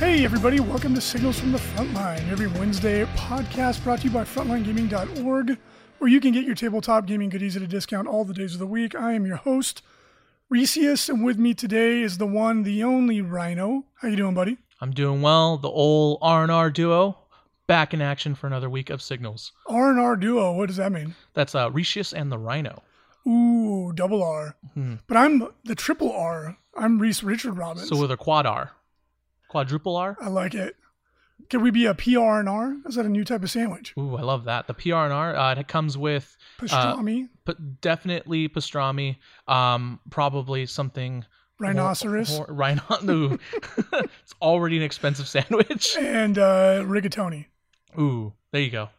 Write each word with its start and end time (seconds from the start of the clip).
Hey, 0.00 0.24
everybody, 0.24 0.60
welcome 0.60 0.94
to 0.94 1.00
Signals 1.02 1.38
from 1.38 1.52
the 1.52 1.58
Frontline, 1.58 2.26
every 2.30 2.46
Wednesday 2.46 3.04
podcast 3.16 3.84
brought 3.84 3.98
to 3.98 4.06
you 4.06 4.10
by 4.10 4.24
FrontlineGaming.org, 4.24 5.58
where 5.98 6.10
you 6.10 6.22
can 6.22 6.32
get 6.32 6.46
your 6.46 6.54
tabletop 6.54 7.04
gaming 7.04 7.28
goodies 7.28 7.54
at 7.54 7.60
a 7.60 7.66
discount 7.66 8.08
all 8.08 8.24
the 8.24 8.32
days 8.32 8.54
of 8.54 8.60
the 8.60 8.66
week. 8.66 8.94
I 8.94 9.12
am 9.12 9.26
your 9.26 9.36
host, 9.36 9.82
Reecius, 10.50 11.10
and 11.10 11.22
with 11.22 11.38
me 11.38 11.52
today 11.52 12.00
is 12.00 12.16
the 12.16 12.26
one, 12.26 12.62
the 12.62 12.82
only 12.82 13.20
Rhino. 13.20 13.84
How 13.96 14.08
you 14.08 14.16
doing, 14.16 14.32
buddy? 14.32 14.56
I'm 14.80 14.92
doing 14.92 15.20
well. 15.20 15.58
The 15.58 15.68
old 15.68 16.16
R&R 16.22 16.70
duo 16.70 17.18
back 17.66 17.92
in 17.92 18.00
action 18.00 18.34
for 18.34 18.46
another 18.46 18.70
week 18.70 18.88
of 18.88 19.02
signals. 19.02 19.52
R&R 19.66 20.16
duo, 20.16 20.54
what 20.54 20.68
does 20.68 20.76
that 20.76 20.92
mean? 20.92 21.14
That's 21.34 21.54
uh, 21.54 21.70
and 22.16 22.32
the 22.32 22.38
Rhino. 22.38 22.82
Ooh, 23.28 23.92
double 23.94 24.22
R. 24.22 24.56
Hmm. 24.72 24.94
But 25.06 25.18
I'm 25.18 25.46
the 25.64 25.74
triple 25.74 26.10
R. 26.10 26.56
I'm 26.74 26.98
Reese 26.98 27.22
Richard 27.22 27.58
Robbins. 27.58 27.90
So 27.90 28.00
with 28.00 28.10
a 28.10 28.16
quad 28.16 28.46
R, 28.46 28.72
quadruple 29.50 29.96
R. 29.96 30.16
I 30.20 30.28
like 30.28 30.54
it. 30.54 30.76
Can 31.48 31.62
we 31.62 31.70
be 31.72 31.84
a 31.86 31.94
PR 31.94 32.38
and 32.38 32.48
R? 32.48 32.76
Is 32.86 32.94
that 32.94 33.04
a 33.04 33.08
new 33.08 33.24
type 33.24 33.42
of 33.42 33.50
sandwich? 33.50 33.92
Ooh, 33.98 34.16
I 34.16 34.22
love 34.22 34.44
that. 34.44 34.68
The 34.68 34.74
PR 34.74 34.94
and 34.94 35.12
R. 35.12 35.34
Uh, 35.34 35.54
it 35.54 35.66
comes 35.66 35.98
with 35.98 36.36
Pastrami, 36.58 37.28
but 37.44 37.80
definitely 37.80 38.48
pastrami. 38.48 39.16
Um, 39.48 39.98
probably 40.10 40.66
something 40.66 41.24
rhinoceros, 41.58 42.40
rhino. 42.48 42.82
It's 44.22 44.34
already 44.40 44.76
an 44.76 44.84
expensive 44.84 45.26
sandwich. 45.26 45.96
and 45.98 46.38
uh, 46.38 46.84
rigatoni. 46.84 47.46
Ooh, 47.98 48.32
there 48.52 48.60
you 48.60 48.70
go. 48.70 48.90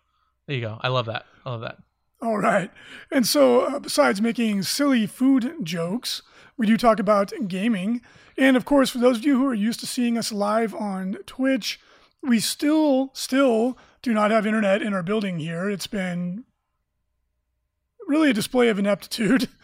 There 0.47 0.55
you 0.57 0.61
go. 0.61 0.77
I 0.81 0.89
love 0.89 1.05
that. 1.05 1.25
I 1.45 1.51
love 1.51 1.61
that. 1.61 1.77
All 2.21 2.37
right. 2.37 2.69
And 3.09 3.25
so, 3.25 3.61
uh, 3.61 3.79
besides 3.79 4.21
making 4.21 4.63
silly 4.63 5.07
food 5.07 5.55
jokes, 5.63 6.21
we 6.61 6.67
do 6.67 6.77
talk 6.77 6.99
about 6.99 7.33
gaming. 7.47 8.03
And 8.37 8.55
of 8.55 8.65
course, 8.65 8.91
for 8.91 8.99
those 8.99 9.17
of 9.17 9.25
you 9.25 9.35
who 9.35 9.47
are 9.47 9.53
used 9.55 9.79
to 9.79 9.87
seeing 9.87 10.15
us 10.15 10.31
live 10.31 10.75
on 10.75 11.17
Twitch, 11.25 11.79
we 12.21 12.39
still, 12.39 13.09
still 13.13 13.79
do 14.03 14.13
not 14.13 14.29
have 14.29 14.45
internet 14.45 14.83
in 14.83 14.93
our 14.93 15.01
building 15.01 15.39
here. 15.39 15.71
It's 15.71 15.87
been 15.87 16.43
really 18.07 18.29
a 18.29 18.33
display 18.33 18.69
of 18.69 18.77
ineptitude. 18.77 19.49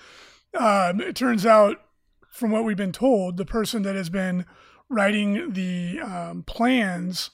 Um, 0.58 1.02
it 1.02 1.16
turns 1.16 1.46
out, 1.46 1.82
from 2.32 2.50
what 2.50 2.64
we've 2.64 2.78
been 2.78 2.94
told, 2.94 3.38
the 3.38 3.46
person 3.46 3.84
that 3.84 3.96
has 3.96 4.10
been 4.10 4.46
writing 4.90 5.54
the 5.54 6.00
um, 6.00 6.44
plans 6.44 7.30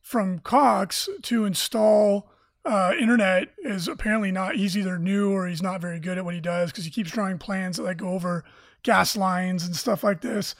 from 0.00 0.38
Cox 0.38 1.08
to 1.22 1.44
install 1.44 2.30
uh, 2.64 2.92
internet 2.98 3.48
is 3.58 3.88
apparently 3.88 4.30
not. 4.30 4.56
He's 4.56 4.76
either 4.76 4.98
new 4.98 5.32
or 5.32 5.46
he's 5.46 5.62
not 5.62 5.80
very 5.80 6.00
good 6.00 6.18
at 6.18 6.24
what 6.24 6.34
he 6.34 6.40
does 6.40 6.70
because 6.70 6.84
he 6.84 6.90
keeps 6.90 7.10
drawing 7.10 7.38
plans 7.38 7.76
that 7.76 7.84
like 7.84 7.98
go 7.98 8.10
over 8.10 8.44
gas 8.82 9.16
lines 9.16 9.64
and 9.64 9.74
stuff 9.74 10.04
like 10.04 10.20
this. 10.20 10.54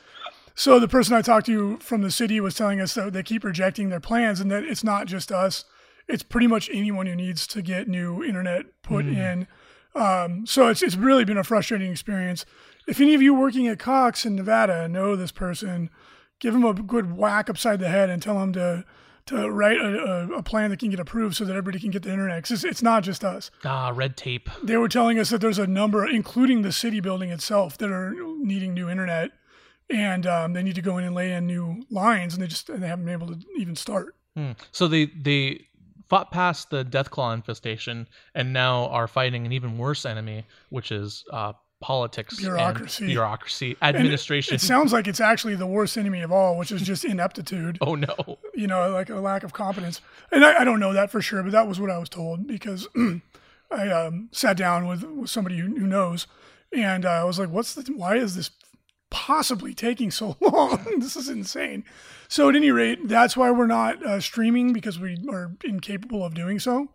So 0.55 0.81
the 0.81 0.89
person 0.89 1.15
I 1.15 1.23
talked 1.23 1.47
to 1.47 1.77
from 1.79 2.03
the 2.03 2.11
city 2.11 2.41
was 2.41 2.55
telling 2.55 2.81
us 2.81 2.95
that 2.95 3.13
they 3.13 3.23
keep 3.23 3.45
rejecting 3.45 3.91
their 3.91 4.01
plans 4.01 4.41
and 4.41 4.51
that 4.51 4.65
it's 4.65 4.83
not 4.83 5.07
just 5.07 5.31
us. 5.31 5.65
It's 6.09 6.23
pretty 6.23 6.47
much 6.47 6.71
anyone 6.73 7.07
who 7.07 7.15
needs 7.15 7.47
to 7.49 7.63
get 7.63 7.87
new 7.87 8.25
internet 8.25 8.67
put 8.83 9.07
in. 9.07 9.47
Um, 9.95 10.47
so 10.47 10.69
it's 10.69 10.83
it's 10.83 10.97
really 10.97 11.25
been 11.25 11.37
a 11.37 11.45
frustrating 11.45 11.91
experience. 11.91 12.45
If 12.87 13.01
any 13.01 13.15
of 13.15 13.23
you 13.23 13.35
working 13.35 13.69
at 13.69 13.79
Cox 13.79 14.25
in 14.25 14.35
Nevada 14.35 14.89
know 14.89 15.15
this 15.15 15.33
person, 15.33 15.91
give 16.41 16.55
him 16.55 16.65
a 16.65 16.73
good 16.73 17.17
whack 17.17 17.51
upside 17.51 17.81
the 17.81 17.89
head 17.89 18.11
and 18.11 18.23
tell 18.23 18.43
him 18.43 18.53
to 18.55 18.85
to 19.29 19.51
write 19.51 19.79
a, 19.79 20.29
a, 20.35 20.43
plan 20.43 20.71
that 20.71 20.79
can 20.79 20.91
get 20.91 21.01
approved 21.01 21.37
so 21.37 21.45
that 21.45 21.53
everybody 21.53 21.79
can 21.79 21.91
get 21.91 22.03
the 22.03 22.11
internet. 22.11 22.43
'Cause 22.43 22.53
it's, 22.53 22.65
it's 22.65 22.83
not 22.83 23.03
just 23.03 23.25
us. 23.25 23.51
Ah, 23.65 23.93
red 23.95 24.17
tape. 24.17 24.49
They 24.63 24.77
were 24.77 24.89
telling 24.89 25.19
us 25.19 25.31
that 25.31 25.41
there's 25.41 25.59
a 25.59 25.67
number, 25.67 26.07
including 26.07 26.63
the 26.63 26.73
city 26.73 27.01
building 27.01 27.31
itself, 27.31 27.79
that 27.79 27.91
are 27.91 28.15
needing 28.39 28.75
new 28.75 28.89
internet, 28.89 29.31
and 29.91 30.27
um, 30.27 30.53
they 30.53 30.63
need 30.63 30.75
to 30.75 30.83
go 30.83 30.99
in 30.99 31.05
and 31.05 31.15
lay 31.15 31.33
in 31.33 31.47
new 31.47 31.83
lines, 31.91 32.35
and 32.35 32.43
they 32.43 32.47
just 32.47 32.67
they 32.67 32.87
haven't 32.87 33.05
been 33.05 33.15
able 33.15 33.29
to 33.29 33.39
even 33.57 33.77
start. 33.77 34.15
Hmm. 34.37 34.53
So 34.73 34.89
they 34.89 35.07
they 35.07 35.67
fought 36.09 36.31
past 36.31 36.71
the 36.71 36.85
Deathclaw 36.85 37.35
infestation 37.35 38.09
and 38.35 38.53
now 38.53 38.87
are 38.87 39.07
fighting 39.07 39.45
an 39.45 39.53
even 39.53 39.77
worse 39.77 40.07
enemy, 40.07 40.47
which 40.71 40.91
is 40.91 41.25
uh, 41.33 41.53
politics, 41.81 42.37
Bureaucracy. 42.39 43.07
bureaucracy, 43.07 43.77
administration. 43.83 44.55
It 44.55 44.61
sounds 44.61 44.93
like 44.93 45.07
it's 45.07 45.21
actually 45.21 45.55
the 45.55 45.67
worst 45.67 45.97
enemy 45.97 46.23
of 46.23 46.33
all, 46.33 46.59
which 46.59 46.73
is 46.73 46.83
just 46.83 47.05
ineptitude. 47.05 47.79
oh 47.83 47.95
no! 47.95 48.39
you 48.55 48.67
know, 48.67 48.91
like 48.91 49.11
a 49.11 49.17
lack 49.17 49.43
of 49.45 49.53
competence. 49.53 50.01
And 50.33 50.45
I, 50.45 50.61
I 50.61 50.65
don't 50.65 50.81
know 50.81 50.93
that 50.93 51.11
for 51.11 51.23
sure, 51.23 51.43
but 51.43 51.53
that 51.53 51.69
was 51.69 51.79
what 51.81 51.91
I 51.91 51.99
was 51.99 52.09
told 52.09 52.47
because 52.47 52.89
I 53.71 53.89
um, 53.91 54.29
sat 54.33 54.57
down 54.57 54.87
with, 54.89 55.05
with 55.05 55.31
somebody 55.31 55.59
who, 55.59 55.67
who 55.77 55.87
knows, 55.87 56.27
and 56.73 57.05
uh, 57.05 57.11
I 57.11 57.25
was 57.25 57.39
like, 57.39 57.51
"What's 57.51 57.75
the? 57.75 57.93
Why 57.93 58.17
is 58.17 58.35
this 58.35 58.51
possibly 59.11 59.73
taking 59.75 60.11
so 60.11 60.37
long? 60.41 60.85
this 60.99 61.17
is 61.17 61.29
insane." 61.29 61.85
So 62.29 62.49
at 62.49 62.57
any 62.57 62.71
rate, 62.71 63.09
that's 63.09 63.37
why 63.37 63.51
we're 63.51 63.67
not 63.67 64.05
uh, 64.05 64.21
streaming 64.21 64.73
because 64.73 64.99
we 64.99 65.17
are 65.31 65.53
incapable 65.65 66.25
of 66.25 66.35
doing 66.35 66.59
so. 66.59 66.89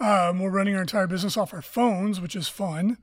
Um, 0.00 0.40
we're 0.40 0.50
running 0.50 0.74
our 0.74 0.80
entire 0.80 1.06
business 1.06 1.36
off 1.36 1.54
our 1.54 1.62
phones, 1.62 2.20
which 2.20 2.34
is 2.34 2.48
fun. 2.48 2.98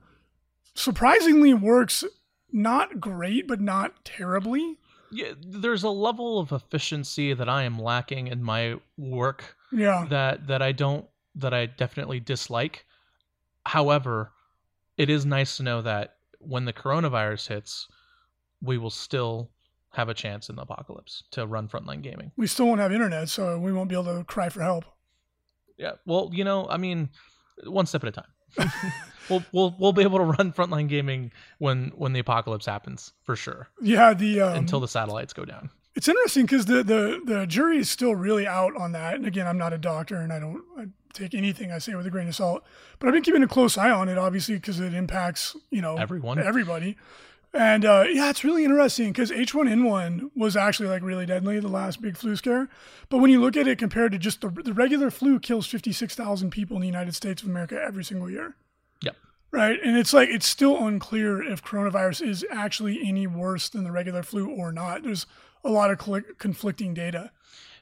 Surprisingly, 0.74 1.52
works 1.54 2.04
not 2.52 3.00
great, 3.00 3.46
but 3.46 3.60
not 3.60 4.04
terribly. 4.04 4.78
Yeah, 5.12 5.32
there's 5.40 5.82
a 5.82 5.90
level 5.90 6.38
of 6.38 6.52
efficiency 6.52 7.34
that 7.34 7.48
I 7.48 7.64
am 7.64 7.78
lacking 7.78 8.28
in 8.28 8.42
my 8.42 8.76
work 8.96 9.56
Yeah. 9.72 10.06
that 10.10 10.46
that 10.46 10.62
I 10.62 10.72
don't 10.72 11.06
that 11.34 11.52
I 11.54 11.66
definitely 11.66 12.20
dislike. 12.20 12.86
However, 13.66 14.32
it 14.96 15.10
is 15.10 15.26
nice 15.26 15.56
to 15.56 15.62
know 15.62 15.82
that 15.82 16.16
when 16.38 16.64
the 16.64 16.72
coronavirus 16.72 17.48
hits, 17.48 17.88
we 18.62 18.78
will 18.78 18.90
still 18.90 19.50
have 19.90 20.08
a 20.08 20.14
chance 20.14 20.48
in 20.48 20.56
the 20.56 20.62
apocalypse 20.62 21.24
to 21.32 21.46
run 21.46 21.68
frontline 21.68 22.02
gaming. 22.02 22.30
we 22.36 22.46
still 22.46 22.66
won't 22.66 22.80
have 22.80 22.92
internet, 22.92 23.28
so 23.28 23.58
we 23.58 23.72
won't 23.72 23.88
be 23.88 23.94
able 23.96 24.16
to 24.18 24.24
cry 24.24 24.48
for 24.48 24.62
help. 24.62 24.84
Yeah. 25.76 25.92
Well, 26.06 26.30
you 26.32 26.44
know, 26.44 26.66
I 26.68 26.76
mean, 26.76 27.08
one 27.64 27.86
step 27.86 28.02
at 28.04 28.08
a 28.08 28.12
time. 28.12 28.28
we'll 29.30 29.44
we'll 29.52 29.74
we'll 29.78 29.92
be 29.92 30.02
able 30.02 30.18
to 30.18 30.24
run 30.24 30.52
frontline 30.52 30.88
gaming 30.88 31.32
when 31.58 31.92
when 31.96 32.12
the 32.12 32.20
apocalypse 32.20 32.66
happens 32.66 33.12
for 33.24 33.36
sure. 33.36 33.68
Yeah, 33.80 34.14
the 34.14 34.40
um, 34.40 34.56
until 34.56 34.80
the 34.80 34.88
satellites 34.88 35.32
go 35.32 35.44
down. 35.44 35.70
it's 35.94 36.08
interesting 36.08 36.44
because 36.44 36.66
the, 36.66 36.82
the 36.82 37.20
the 37.24 37.46
jury 37.46 37.78
is 37.78 37.90
still 37.90 38.14
really 38.14 38.46
out 38.46 38.76
on 38.76 38.92
that. 38.92 39.14
And 39.14 39.26
again, 39.26 39.46
I'm 39.46 39.58
not 39.58 39.72
a 39.72 39.78
doctor, 39.78 40.16
and 40.16 40.32
I 40.32 40.38
don't 40.38 40.62
I 40.78 40.86
take 41.12 41.34
anything 41.34 41.72
I 41.72 41.78
say 41.78 41.94
with 41.94 42.06
a 42.06 42.10
grain 42.10 42.28
of 42.28 42.36
salt. 42.36 42.64
But 42.98 43.08
I've 43.08 43.14
been 43.14 43.22
keeping 43.22 43.42
a 43.42 43.48
close 43.48 43.76
eye 43.78 43.90
on 43.90 44.08
it, 44.08 44.18
obviously, 44.18 44.54
because 44.56 44.80
it 44.80 44.94
impacts 44.94 45.56
you 45.70 45.82
know 45.82 45.96
Everyone. 45.96 46.38
everybody. 46.38 46.96
And 47.52 47.84
uh, 47.84 48.04
yeah, 48.08 48.30
it's 48.30 48.44
really 48.44 48.64
interesting 48.64 49.08
because 49.08 49.30
H1N1 49.30 50.30
was 50.36 50.56
actually 50.56 50.88
like 50.88 51.02
really 51.02 51.26
deadly, 51.26 51.58
the 51.58 51.68
last 51.68 52.00
big 52.00 52.16
flu 52.16 52.36
scare. 52.36 52.68
But 53.08 53.18
when 53.18 53.30
you 53.30 53.40
look 53.40 53.56
at 53.56 53.66
it 53.66 53.78
compared 53.78 54.12
to 54.12 54.18
just 54.18 54.40
the, 54.40 54.50
the 54.50 54.72
regular 54.72 55.10
flu, 55.10 55.40
kills 55.40 55.66
56,000 55.66 56.50
people 56.50 56.76
in 56.76 56.80
the 56.80 56.86
United 56.86 57.14
States 57.14 57.42
of 57.42 57.48
America 57.48 57.80
every 57.80 58.04
single 58.04 58.30
year. 58.30 58.54
Yep. 59.02 59.16
Right. 59.50 59.78
And 59.82 59.96
it's 59.96 60.12
like, 60.12 60.28
it's 60.28 60.46
still 60.46 60.86
unclear 60.86 61.42
if 61.42 61.62
coronavirus 61.62 62.28
is 62.28 62.46
actually 62.52 63.00
any 63.04 63.26
worse 63.26 63.68
than 63.68 63.82
the 63.82 63.92
regular 63.92 64.22
flu 64.22 64.48
or 64.48 64.70
not. 64.70 65.02
There's 65.02 65.26
a 65.64 65.70
lot 65.70 65.90
of 65.90 66.00
cl- 66.00 66.22
conflicting 66.38 66.94
data. 66.94 67.32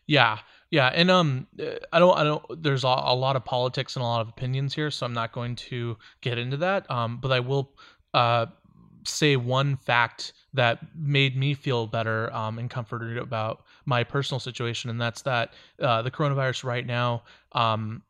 Yeah. 0.07 0.39
Yeah, 0.71 0.89
and 0.89 1.11
um, 1.11 1.47
uh, 1.59 1.77
I 1.93 1.99
don't, 1.99 2.19
I 2.19 2.25
don't. 2.25 2.63
There's 2.63 2.85
a, 2.85 2.89
a 2.89 3.15
lot 3.15 3.37
of 3.37 3.45
politics 3.45 3.97
and 3.97 4.03
a 4.03 4.07
lot 4.07 4.21
of 4.21 4.29
opinions 4.29 4.75
here, 4.75 4.91
so 4.91 5.07
I'm 5.07 5.15
not 5.15 5.33
going 5.33 5.57
to 5.57 5.97
get 6.21 6.37
into 6.37 6.59
that. 6.59 6.91
Um, 6.91 7.19
but 7.23 7.33
I 7.33 7.41
will, 7.41 7.73
uh, 8.13 8.47
say 9.05 9.37
one 9.37 9.77
fact 9.77 10.33
that 10.55 10.79
made 10.97 11.37
me 11.37 11.55
feel 11.55 11.87
better 11.87 12.33
um, 12.35 12.59
and 12.59 12.71
comforted 12.71 13.19
about 13.19 13.65
my 13.85 14.05
personal 14.05 14.41
situation, 14.41 14.91
and 14.91 15.01
that's 15.01 15.23
that 15.23 15.55
uh, 15.81 16.03
the 16.03 16.11
coronavirus 16.11 16.65
right 16.65 16.87
now 16.87 17.23
um, 17.53 18.03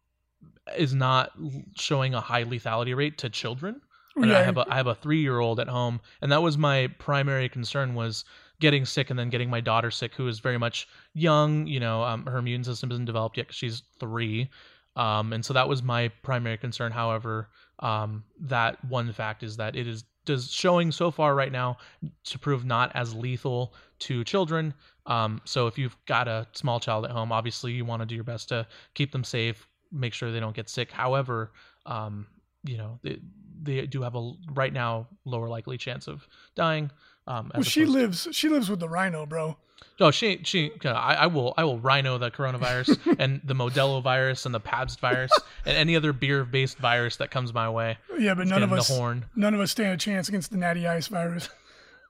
is 0.76 0.94
not 0.94 1.32
showing 1.76 2.14
a 2.14 2.20
high 2.20 2.44
lethality 2.44 2.96
rate 2.96 3.18
to 3.18 3.30
children. 3.30 3.80
And 4.16 4.32
I 4.32 4.42
have 4.42 4.56
a 4.56 4.66
I 4.68 4.76
have 4.76 4.88
a 4.88 4.96
three 4.96 5.20
year 5.20 5.38
old 5.38 5.60
at 5.60 5.68
home, 5.68 6.00
and 6.22 6.32
that 6.32 6.42
was 6.42 6.58
my 6.58 6.88
primary 6.98 7.48
concern 7.48 7.94
was 7.94 8.24
getting 8.60 8.84
sick 8.84 9.10
and 9.10 9.18
then 9.18 9.30
getting 9.30 9.48
my 9.48 9.60
daughter 9.60 9.92
sick, 9.92 10.12
who 10.14 10.26
is 10.26 10.40
very 10.40 10.58
much 10.58 10.88
young. 11.14 11.68
You 11.68 11.78
know, 11.78 12.02
um, 12.02 12.26
her 12.26 12.38
immune 12.38 12.64
system 12.64 12.90
isn't 12.90 13.04
developed 13.04 13.36
yet 13.36 13.54
she's 13.54 13.82
three, 14.00 14.50
um, 14.96 15.32
and 15.32 15.44
so 15.44 15.54
that 15.54 15.68
was 15.68 15.84
my 15.84 16.08
primary 16.22 16.56
concern. 16.56 16.90
However, 16.90 17.48
um, 17.78 18.24
that 18.40 18.84
one 18.84 19.12
fact 19.12 19.44
is 19.44 19.56
that 19.58 19.76
it 19.76 19.86
is 19.86 20.04
does 20.28 20.52
showing 20.52 20.92
so 20.92 21.10
far 21.10 21.34
right 21.34 21.50
now 21.50 21.78
to 22.24 22.38
prove 22.38 22.64
not 22.64 22.94
as 22.94 23.14
lethal 23.14 23.74
to 24.00 24.22
children. 24.24 24.72
Um, 25.06 25.40
so 25.44 25.66
if 25.66 25.78
you've 25.78 25.96
got 26.06 26.28
a 26.28 26.46
small 26.52 26.78
child 26.78 27.04
at 27.06 27.10
home, 27.10 27.32
obviously 27.32 27.72
you 27.72 27.84
want 27.84 28.02
to 28.02 28.06
do 28.06 28.14
your 28.14 28.24
best 28.24 28.48
to 28.50 28.66
keep 28.94 29.10
them 29.10 29.24
safe, 29.24 29.66
make 29.90 30.12
sure 30.14 30.30
they 30.30 30.40
don't 30.40 30.54
get 30.54 30.68
sick. 30.68 30.92
However, 30.92 31.52
um, 31.86 32.26
you 32.64 32.76
know 32.76 32.98
they, 33.02 33.18
they 33.62 33.86
do 33.86 34.02
have 34.02 34.14
a 34.14 34.32
right 34.52 34.72
now 34.72 35.08
lower 35.24 35.48
likely 35.48 35.78
chance 35.78 36.06
of 36.06 36.28
dying. 36.54 36.90
Um, 37.28 37.50
Well, 37.54 37.62
she 37.62 37.84
lives, 37.84 38.26
she 38.32 38.48
lives 38.48 38.68
with 38.68 38.80
the 38.80 38.88
rhino, 38.88 39.26
bro. 39.26 39.56
No, 40.00 40.10
she 40.10 40.40
she. 40.44 40.70
I, 40.84 41.14
I 41.14 41.26
will 41.26 41.54
I 41.56 41.64
will 41.64 41.78
rhino 41.78 42.18
the 42.18 42.30
coronavirus 42.30 43.16
and 43.18 43.40
the 43.44 43.54
Modelo 43.54 44.02
virus 44.02 44.46
and 44.46 44.54
the 44.54 44.60
Pabst 44.60 45.00
virus 45.00 45.30
and 45.66 45.76
any 45.76 45.96
other 45.96 46.12
beer 46.12 46.44
based 46.44 46.78
virus 46.78 47.16
that 47.16 47.30
comes 47.30 47.52
my 47.52 47.68
way. 47.68 47.98
Yeah, 48.16 48.34
but 48.34 48.46
none 48.46 48.62
of 48.62 48.72
us, 48.72 48.88
horn. 48.88 49.24
none 49.34 49.54
of 49.54 49.60
us 49.60 49.72
stand 49.72 49.92
a 49.92 49.96
chance 49.96 50.28
against 50.28 50.50
the 50.52 50.56
natty 50.56 50.86
ice 50.86 51.08
virus. 51.08 51.48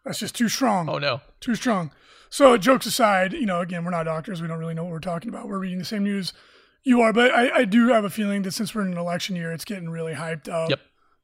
That's 0.04 0.18
just 0.18 0.34
too 0.34 0.48
strong. 0.48 0.88
Oh 0.88 0.98
no. 0.98 1.20
Too 1.40 1.54
strong. 1.54 1.90
So 2.30 2.56
jokes 2.58 2.84
aside, 2.84 3.32
you 3.32 3.46
know, 3.46 3.60
again, 3.60 3.84
we're 3.84 3.90
not 3.90 4.04
doctors. 4.04 4.42
We 4.42 4.48
don't 4.48 4.58
really 4.58 4.74
know 4.74 4.84
what 4.84 4.92
we're 4.92 5.00
talking 5.00 5.30
about. 5.30 5.48
We're 5.48 5.58
reading 5.58 5.78
the 5.78 5.84
same 5.84 6.04
news 6.04 6.34
you 6.84 7.00
are, 7.00 7.12
but 7.12 7.32
I, 7.34 7.60
I 7.60 7.64
do 7.64 7.88
have 7.88 8.04
a 8.04 8.10
feeling 8.10 8.42
that 8.42 8.52
since 8.52 8.74
we're 8.74 8.82
in 8.82 8.92
an 8.92 8.98
election 8.98 9.34
year, 9.34 9.52
it's 9.52 9.64
getting 9.64 9.88
really 9.88 10.14
hyped 10.14 10.48
up. 10.48 10.70
Yep. 10.70 10.80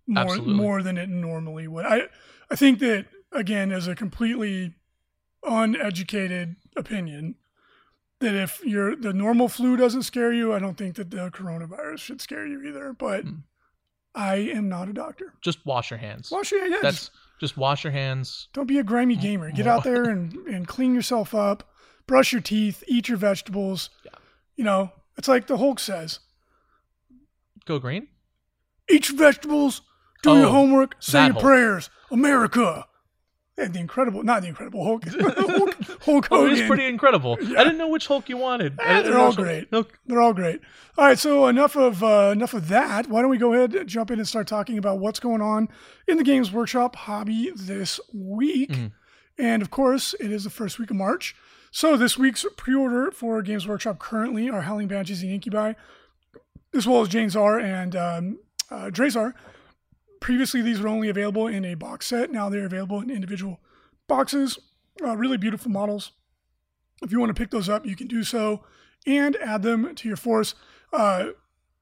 More 0.06 0.22
Absolutely. 0.24 0.54
more 0.54 0.82
than 0.82 0.98
it 0.98 1.08
normally 1.08 1.68
would. 1.68 1.84
I 1.84 2.02
I 2.50 2.56
think 2.56 2.78
that 2.80 3.06
again, 3.34 3.72
as 3.72 3.86
a 3.88 3.94
completely 3.94 4.74
uneducated 5.42 6.56
opinion, 6.76 7.34
that 8.20 8.34
if 8.34 8.60
you're 8.64 8.96
the 8.96 9.12
normal 9.12 9.48
flu 9.48 9.76
doesn't 9.76 10.02
scare 10.04 10.32
you, 10.32 10.52
I 10.54 10.58
don't 10.58 10.76
think 10.78 10.96
that 10.96 11.10
the 11.10 11.30
coronavirus 11.30 11.98
should 11.98 12.20
scare 12.20 12.46
you 12.46 12.62
either. 12.62 12.92
But 12.92 13.24
Hmm. 13.24 13.34
I 14.14 14.36
am 14.36 14.68
not 14.68 14.88
a 14.88 14.92
doctor. 14.92 15.34
Just 15.42 15.66
wash 15.66 15.90
your 15.90 15.98
hands. 15.98 16.30
Wash 16.30 16.52
your 16.52 16.64
yeah, 16.66 16.78
That's 16.80 16.98
just 16.98 17.10
just 17.40 17.56
wash 17.56 17.82
your 17.84 17.92
hands. 17.92 18.48
don't 18.52 18.66
be 18.68 18.78
a 18.78 18.84
grimy 18.84 19.16
gamer. 19.16 19.50
Get 19.50 19.66
out 19.66 19.82
there 19.84 20.04
and, 20.04 20.32
and 20.46 20.68
clean 20.68 20.94
yourself 20.94 21.34
up, 21.34 21.68
brush 22.06 22.32
your 22.32 22.40
teeth, 22.40 22.84
eat 22.86 23.08
your 23.08 23.18
vegetables. 23.18 23.90
Yeah. 24.04 24.12
You 24.56 24.62
know, 24.64 24.92
it's 25.18 25.26
like 25.26 25.48
the 25.48 25.56
Hulk 25.56 25.80
says 25.80 26.20
Go 27.66 27.78
green. 27.80 28.06
eat 28.88 29.08
your 29.08 29.18
vegetables, 29.18 29.82
do 30.22 30.36
your 30.36 30.46
Oh, 30.46 30.52
homework, 30.52 30.94
say 31.00 31.24
your 31.24 31.32
Hulk. 31.32 31.44
prayers. 31.44 31.90
America. 32.10 32.86
And 33.56 33.72
the 33.72 33.78
incredible, 33.78 34.24
not 34.24 34.42
the 34.42 34.48
incredible 34.48 34.84
Hulk, 34.84 35.04
Hulk, 35.20 35.74
Hulk 36.02 36.28
Oh, 36.32 36.44
it 36.46 36.48
Hogan. 36.48 36.52
is 36.52 36.62
pretty 36.66 36.86
incredible. 36.86 37.36
I 37.40 37.62
didn't 37.62 37.78
know 37.78 37.86
which 37.88 38.08
Hulk 38.08 38.28
you 38.28 38.36
wanted. 38.36 38.76
Eh, 38.80 39.02
they're 39.02 39.16
all 39.18 39.32
great. 39.32 39.70
No, 39.70 39.86
They're 40.06 40.20
all 40.20 40.32
great. 40.34 40.60
All 40.98 41.04
right, 41.06 41.18
so 41.18 41.46
enough 41.46 41.76
of 41.76 42.02
uh, 42.02 42.30
enough 42.32 42.52
of 42.52 42.66
that. 42.68 43.08
Why 43.08 43.20
don't 43.20 43.30
we 43.30 43.38
go 43.38 43.52
ahead 43.52 43.72
and 43.74 43.88
jump 43.88 44.10
in 44.10 44.18
and 44.18 44.26
start 44.26 44.48
talking 44.48 44.76
about 44.76 44.98
what's 44.98 45.20
going 45.20 45.40
on 45.40 45.68
in 46.08 46.16
the 46.16 46.24
Games 46.24 46.50
Workshop 46.52 46.96
hobby 46.96 47.52
this 47.54 48.00
week? 48.12 48.70
Mhm. 48.72 48.92
And 49.38 49.62
of 49.62 49.70
course, 49.70 50.14
it 50.18 50.32
is 50.32 50.42
the 50.44 50.50
first 50.50 50.78
week 50.80 50.90
of 50.90 50.96
March. 50.96 51.36
So 51.70 51.96
this 51.96 52.16
week's 52.18 52.44
pre-order 52.56 53.10
for 53.12 53.40
Games 53.42 53.66
Workshop 53.68 53.98
currently 54.00 54.48
are 54.50 54.62
Howling 54.62 54.88
Banshees 54.88 55.22
and 55.22 55.30
Incubi, 55.32 55.74
as 56.74 56.86
well 56.86 57.02
as 57.02 57.08
Jain 57.08 57.30
Zar 57.30 57.58
and 57.60 57.94
um, 57.96 58.38
uh, 58.70 58.90
Drazhar. 58.92 59.34
Previously, 60.24 60.62
these 60.62 60.80
were 60.80 60.88
only 60.88 61.10
available 61.10 61.46
in 61.46 61.66
a 61.66 61.74
box 61.74 62.06
set. 62.06 62.32
Now 62.32 62.48
they're 62.48 62.64
available 62.64 62.98
in 62.98 63.10
individual 63.10 63.60
boxes. 64.08 64.58
Uh, 65.02 65.14
really 65.18 65.36
beautiful 65.36 65.70
models. 65.70 66.12
If 67.02 67.12
you 67.12 67.20
want 67.20 67.28
to 67.28 67.38
pick 67.38 67.50
those 67.50 67.68
up, 67.68 67.84
you 67.84 67.94
can 67.94 68.06
do 68.06 68.24
so 68.24 68.64
and 69.06 69.36
add 69.36 69.62
them 69.62 69.94
to 69.94 70.08
your 70.08 70.16
force. 70.16 70.54
Uh, 70.94 71.32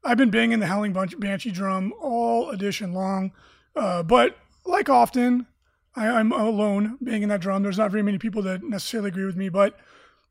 I've 0.02 0.16
been 0.16 0.32
banging 0.32 0.58
the 0.58 0.66
Howling 0.66 0.92
Ban- 0.92 1.20
Banshee 1.20 1.52
drum 1.52 1.94
all 2.00 2.50
edition 2.50 2.92
long, 2.92 3.30
uh, 3.76 4.02
but 4.02 4.36
like 4.66 4.88
often, 4.88 5.46
I, 5.94 6.08
I'm 6.08 6.32
alone 6.32 6.98
banging 7.00 7.28
that 7.28 7.42
drum. 7.42 7.62
There's 7.62 7.78
not 7.78 7.92
very 7.92 8.02
many 8.02 8.18
people 8.18 8.42
that 8.42 8.64
necessarily 8.64 9.10
agree 9.10 9.24
with 9.24 9.36
me, 9.36 9.50
but 9.50 9.78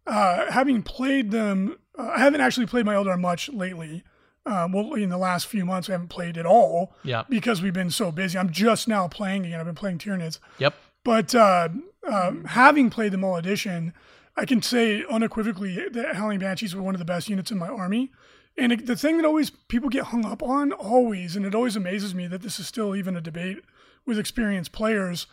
uh, 0.06 0.52
having 0.52 0.84
played 0.84 1.32
them, 1.32 1.78
uh, 1.98 2.10
I 2.10 2.20
haven't 2.20 2.42
actually 2.42 2.66
played 2.66 2.86
my 2.86 2.96
Eldar 2.96 3.18
much 3.18 3.48
lately. 3.48 4.04
Um, 4.46 4.72
well, 4.72 4.94
in 4.94 5.10
the 5.10 5.18
last 5.18 5.48
few 5.48 5.66
months, 5.66 5.88
I 5.88 5.92
haven't 5.92 6.08
played 6.08 6.38
at 6.38 6.46
all 6.46 6.96
yeah. 7.04 7.24
because 7.30 7.62
we've 7.62 7.74
been 7.74 7.92
so 7.92 8.12
busy. 8.12 8.38
I'm 8.38 8.52
just 8.52 8.88
now 8.88 9.08
playing 9.08 9.46
again. 9.46 9.60
I've 9.60 9.68
been 9.68 9.76
playing 9.76 10.00
Tyranids. 10.00 10.40
Yep. 10.58 10.74
But 11.04 11.36
uh, 11.36 11.70
um, 12.08 12.46
having 12.46 12.90
played 12.90 13.12
them 13.12 13.24
all 13.24 13.36
edition, 13.36 13.94
I 14.36 14.46
can 14.46 14.62
say 14.62 15.04
unequivocally 15.10 15.88
that 15.90 16.16
Howling 16.16 16.40
Banshees 16.40 16.76
were 16.76 16.82
one 16.82 16.96
of 16.96 17.00
the 17.00 17.06
best 17.06 17.30
units 17.30 17.52
in 17.52 17.58
my 17.58 17.68
army. 17.68 18.12
And 18.58 18.72
it, 18.72 18.86
the 18.86 18.96
thing 18.96 19.18
that 19.18 19.26
always 19.26 19.50
people 19.50 19.90
get 19.90 20.06
hung 20.06 20.26
up 20.26 20.44
on, 20.44 20.72
always, 20.72 21.36
and 21.36 21.46
it 21.46 21.56
always 21.56 21.76
amazes 21.76 22.14
me 22.14 22.28
that 22.28 22.42
this 22.42 22.60
is 22.60 22.68
still 22.68 22.96
even 22.96 23.16
a 23.16 23.22
debate 23.22 23.60
with 24.06 24.20
experienced 24.20 24.72
players, 24.72 25.28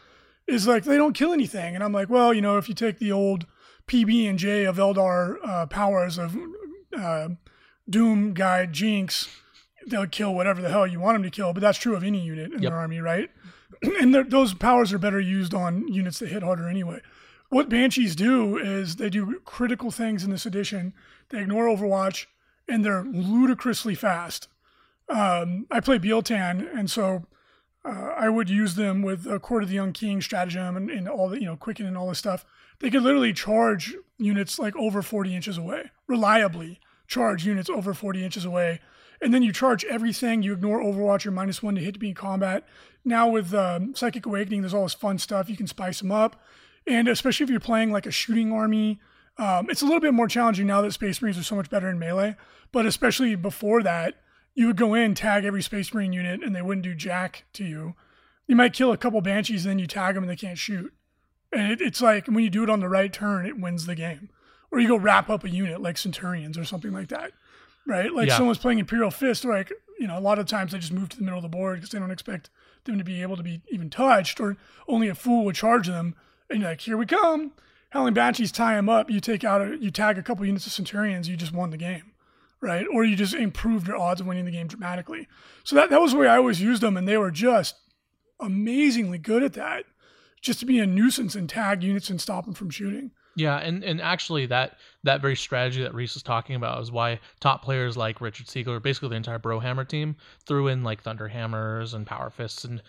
is 0.47 0.67
like 0.67 0.85
they 0.85 0.97
don't 0.97 1.15
kill 1.15 1.33
anything. 1.33 1.75
And 1.75 1.83
I'm 1.83 1.93
like, 1.93 2.09
well, 2.09 2.33
you 2.33 2.41
know, 2.41 2.59
if 2.59 2.69
you 2.69 2.75
take 2.75 2.99
the 2.99 3.13
old 3.13 3.47
PB 3.87 4.29
and 4.29 4.39
J 4.39 4.65
of 4.65 4.77
Eldar 4.77 5.37
uh, 5.43 5.67
powers 5.67 6.19
of 6.19 6.37
uh, 6.97 7.31
Doom, 7.89 8.35
guy 8.35 8.67
Jinx, 8.67 9.29
they'll 9.87 10.07
kill 10.07 10.35
whatever 10.35 10.61
the 10.61 10.69
hell 10.69 10.87
you 10.87 11.01
want 11.01 11.15
them 11.15 11.23
to 11.23 11.31
kill. 11.31 11.53
But 11.53 11.61
that's 11.61 11.79
true 11.79 11.97
of 11.97 12.05
any 12.05 12.21
unit 12.21 12.53
in 12.53 12.63
Yep. 12.63 12.71
their 12.71 12.79
army, 12.79 13.01
right? 13.01 13.31
and 14.01 14.15
those 14.15 14.55
powers 14.55 14.93
are 14.93 14.99
better 14.99 15.21
used 15.21 15.55
on 15.55 15.89
units 15.89 16.19
that 16.19 16.29
hit 16.29 16.43
harder 16.43 16.69
anyway. 16.69 17.01
What 17.51 17.71
Banshees 17.71 18.15
do 18.15 18.59
is 18.59 18.97
they 18.97 19.09
do 19.09 19.41
critical 19.45 19.91
things 19.91 20.23
in 20.23 20.31
this 20.31 20.45
edition. 20.45 20.93
They 21.31 21.41
ignore 21.41 21.65
Overwatch, 21.67 22.27
and 22.69 22.85
they're 22.85 23.05
ludicrously 23.05 23.95
fast. 23.95 24.49
Um, 25.09 25.67
I 25.71 25.81
play 25.81 25.97
Biel-Tan, 25.97 26.69
and 26.75 26.91
so 26.91 27.25
uh, 27.87 28.13
I 28.17 28.29
would 28.29 28.51
use 28.51 28.75
them 28.75 29.01
with 29.01 29.27
a 29.27 29.39
Court 29.39 29.63
of 29.63 29.71
the 29.71 29.77
Young 29.77 29.93
King 29.95 30.21
stratagem 30.21 30.77
and, 30.77 30.91
and 30.91 31.09
all 31.09 31.31
the 31.31 31.41
you 31.41 31.47
know 31.47 31.57
Quicken 31.57 31.87
and 31.87 31.97
all 31.97 32.09
this 32.11 32.19
stuff. 32.19 32.45
They 32.81 32.91
could 32.91 33.03
literally 33.03 33.33
charge 33.33 33.95
units 34.19 34.59
like 34.59 34.77
over 34.77 35.01
40 35.01 35.35
inches 35.35 35.57
away, 35.57 35.91
reliably 36.07 36.81
charge 37.09 37.45
units 37.45 37.69
over 37.69 37.93
40 37.93 38.25
inches 38.25 38.45
away, 38.45 38.81
and 39.21 39.35
then 39.35 39.43
you 39.43 39.53
charge 39.53 39.85
everything. 39.87 40.43
You 40.43 40.53
ignore 40.53 40.81
Overwatch 40.81 41.27
or 41.27 41.33
minus 41.33 41.63
one 41.63 41.75
to 41.75 41.81
hit 41.81 41.95
to 41.95 42.01
be 42.01 42.11
in 42.11 42.15
combat. 42.15 42.65
Now 43.05 43.29
with 43.29 43.53
um, 43.53 43.95
Psychic 43.97 44.27
Awakening, 44.27 44.61
there's 44.61 44.75
all 44.75 44.85
this 44.85 44.95
fun 44.95 45.19
stuff. 45.19 45.51
You 45.51 45.57
can 45.57 45.67
spice 45.67 45.99
them 45.99 46.13
up, 46.13 46.41
and 46.87 47.09
especially 47.09 47.45
if 47.45 47.51
you're 47.51 47.59
playing 47.59 47.91
like 47.91 48.07
a 48.07 48.13
shooting 48.13 48.53
army, 48.53 49.01
um, 49.39 49.71
it's 49.71 49.83
a 49.83 49.85
little 49.85 50.01
bit 50.01 50.15
more 50.15 50.29
challenging 50.29 50.67
now 50.67 50.83
that 50.83 50.93
Space 50.93 51.21
Marines 51.21 51.39
are 51.39 51.43
so 51.43 51.57
much 51.57 51.71
better 51.71 51.89
in 51.89 51.99
melee. 51.99 52.37
But 52.71 52.87
especially 52.87 53.35
before 53.35 53.83
that, 53.83 54.17
you 54.55 54.67
would 54.67 54.77
go 54.77 54.95
in, 54.95 55.15
tag 55.15 55.45
every 55.45 55.63
Space 55.63 55.95
Marine 55.95 56.13
unit, 56.13 56.43
and 56.43 56.55
they 56.55 56.63
wouldn't 56.63 56.85
do 56.85 56.95
jack 56.95 57.45
to 57.55 57.65
you. 57.65 57.95
You 58.47 58.57
might 58.57 58.73
kill 58.73 58.93
a 58.93 58.97
couple 58.97 59.21
Banshees, 59.21 59.65
and 59.65 59.71
then 59.71 59.79
you 59.79 59.87
tag 59.87 60.15
them, 60.15 60.25
and 60.25 60.31
they 60.31 60.37
can't 60.37 60.59
shoot. 60.59 60.93
And 61.53 61.73
it, 61.73 61.81
it's 61.81 62.03
like 62.03 62.27
when 62.27 62.43
you 62.43 62.51
do 62.51 62.65
it 62.65 62.71
on 62.71 62.81
the 62.81 62.89
right 62.89 63.13
turn, 63.13 63.47
it 63.47 63.61
wins 63.61 63.87
the 63.87 63.95
game. 63.95 64.31
Or 64.71 64.79
you 64.79 64.89
go 64.89 64.97
wrap 64.97 65.31
up 65.31 65.45
a 65.45 65.51
unit 65.51 65.81
like 65.81 65.97
Centurions 65.97 66.59
or 66.59 66.65
something 66.65 66.93
like 66.93 67.09
that, 67.09 67.33
right? 67.87 68.13
Like 68.13 68.29
Yeah. 68.29 68.37
someone's 68.37 68.59
playing 68.59 68.79
Imperial 68.79 69.11
Fist, 69.11 69.45
like 69.45 69.73
you 69.99 70.07
know, 70.07 70.17
a 70.17 70.21
lot 70.21 70.39
of 70.39 70.47
times 70.47 70.71
they 70.73 70.79
just 70.79 70.93
move 70.93 71.09
to 71.09 71.17
the 71.17 71.25
middle 71.25 71.39
of 71.39 71.43
the 71.43 71.49
board 71.49 71.77
because 71.79 71.91
they 71.91 71.99
don't 71.99 72.11
expect 72.13 72.51
them 72.85 72.99
to 72.99 73.05
be 73.05 73.21
able 73.23 73.37
to 73.37 73.43
be 73.43 73.63
even 73.71 73.91
touched, 73.91 74.39
or 74.41 74.57
only 74.87 75.09
a 75.09 75.15
fool 75.15 75.45
would 75.45 75.57
charge 75.57 75.89
them. 75.89 76.15
And 76.49 76.61
you're 76.61 76.71
like, 76.71 76.83
here 76.83 76.97
we 76.97 77.05
come. 77.05 77.53
Howling 77.91 78.15
Banshees 78.15 78.53
tie 78.53 78.77
them 78.77 78.89
up. 78.89 79.11
You 79.11 79.19
take 79.19 79.43
out, 79.43 79.61
a, 79.61 79.77
you 79.77 79.91
tag 79.91 80.17
a 80.17 80.23
couple 80.23 80.45
units 80.47 80.67
of 80.67 80.73
Centurions, 80.73 81.29
you 81.29 81.37
just 81.37 81.53
won 81.53 81.71
the 81.71 81.77
game, 81.77 82.13
right? 82.61 82.87
Or 82.93 83.03
you 83.05 83.17
just 83.17 83.35
improved 83.35 83.89
your 83.89 83.97
odds 83.97 84.21
of 84.21 84.27
winning 84.29 84.45
the 84.45 84.51
game 84.53 84.69
dramatically. 84.69 85.27
So 85.65 85.75
that 85.75 85.91
that 85.91 86.01
was 86.01 86.13
the 86.13 86.19
way 86.19 86.29
I 86.29 86.37
always 86.37 86.61
used 86.61 86.83
them, 86.83 86.97
and 86.97 87.09
they 87.09 87.17
were 87.17 87.31
just 87.33 87.75
amazingly 88.41 89.19
good 89.19 89.43
at 89.43 89.55
that. 89.55 89.85
Just 90.41 90.61
to 90.61 90.67
be 90.67 90.79
a 90.79 90.87
nuisance 90.87 91.35
and 91.35 91.49
tag 91.49 91.83
units 91.83 92.11
and 92.11 92.21
stop 92.21 92.45
them 92.45 92.55
from 92.55 92.71
shooting. 92.71 93.11
Yeah, 93.39 93.59
and, 93.59 93.85
and 93.85 94.01
actually 94.01 94.47
that 94.47 94.79
that 95.05 95.21
very 95.21 95.37
strategy 95.37 95.81
that 95.85 95.95
Reese 95.95 96.17
is 96.17 96.25
talking 96.25 96.57
about 96.57 96.83
is 96.83 96.91
why 96.91 97.21
top 97.39 97.63
players 97.63 97.97
like 97.97 98.21
Richard 98.21 98.47
Siegler, 98.49 98.83
basically 98.83 99.11
the 99.11 99.15
entire 99.15 99.39
Brohammer 99.39 99.87
team, 99.87 100.17
threw 100.45 100.67
in 100.67 100.83
like 100.83 101.03
Thunder 101.03 101.29
Hammers 101.29 101.95
and 101.95 102.05
Power 102.05 102.31
Fists 102.31 102.65
and 102.65 102.83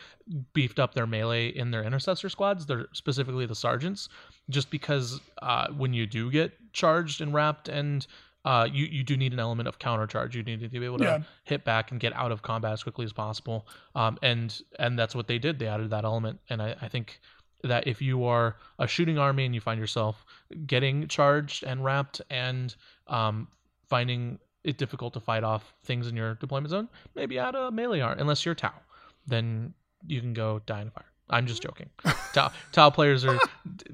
beefed 0.54 0.80
up 0.80 0.96
their 0.96 1.06
melee 1.06 1.50
in 1.50 1.70
their 1.70 1.84
intercessor 1.84 2.30
squads. 2.30 2.66
They're 2.66 2.88
specifically 2.94 3.46
the 3.46 3.54
sergeants, 3.54 4.10
just 4.50 4.72
because 4.72 5.22
uh, 5.44 5.68
when 5.78 5.94
you 5.94 6.08
do 6.08 6.32
get 6.32 6.52
charged 6.74 7.22
and 7.22 7.32
wrapped 7.32 7.70
and 7.70 8.08
uh, 8.44 8.68
you, 8.72 8.86
you 8.86 9.04
do 9.04 9.16
need 9.18 9.34
an 9.34 9.40
element 9.40 9.68
of 9.68 9.78
counter 9.78 10.08
charge. 10.08 10.36
You 10.36 10.42
need 10.42 10.62
to 10.62 10.68
be 10.70 10.84
able 10.84 10.98
to 10.98 11.04
Yeah. 11.04 11.20
hit 11.44 11.64
back 11.64 11.92
and 11.92 12.00
get 12.00 12.12
out 12.14 12.32
of 12.32 12.42
combat 12.42 12.72
as 12.74 12.82
quickly 12.82 13.06
as 13.06 13.14
possible. 13.14 13.68
Um, 13.94 14.18
and 14.24 14.60
and 14.80 14.98
that's 14.98 15.14
what 15.14 15.28
they 15.28 15.38
did. 15.38 15.60
They 15.60 15.68
added 15.68 15.92
that 15.92 16.06
element, 16.06 16.40
and 16.50 16.60
I, 16.60 16.76
I 16.82 16.88
think 16.88 17.20
that 17.64 17.88
if 17.88 18.02
you 18.02 18.26
are 18.26 18.56
a 18.78 18.88
shooting 18.88 19.18
army 19.18 19.46
and 19.46 19.54
you 19.54 19.62
find 19.62 19.80
yourself 19.80 20.26
getting 20.66 21.08
charged 21.08 21.64
and 21.64 21.84
wrapped 21.84 22.22
and 22.30 22.76
um, 23.08 23.48
finding 23.88 24.40
it 24.64 24.78
difficult 24.78 25.14
to 25.14 25.20
fight 25.20 25.44
off 25.44 25.74
things 25.84 26.08
in 26.08 26.16
your 26.16 26.36
deployment 26.36 26.72
zone, 26.72 26.90
maybe 27.16 27.40
add 27.40 27.56
a 27.56 27.72
melee 27.72 28.00
art. 28.00 28.20
Unless 28.20 28.46
you're 28.46 28.56
Tau, 28.56 28.74
then 29.28 29.74
you 30.06 30.22
can 30.22 30.34
go 30.34 30.62
die 30.66 30.82
in 30.82 30.88
a 30.88 30.92
fire. 30.92 31.06
I'm 31.30 31.46
just 31.46 31.62
joking. 31.62 31.90
Tau, 32.34 32.52
Tau 32.72 32.90
players 32.90 33.24
are 33.24 33.40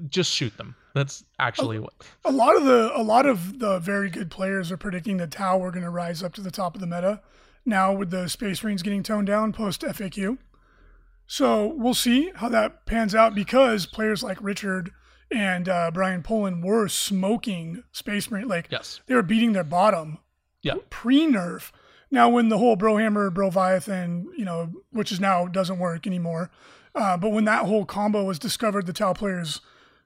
just 0.08 0.32
shoot 0.32 0.56
them. 0.56 0.74
That's 0.94 1.24
actually 1.38 1.78
what. 1.78 1.92
A 2.24 2.32
lot 2.32 2.56
of 2.56 2.64
the 2.64 2.90
a 2.94 3.02
lot 3.02 3.26
of 3.26 3.58
the 3.58 3.78
very 3.78 4.08
good 4.08 4.30
players 4.30 4.72
are 4.72 4.78
predicting 4.78 5.18
that 5.18 5.30
Tau 5.30 5.62
are 5.62 5.70
going 5.70 5.84
to 5.84 5.90
rise 5.90 6.22
up 6.22 6.32
to 6.34 6.40
the 6.40 6.50
top 6.50 6.74
of 6.74 6.80
the 6.80 6.86
meta 6.86 7.20
now 7.66 7.92
with 7.92 8.10
the 8.10 8.28
Space 8.28 8.62
Marines 8.62 8.82
getting 8.82 9.02
toned 9.02 9.26
down 9.26 9.52
post 9.52 9.82
FAQ. 9.82 10.38
So 11.26 11.74
we'll 11.76 11.94
see 11.94 12.30
how 12.36 12.48
that 12.50 12.86
pans 12.86 13.14
out 13.14 13.34
because 13.34 13.86
players 13.86 14.22
like 14.22 14.38
Richard 14.40 14.90
and 15.32 15.68
uh, 15.68 15.90
Brian 15.92 16.22
Pullen 16.22 16.60
were 16.62 16.88
smoking 16.88 17.82
Space 17.92 18.30
Marine 18.30 18.46
like 18.48 18.68
Yes. 18.70 19.00
they 19.06 19.14
were 19.14 19.22
beating 19.22 19.52
their 19.52 19.64
bottom 19.64 20.18
Yeah. 20.62 20.74
pre 20.90 21.26
nerf. 21.26 21.72
Now, 22.10 22.28
when 22.28 22.48
the 22.48 22.58
whole 22.58 22.76
Brohammer, 22.76 23.30
Broviathan, 23.32 24.26
you 24.36 24.44
know, 24.44 24.72
which 24.92 25.10
is 25.10 25.18
now 25.18 25.46
doesn't 25.48 25.80
work 25.80 26.06
anymore, 26.06 26.50
uh, 26.94 27.16
but 27.16 27.30
when 27.30 27.44
that 27.46 27.64
whole 27.66 27.84
combo 27.84 28.22
was 28.24 28.38
discovered, 28.38 28.86
the 28.86 28.92
Tau 28.92 29.12
players 29.12 29.60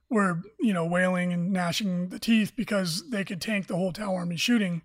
were, 0.09 0.41
you 0.59 0.73
know, 0.73 0.87
wailing 0.87 1.33
and 1.35 1.53
gnashing 1.53 2.09
the 2.09 2.19
teeth 2.19 2.53
because 2.57 3.11
they 3.11 3.23
could 3.25 3.41
tank 3.43 3.67
the 3.67 3.77
whole 3.77 3.93
Tau 3.93 4.15
army 4.15 4.37
shooting. 4.39 4.81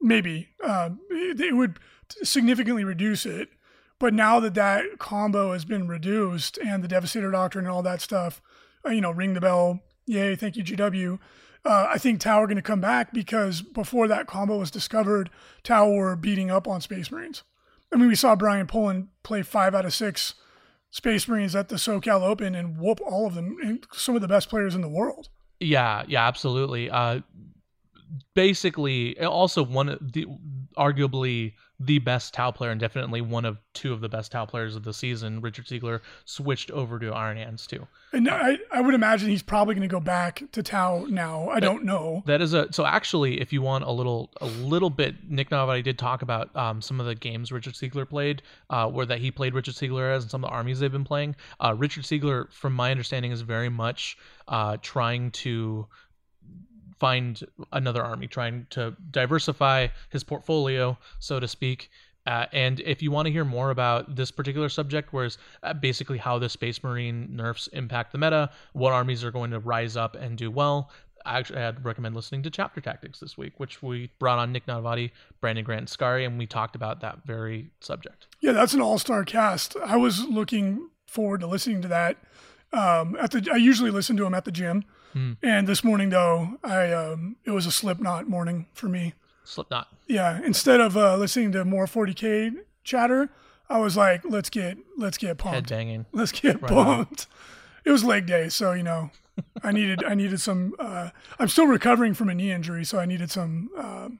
Maybe 0.00 0.50
uh, 0.64 0.90
it, 1.10 1.40
it 1.40 1.56
would 1.56 1.80
significantly 2.22 2.84
reduce 2.84 3.26
it. 3.26 3.48
But 3.98 4.14
now 4.14 4.38
that 4.40 4.54
that 4.54 4.98
combo 4.98 5.52
has 5.52 5.64
been 5.64 5.88
reduced 5.88 6.58
and 6.58 6.82
the 6.84 6.88
Devastator 6.88 7.30
Doctrine 7.30 7.64
and 7.64 7.72
all 7.74 7.82
that 7.82 8.00
stuff, 8.00 8.40
uh, 8.86 8.90
you 8.90 9.00
know, 9.00 9.10
ring 9.10 9.34
the 9.34 9.40
bell. 9.40 9.80
Yay, 10.06 10.36
thank 10.36 10.56
you, 10.56 10.64
GW. 10.64 11.18
Uh, 11.64 11.86
I 11.90 11.98
think 11.98 12.20
Tau 12.20 12.42
are 12.42 12.46
going 12.46 12.56
to 12.56 12.62
come 12.62 12.80
back 12.80 13.12
because 13.12 13.60
before 13.60 14.06
that 14.08 14.26
combo 14.26 14.58
was 14.58 14.70
discovered, 14.70 15.30
Tau 15.64 15.90
were 15.90 16.16
beating 16.16 16.50
up 16.50 16.68
on 16.68 16.80
Space 16.80 17.10
Marines. 17.10 17.42
I 17.92 17.96
mean, 17.96 18.08
we 18.08 18.14
saw 18.14 18.36
Brian 18.36 18.66
Pullen 18.66 19.08
play 19.22 19.42
five 19.42 19.74
out 19.74 19.84
of 19.84 19.94
six 19.94 20.34
Space 20.90 21.26
Marines 21.28 21.56
at 21.56 21.68
the 21.68 21.76
SoCal 21.76 22.22
Open 22.22 22.54
and 22.54 22.78
whoop 22.78 23.00
all 23.04 23.26
of 23.26 23.34
them, 23.34 23.80
some 23.92 24.14
of 24.14 24.22
the 24.22 24.28
best 24.28 24.48
players 24.48 24.74
in 24.74 24.80
the 24.80 24.88
world. 24.88 25.28
Yeah, 25.60 26.04
yeah, 26.06 26.26
absolutely. 26.26 26.88
Uh, 26.88 27.20
basically, 28.34 29.18
also 29.20 29.62
one 29.62 29.88
of 29.88 30.12
the 30.12 30.26
arguably 30.78 31.54
the 31.80 31.98
best 32.00 32.34
Tau 32.34 32.50
player 32.50 32.70
and 32.70 32.80
definitely 32.80 33.20
one 33.20 33.44
of 33.44 33.58
two 33.72 33.92
of 33.92 34.00
the 34.00 34.08
best 34.08 34.32
Tau 34.32 34.44
players 34.44 34.74
of 34.74 34.82
the 34.82 34.92
season, 34.92 35.40
Richard 35.40 35.66
Siegler, 35.66 36.00
switched 36.24 36.70
over 36.72 36.98
to 36.98 37.12
Iron 37.12 37.36
Hands 37.36 37.64
too. 37.64 37.86
And 38.12 38.28
I, 38.28 38.58
I 38.72 38.80
would 38.80 38.94
imagine 38.94 39.28
he's 39.28 39.42
probably 39.42 39.74
going 39.74 39.88
to 39.88 39.92
go 39.92 40.00
back 40.00 40.42
to 40.52 40.62
Tau 40.62 41.06
now. 41.08 41.48
I 41.50 41.60
don't 41.60 41.84
know. 41.84 42.22
That 42.26 42.40
is 42.40 42.52
a 42.52 42.72
so 42.72 42.84
actually, 42.84 43.40
if 43.40 43.52
you 43.52 43.62
want 43.62 43.84
a 43.84 43.92
little 43.92 44.30
a 44.40 44.46
little 44.46 44.90
bit, 44.90 45.30
Nick 45.30 45.50
Nanavati 45.50 45.84
did 45.84 45.98
talk 45.98 46.22
about 46.22 46.54
um, 46.56 46.82
some 46.82 46.98
of 47.00 47.06
the 47.06 47.14
games 47.14 47.52
Richard 47.52 47.74
Siegler 47.74 48.08
played, 48.08 48.42
uh, 48.70 48.88
where 48.88 49.06
that 49.06 49.18
he 49.18 49.30
played 49.30 49.54
Richard 49.54 49.74
Siegler 49.74 50.14
as 50.14 50.24
and 50.24 50.30
some 50.30 50.42
of 50.42 50.50
the 50.50 50.54
armies 50.54 50.80
they've 50.80 50.90
been 50.90 51.04
playing. 51.04 51.36
Uh, 51.60 51.74
Richard 51.76 52.04
Siegler, 52.04 52.50
from 52.52 52.72
my 52.72 52.90
understanding, 52.90 53.30
is 53.30 53.42
very 53.42 53.68
much 53.68 54.18
uh, 54.48 54.78
trying 54.82 55.30
to 55.30 55.86
find 56.98 57.44
another 57.72 58.02
army, 58.02 58.26
trying 58.26 58.66
to 58.70 58.96
diversify 59.10 59.88
his 60.10 60.24
portfolio, 60.24 60.98
so 61.18 61.40
to 61.40 61.48
speak. 61.48 61.90
Uh, 62.26 62.46
and 62.52 62.80
if 62.80 63.00
you 63.00 63.10
want 63.10 63.24
to 63.26 63.32
hear 63.32 63.44
more 63.44 63.70
about 63.70 64.14
this 64.14 64.30
particular 64.30 64.68
subject, 64.68 65.12
whereas 65.12 65.38
uh, 65.62 65.72
basically 65.72 66.18
how 66.18 66.38
the 66.38 66.48
Space 66.48 66.82
Marine 66.82 67.28
nerfs 67.34 67.68
impact 67.68 68.12
the 68.12 68.18
meta, 68.18 68.50
what 68.74 68.92
armies 68.92 69.24
are 69.24 69.30
going 69.30 69.50
to 69.50 69.58
rise 69.58 69.96
up 69.96 70.14
and 70.14 70.36
do 70.36 70.50
well, 70.50 70.90
I 71.24 71.38
actually 71.38 71.60
I'd 71.60 71.84
recommend 71.84 72.14
listening 72.14 72.42
to 72.42 72.50
Chapter 72.50 72.80
Tactics 72.80 73.20
this 73.20 73.38
week, 73.38 73.58
which 73.58 73.82
we 73.82 74.10
brought 74.18 74.38
on 74.38 74.52
Nick 74.52 74.66
Nanavati, 74.66 75.10
Brandon 75.40 75.64
Grant, 75.64 75.88
Scary, 75.88 76.24
and 76.24 76.38
we 76.38 76.46
talked 76.46 76.76
about 76.76 77.00
that 77.00 77.24
very 77.24 77.70
subject. 77.80 78.26
Yeah, 78.40 78.52
that's 78.52 78.74
an 78.74 78.80
all-star 78.80 79.24
cast. 79.24 79.76
I 79.76 79.96
was 79.96 80.24
looking 80.24 80.90
forward 81.06 81.40
to 81.40 81.46
listening 81.46 81.82
to 81.82 81.88
that. 81.88 82.18
Um, 82.72 83.16
at 83.18 83.30
the 83.30 83.48
I 83.52 83.56
usually 83.56 83.90
listen 83.90 84.16
to 84.18 84.26
him 84.26 84.34
at 84.34 84.44
the 84.44 84.52
gym. 84.52 84.84
Hmm. 85.12 85.32
And 85.42 85.66
this 85.66 85.82
morning, 85.82 86.10
though, 86.10 86.58
I 86.62 86.92
um, 86.92 87.36
it 87.44 87.50
was 87.52 87.66
a 87.66 87.70
Slipknot 87.72 88.28
morning 88.28 88.66
for 88.74 88.88
me. 88.88 89.14
Slipknot. 89.44 89.88
Yeah, 90.06 90.40
instead 90.44 90.80
of 90.80 90.96
uh, 90.96 91.16
listening 91.16 91.52
to 91.52 91.64
more 91.64 91.86
40k 91.86 92.52
chatter, 92.84 93.30
I 93.70 93.78
was 93.78 93.96
like, 93.96 94.22
let's 94.24 94.50
get 94.50 94.76
let's 94.96 95.18
get 95.18 95.38
pumped. 95.38 95.70
banging. 95.70 96.06
Let's 96.12 96.32
get 96.32 96.60
Right 96.62 96.70
on. 96.72 96.84
pumped. 97.06 97.26
It 97.84 97.90
was 97.90 98.04
leg 98.04 98.26
day, 98.26 98.48
so 98.50 98.72
you 98.72 98.82
know, 98.82 99.10
I 99.62 99.72
needed 99.72 100.04
I 100.04 100.14
needed 100.14 100.40
some. 100.40 100.74
Uh, 100.78 101.10
I'm 101.38 101.48
still 101.48 101.66
recovering 101.66 102.12
from 102.14 102.28
a 102.28 102.34
knee 102.34 102.52
injury, 102.52 102.84
so 102.84 102.98
I 102.98 103.06
needed 103.06 103.30
some 103.30 103.70
um 103.76 104.18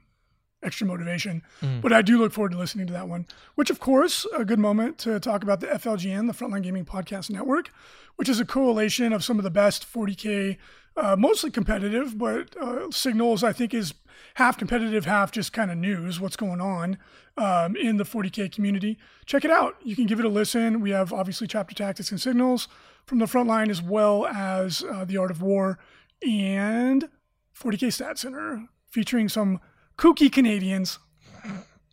extra 0.63 0.85
motivation. 0.85 1.41
Mm. 1.61 1.81
But 1.81 1.93
I 1.93 2.01
do 2.01 2.17
look 2.17 2.33
forward 2.33 2.51
to 2.51 2.57
listening 2.57 2.87
to 2.87 2.93
that 2.93 3.07
one. 3.07 3.25
Which, 3.55 3.69
of 3.69 3.79
course, 3.79 4.25
a 4.35 4.45
good 4.45 4.59
moment 4.59 4.97
to 4.99 5.19
talk 5.19 5.43
about 5.43 5.59
the 5.59 5.67
FLGN, 5.67 6.27
the 6.27 6.33
Frontline 6.33 6.63
Gaming 6.63 6.85
Podcast 6.85 7.29
Network, 7.29 7.69
which 8.15 8.29
is 8.29 8.39
a 8.39 8.45
coalition 8.45 9.13
of 9.13 9.23
some 9.23 9.37
of 9.37 9.43
the 9.43 9.49
best 9.49 9.91
40k, 9.91 10.57
uh, 10.97 11.15
mostly 11.17 11.49
competitive, 11.49 12.17
but 12.17 12.55
uh, 12.57 12.91
signals 12.91 13.43
I 13.43 13.53
think 13.53 13.73
is 13.73 13.93
half 14.35 14.57
competitive, 14.57 15.05
half 15.05 15.31
just 15.31 15.53
kind 15.53 15.71
of 15.71 15.77
news, 15.77 16.19
what's 16.19 16.35
going 16.35 16.59
on 16.59 16.97
um, 17.37 17.75
in 17.75 17.97
the 17.97 18.03
40k 18.03 18.51
community. 18.51 18.97
Check 19.25 19.45
it 19.45 19.51
out. 19.51 19.77
You 19.83 19.95
can 19.95 20.05
give 20.05 20.19
it 20.19 20.25
a 20.25 20.29
listen. 20.29 20.81
We 20.81 20.91
have 20.91 21.13
obviously 21.13 21.47
chapter 21.47 21.73
tactics 21.73 22.11
and 22.11 22.19
signals 22.19 22.67
from 23.05 23.19
the 23.19 23.25
Frontline, 23.25 23.69
as 23.69 23.81
well 23.81 24.27
as 24.27 24.83
uh, 24.83 25.05
the 25.05 25.17
art 25.17 25.31
of 25.31 25.41
war 25.41 25.79
and 26.21 27.09
40k 27.57 27.93
Stat 27.93 28.19
Center, 28.19 28.65
featuring 28.89 29.29
some 29.29 29.59
kooky 29.99 30.31
Canadians. 30.31 30.97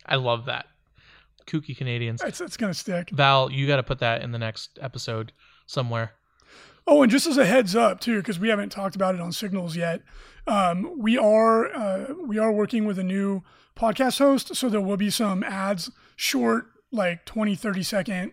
I 0.05 0.15
love 0.15 0.45
that. 0.45 0.67
Kooky 1.45 1.75
Canadians. 1.75 2.21
It's, 2.23 2.41
it's 2.41 2.57
going 2.57 2.71
to 2.71 2.77
stick. 2.77 3.09
Val, 3.11 3.51
you 3.51 3.67
got 3.67 3.77
to 3.77 3.83
put 3.83 3.99
that 3.99 4.21
in 4.21 4.31
the 4.31 4.39
next 4.39 4.79
episode 4.81 5.33
somewhere. 5.65 6.13
Oh, 6.87 7.01
and 7.01 7.11
just 7.11 7.27
as 7.27 7.37
a 7.37 7.45
heads 7.45 7.75
up 7.75 7.99
too, 7.99 8.17
because 8.17 8.39
we 8.39 8.47
haven't 8.47 8.69
talked 8.69 8.95
about 8.95 9.13
it 9.13 9.19
on 9.19 9.33
Signals 9.33 9.75
yet, 9.75 10.01
um, 10.47 10.93
we 10.97 11.17
are 11.17 11.67
uh, 11.75 12.13
we 12.25 12.37
are 12.37 12.51
working 12.51 12.85
with 12.85 12.97
a 12.97 13.03
new 13.03 13.43
podcast 13.75 14.19
host, 14.19 14.55
so 14.55 14.69
there 14.69 14.79
will 14.79 14.95
be 14.95 15.09
some 15.09 15.43
ads, 15.43 15.91
short 16.15 16.67
like 16.89 17.25
20, 17.25 17.55
30 17.55 17.83
second 17.83 18.31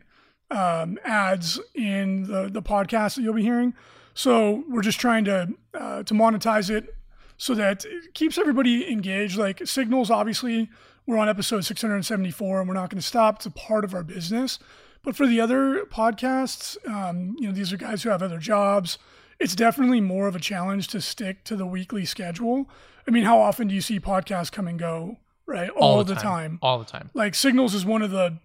um, 0.52 1.00
ads 1.04 1.58
in 1.74 2.28
the 2.28 2.48
the 2.48 2.62
podcast 2.62 3.16
that 3.16 3.22
you'll 3.22 3.34
be 3.34 3.42
hearing. 3.42 3.74
So 4.14 4.62
we're 4.68 4.82
just 4.82 5.00
trying 5.00 5.24
to 5.24 5.48
uh, 5.74 6.04
to 6.04 6.14
monetize 6.14 6.70
it 6.70 6.94
so 7.44 7.54
that 7.54 7.84
it 7.84 8.14
keeps 8.14 8.38
everybody 8.38 8.90
engaged. 8.90 9.36
Like 9.36 9.66
Signals, 9.66 10.10
obviously, 10.10 10.70
we're 11.04 11.18
on 11.18 11.28
episode 11.28 11.62
674, 11.66 12.60
and 12.60 12.66
we're 12.66 12.74
not 12.74 12.88
going 12.88 12.98
to 12.98 13.06
stop. 13.06 13.36
It's 13.36 13.44
a 13.44 13.50
part 13.50 13.84
of 13.84 13.92
our 13.92 14.02
business. 14.02 14.58
But 15.02 15.14
for 15.14 15.26
the 15.26 15.42
other 15.42 15.84
podcasts, 15.84 16.78
um, 16.88 17.36
you 17.38 17.46
know, 17.46 17.52
these 17.52 17.70
are 17.70 17.76
guys 17.76 18.02
who 18.02 18.08
have 18.08 18.22
other 18.22 18.38
jobs. 18.38 18.96
It's 19.38 19.54
definitely 19.54 20.00
more 20.00 20.26
of 20.26 20.34
a 20.34 20.40
challenge 20.40 20.88
to 20.88 21.02
stick 21.02 21.44
to 21.44 21.54
the 21.54 21.66
weekly 21.66 22.06
schedule. 22.06 22.66
I 23.06 23.10
mean, 23.10 23.24
how 23.24 23.38
often 23.38 23.68
do 23.68 23.74
you 23.74 23.82
see 23.82 24.00
podcasts 24.00 24.50
come 24.50 24.66
and 24.66 24.78
go, 24.78 25.18
right? 25.44 25.68
All, 25.68 26.02
the, 26.02 26.14
time. 26.14 26.58
All 26.62 26.78
the 26.78 26.86
time. 26.86 27.10
Like 27.12 27.34
Signals 27.34 27.74
is 27.74 27.84
one 27.84 28.00
of 28.00 28.10
the 28.10 28.38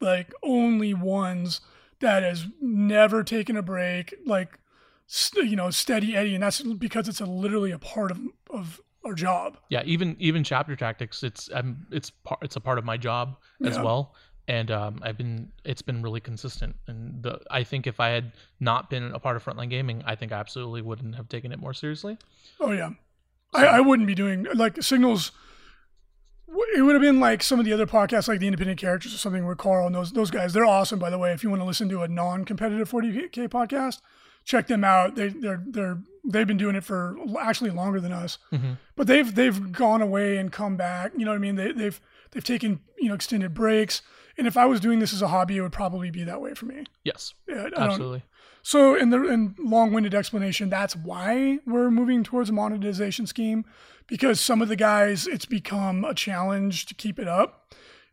like 0.00 0.32
only 0.42 0.94
ones 0.94 1.60
that 2.00 2.22
has 2.22 2.46
never 2.58 3.22
taken 3.22 3.54
a 3.54 3.62
break, 3.62 4.14
like 4.24 4.58
you 5.36 5.56
know, 5.56 5.70
steady 5.70 6.16
Eddie, 6.16 6.34
and 6.34 6.42
that's 6.42 6.62
because 6.62 7.08
it's 7.08 7.20
a, 7.20 7.26
literally 7.26 7.70
a 7.72 7.78
part 7.78 8.10
of 8.10 8.18
of 8.50 8.80
our 9.04 9.14
job. 9.14 9.56
Yeah, 9.68 9.82
even 9.84 10.16
even 10.18 10.42
chapter 10.44 10.74
tactics, 10.76 11.22
it's 11.22 11.48
um, 11.52 11.86
it's 11.92 12.10
part 12.10 12.40
it's 12.42 12.56
a 12.56 12.60
part 12.60 12.78
of 12.78 12.84
my 12.84 12.96
job 12.96 13.36
as 13.64 13.76
Yeah. 13.76 13.82
well, 13.84 14.14
and 14.48 14.70
um, 14.70 14.98
I've 15.02 15.16
been 15.16 15.52
it's 15.64 15.82
been 15.82 16.02
really 16.02 16.20
consistent. 16.20 16.74
And 16.88 17.22
the 17.22 17.40
I 17.50 17.62
think 17.62 17.86
if 17.86 18.00
I 18.00 18.08
had 18.08 18.32
not 18.60 18.90
been 18.90 19.12
a 19.12 19.18
part 19.18 19.36
of 19.36 19.44
Frontline 19.44 19.70
Gaming, 19.70 20.02
I 20.06 20.14
think 20.16 20.32
I 20.32 20.36
absolutely 20.40 20.82
wouldn't 20.82 21.14
have 21.14 21.28
taken 21.28 21.52
it 21.52 21.60
more 21.60 21.72
seriously. 21.74 22.18
Oh 22.58 22.72
yeah, 22.72 22.90
I, 23.54 23.66
I 23.66 23.80
wouldn't 23.80 24.08
be 24.08 24.14
doing 24.14 24.46
like 24.54 24.82
signals. 24.82 25.30
It 26.76 26.82
would 26.82 26.94
have 26.94 27.02
been 27.02 27.20
like 27.20 27.42
some 27.42 27.58
of 27.58 27.64
the 27.64 27.72
other 27.72 27.86
podcasts, 27.86 28.28
like 28.28 28.38
the 28.40 28.46
Independent 28.46 28.78
Characters 28.80 29.12
or 29.14 29.18
something, 29.18 29.44
where 29.44 29.54
Carl 29.56 29.86
and 29.86 29.94
those 29.94 30.12
those 30.12 30.30
guys. 30.30 30.52
They're 30.52 30.64
awesome, 30.64 30.98
by 30.98 31.10
the 31.10 31.18
way. 31.18 31.32
If 31.32 31.42
you 31.42 31.50
want 31.50 31.60
to 31.60 31.66
listen 31.66 31.88
to 31.90 32.02
a 32.02 32.08
non-competitive 32.08 32.90
40k 32.90 33.48
podcast, 33.48 34.00
check 34.46 34.66
them 34.68 34.82
out. 34.84 35.14
They 35.16 35.28
they're 35.28 35.62
they're 35.66 35.98
they've 36.24 36.46
been 36.46 36.56
doing 36.56 36.74
it 36.76 36.84
for 36.84 37.16
actually 37.38 37.70
longer 37.70 38.00
than 38.00 38.12
us, 38.12 38.38
Mhm. 38.52 38.78
but 38.96 39.06
they've 39.06 39.34
they've 39.34 39.70
gone 39.72 40.00
away 40.00 40.38
and 40.38 40.50
come 40.50 40.76
back. 40.78 41.12
You 41.16 41.24
know 41.26 41.32
what 41.32 41.36
I 41.36 41.40
mean? 41.40 41.56
They, 41.56 41.72
they've 41.72 42.00
they've 42.30 42.42
taken 42.42 42.80
you 42.98 43.08
know 43.08 43.14
extended 43.14 43.52
breaks. 43.52 44.00
And 44.38 44.46
if 44.46 44.56
I 44.58 44.66
was 44.66 44.80
doing 44.80 44.98
this 44.98 45.12
as 45.14 45.22
a 45.22 45.28
hobby, 45.28 45.56
it 45.56 45.62
would 45.62 45.72
probably 45.72 46.10
be 46.10 46.22
that 46.24 46.40
way 46.42 46.52
for 46.54 46.66
me. 46.66 46.84
Yes, 47.04 47.32
Yeah, 47.48 47.68
absolutely. 47.74 48.22
so, 48.62 48.94
in 48.94 49.08
the 49.08 49.22
in 49.32 49.54
long-winded 49.58 50.14
explanation, 50.14 50.68
that's 50.68 50.94
why 50.94 51.58
we're 51.66 51.90
moving 51.90 52.22
towards 52.22 52.50
a 52.50 52.52
monetization 52.52 53.26
scheme, 53.26 53.64
because 54.06 54.38
some 54.38 54.60
of 54.60 54.68
the 54.68 54.76
guys, 54.76 55.26
it's 55.26 55.46
become 55.46 56.04
a 56.04 56.12
challenge 56.12 56.84
to 56.84 56.92
keep 56.94 57.18
it 57.18 57.26
up, 57.26 57.72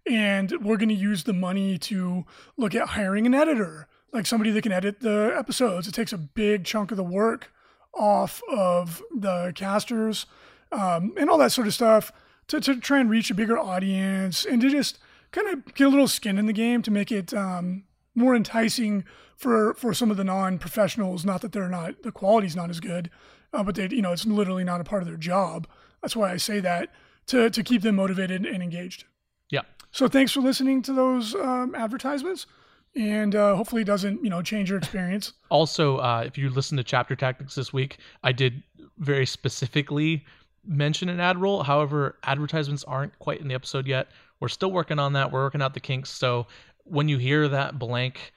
and 0.10 0.54
we're 0.62 0.78
going 0.78 0.88
to 0.88 0.96
use 0.96 1.24
the 1.26 1.34
money 1.34 1.78
to 1.80 2.24
look 2.56 2.74
at 2.74 2.88
hiring 2.90 3.26
an 3.26 3.34
editor, 3.34 3.90
like 4.14 4.26
somebody 4.26 4.52
that 4.52 4.62
can 4.62 4.72
edit 4.72 5.00
the 5.00 5.34
episodes. 5.38 5.88
It 5.88 5.94
takes 5.94 6.14
a 6.14 6.18
big 6.18 6.64
chunk 6.64 6.92
of 6.92 6.98
the 6.98 7.04
work 7.04 7.52
off 7.94 8.42
of 8.50 9.02
the 9.16 9.52
casters 9.56 10.26
um, 10.72 11.14
and 11.18 11.30
all 11.30 11.38
that 11.38 11.52
sort 11.52 11.68
of 11.68 11.74
stuff 11.74 12.12
to, 12.48 12.60
to 12.62 12.80
try 12.80 13.00
and 13.00 13.10
reach 13.10 13.30
a 13.32 13.36
bigger 13.36 13.58
audience 13.58 14.46
and 14.46 14.62
to 14.62 14.70
just 14.70 15.00
kind 15.32 15.48
of 15.48 15.74
get 15.76 15.88
a 15.88 15.90
little 15.90 16.08
skin 16.08 16.38
in 16.38 16.46
the 16.46 16.54
game 16.54 16.82
to 16.82 16.92
make 16.92 17.12
it 17.12 17.34
um, 17.34 17.84
more 18.16 18.36
enticing 18.36 19.04
for 19.36 19.74
for 19.74 19.94
some 19.94 20.12
of 20.12 20.18
the 20.18 20.24
non-professionals. 20.24 21.26
Not 21.26 21.42
that 21.42 21.52
they're 21.52 21.70
not 21.70 22.04
the 22.04 22.12
quality's 22.12 22.56
not 22.56 22.70
as 22.70 22.80
good, 22.80 23.10
uh, 23.52 23.64
but 23.64 23.76
they 23.76 23.88
you 23.90 24.02
know 24.02 24.12
it's 24.12 24.26
literally 24.26 24.64
not 24.64 24.82
a 24.82 24.84
part 24.84 25.02
of 25.02 25.08
their 25.08 25.18
job. 25.18 25.68
That's 26.02 26.16
why 26.16 26.32
I 26.32 26.38
say 26.38 26.60
that 26.60 26.90
to 27.28 27.50
to 27.50 27.64
keep 27.64 27.82
them 27.82 27.96
motivated 27.96 28.46
and 28.46 28.62
engaged. 28.64 29.06
Yeah. 29.50 29.62
So 29.92 30.08
thanks 30.08 30.32
for 30.32 30.42
listening 30.42 30.82
to 30.84 30.94
those 30.94 31.36
um, 31.36 31.76
advertisements, 31.76 32.48
and 32.96 33.36
uh, 33.36 33.56
hopefully 33.56 33.82
it 33.82 33.86
doesn't 33.86 34.24
you 34.24 34.30
know 34.30 34.42
change 34.42 34.70
your 34.70 34.78
experience. 34.78 35.34
Also, 35.50 35.98
uh, 35.98 36.24
if 36.26 36.38
you 36.38 36.50
listen 36.50 36.78
to 36.78 36.84
chapter 36.84 37.16
tactics 37.16 37.56
this 37.56 37.72
week, 37.74 37.98
I 38.24 38.32
did 38.32 38.64
very 39.00 39.26
specifically 39.26 40.26
mention 40.66 41.10
an 41.10 41.20
ad 41.20 41.38
roll. 41.40 41.64
However, 41.64 42.18
advertisements 42.24 42.84
aren't 42.86 43.18
quite 43.20 43.42
in 43.42 43.48
the 43.48 43.56
episode 43.56 43.86
yet. 43.88 44.08
We're 44.40 44.48
still 44.50 44.72
working 44.72 45.00
on 45.00 45.14
that. 45.14 45.32
We're 45.32 45.44
working 45.44 45.62
out 45.62 45.74
the 45.74 45.80
kinks. 45.80 46.10
So 46.10 46.48
when 46.86 47.08
you 47.08 47.18
hear 47.18 47.48
that 47.48 47.80
blank 47.80 48.34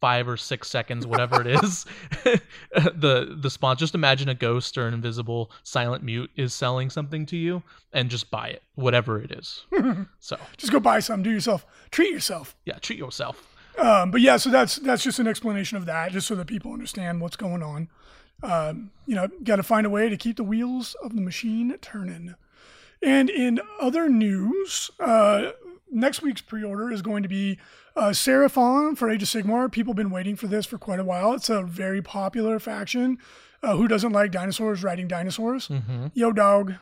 five 0.00 0.28
or 0.28 0.36
six 0.36 0.68
seconds, 0.68 1.06
whatever 1.06 1.40
it 1.40 1.46
is, 1.46 1.86
the 2.74 3.36
the 3.40 3.50
sponsor, 3.50 3.80
just 3.80 3.94
imagine 3.94 4.28
a 4.28 4.34
ghost 4.34 4.76
or 4.76 4.86
an 4.86 4.94
invisible 4.94 5.50
silent 5.62 6.02
mute 6.04 6.30
is 6.36 6.52
selling 6.54 6.90
something 6.90 7.24
to 7.26 7.36
you, 7.36 7.62
and 7.92 8.10
just 8.10 8.30
buy 8.30 8.48
it, 8.48 8.62
whatever 8.74 9.20
it 9.20 9.32
is. 9.32 9.64
so 10.20 10.36
Just 10.58 10.72
go 10.72 10.80
buy 10.80 11.00
some, 11.00 11.22
do 11.22 11.30
yourself, 11.30 11.66
treat 11.90 12.10
yourself. 12.12 12.54
yeah, 12.66 12.78
treat 12.78 12.98
yourself. 12.98 13.51
Um, 13.78 14.10
but 14.10 14.20
yeah, 14.20 14.36
so 14.36 14.50
that's 14.50 14.76
that's 14.76 15.02
just 15.02 15.18
an 15.18 15.26
explanation 15.26 15.78
of 15.78 15.86
that, 15.86 16.12
just 16.12 16.26
so 16.26 16.34
that 16.34 16.46
people 16.46 16.72
understand 16.72 17.20
what's 17.20 17.36
going 17.36 17.62
on. 17.62 17.88
um, 18.42 18.90
you 19.06 19.14
know, 19.14 19.28
got 19.44 19.56
to 19.56 19.62
find 19.62 19.86
a 19.86 19.90
way 19.90 20.08
to 20.08 20.16
keep 20.16 20.36
the 20.36 20.44
wheels 20.44 20.94
of 21.02 21.14
the 21.14 21.20
machine 21.20 21.76
turning. 21.80 22.34
And 23.02 23.30
in 23.30 23.60
other 23.80 24.08
news, 24.08 24.90
uh, 25.00 25.52
next 25.90 26.22
week's 26.22 26.40
pre-order 26.40 26.90
is 26.90 27.02
going 27.02 27.22
to 27.22 27.28
be 27.28 27.58
uh, 27.96 28.08
Seraphon 28.10 28.96
for 28.96 29.10
Age 29.10 29.22
of 29.22 29.28
Sigmar. 29.28 29.70
People 29.70 29.92
have 29.92 29.96
been 29.96 30.10
waiting 30.10 30.36
for 30.36 30.46
this 30.46 30.66
for 30.66 30.78
quite 30.78 31.00
a 31.00 31.04
while. 31.04 31.34
It's 31.34 31.50
a 31.50 31.62
very 31.62 32.02
popular 32.02 32.58
faction. 32.58 33.18
Uh, 33.62 33.76
who 33.76 33.86
doesn't 33.86 34.12
like 34.12 34.32
dinosaurs 34.32 34.82
riding 34.82 35.06
dinosaurs? 35.06 35.68
Mm-hmm. 35.68 36.06
Yo, 36.14 36.32
dog, 36.32 36.74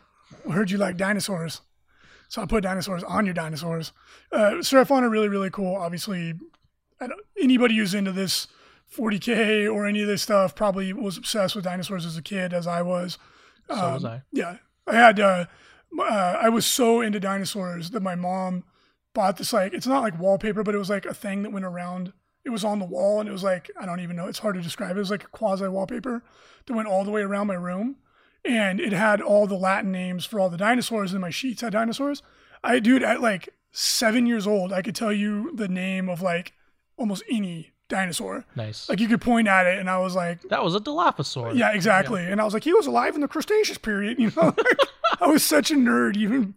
heard 0.50 0.70
you 0.70 0.78
like 0.78 0.96
dinosaurs. 0.96 1.60
So 2.28 2.40
I 2.40 2.46
put 2.46 2.62
dinosaurs 2.62 3.02
on 3.02 3.26
your 3.26 3.34
dinosaurs. 3.34 3.92
Uh, 4.30 4.52
Seraphon 4.60 5.02
are 5.02 5.10
really, 5.10 5.28
really 5.28 5.50
cool. 5.50 5.74
Obviously, 5.74 6.34
anybody 7.40 7.76
who's 7.76 7.94
into 7.94 8.12
this 8.12 8.46
40K 8.94 9.72
or 9.72 9.86
any 9.86 10.02
of 10.02 10.08
this 10.08 10.22
stuff 10.22 10.54
probably 10.54 10.92
was 10.92 11.16
obsessed 11.16 11.54
with 11.54 11.64
dinosaurs 11.64 12.04
as 12.04 12.16
a 12.16 12.22
kid, 12.22 12.52
as 12.52 12.66
I 12.66 12.82
was. 12.82 13.18
So 13.68 13.74
Um, 13.74 13.94
was 13.94 14.04
I. 14.04 14.22
Yeah. 14.32 14.56
I 14.86 14.94
had, 14.94 15.20
uh, 15.20 15.46
uh, 15.98 16.02
I 16.02 16.48
was 16.48 16.66
so 16.66 17.00
into 17.00 17.20
dinosaurs 17.20 17.90
that 17.90 18.02
my 18.02 18.14
mom 18.14 18.64
bought 19.14 19.36
this, 19.36 19.52
like, 19.52 19.72
it's 19.72 19.86
not 19.86 20.02
like 20.02 20.18
wallpaper, 20.18 20.62
but 20.62 20.74
it 20.74 20.78
was 20.78 20.90
like 20.90 21.06
a 21.06 21.14
thing 21.14 21.42
that 21.42 21.52
went 21.52 21.64
around. 21.64 22.12
It 22.44 22.50
was 22.50 22.64
on 22.64 22.78
the 22.78 22.84
wall 22.84 23.20
and 23.20 23.28
it 23.28 23.32
was 23.32 23.44
like, 23.44 23.70
I 23.78 23.86
don't 23.86 24.00
even 24.00 24.16
know. 24.16 24.26
It's 24.26 24.38
hard 24.38 24.54
to 24.56 24.62
describe. 24.62 24.96
It 24.96 25.00
was 25.00 25.10
like 25.10 25.24
a 25.24 25.28
quasi 25.28 25.68
wallpaper 25.68 26.24
that 26.66 26.72
went 26.74 26.88
all 26.88 27.04
the 27.04 27.10
way 27.10 27.22
around 27.22 27.46
my 27.46 27.54
room. 27.54 27.96
And 28.44 28.80
it 28.80 28.92
had 28.92 29.20
all 29.20 29.46
the 29.46 29.54
Latin 29.56 29.92
names 29.92 30.24
for 30.24 30.40
all 30.40 30.48
the 30.48 30.56
dinosaurs, 30.56 31.12
and 31.12 31.20
my 31.20 31.28
sheets 31.28 31.60
had 31.60 31.74
dinosaurs. 31.74 32.22
I, 32.64 32.78
dude, 32.78 33.02
at 33.02 33.20
like 33.20 33.50
seven 33.70 34.24
years 34.24 34.46
old, 34.46 34.72
I 34.72 34.80
could 34.80 34.94
tell 34.94 35.12
you 35.12 35.54
the 35.54 35.68
name 35.68 36.08
of 36.08 36.22
like 36.22 36.54
almost 37.00 37.24
any 37.28 37.72
dinosaur. 37.88 38.44
Nice. 38.54 38.88
Like 38.88 39.00
you 39.00 39.08
could 39.08 39.20
point 39.20 39.48
at 39.48 39.66
it, 39.66 39.78
and 39.80 39.90
I 39.90 39.98
was 39.98 40.14
like, 40.14 40.42
that 40.42 40.62
was 40.62 40.76
a 40.76 40.80
Dilophosaur. 40.80 41.56
yeah, 41.56 41.72
exactly. 41.72 42.24
And 42.24 42.40
I 42.40 42.44
was 42.44 42.54
like, 42.54 42.62
he 42.62 42.72
was 42.72 42.86
alive 42.86 43.16
in 43.16 43.20
the 43.20 43.26
Cretaceous 43.28 43.78
period. 43.78 44.20
You 44.20 44.30
know, 44.36 44.54
I 45.20 45.26
was 45.26 45.42
such 45.44 45.72
a 45.72 45.74
nerd 45.74 46.16
even 46.16 46.54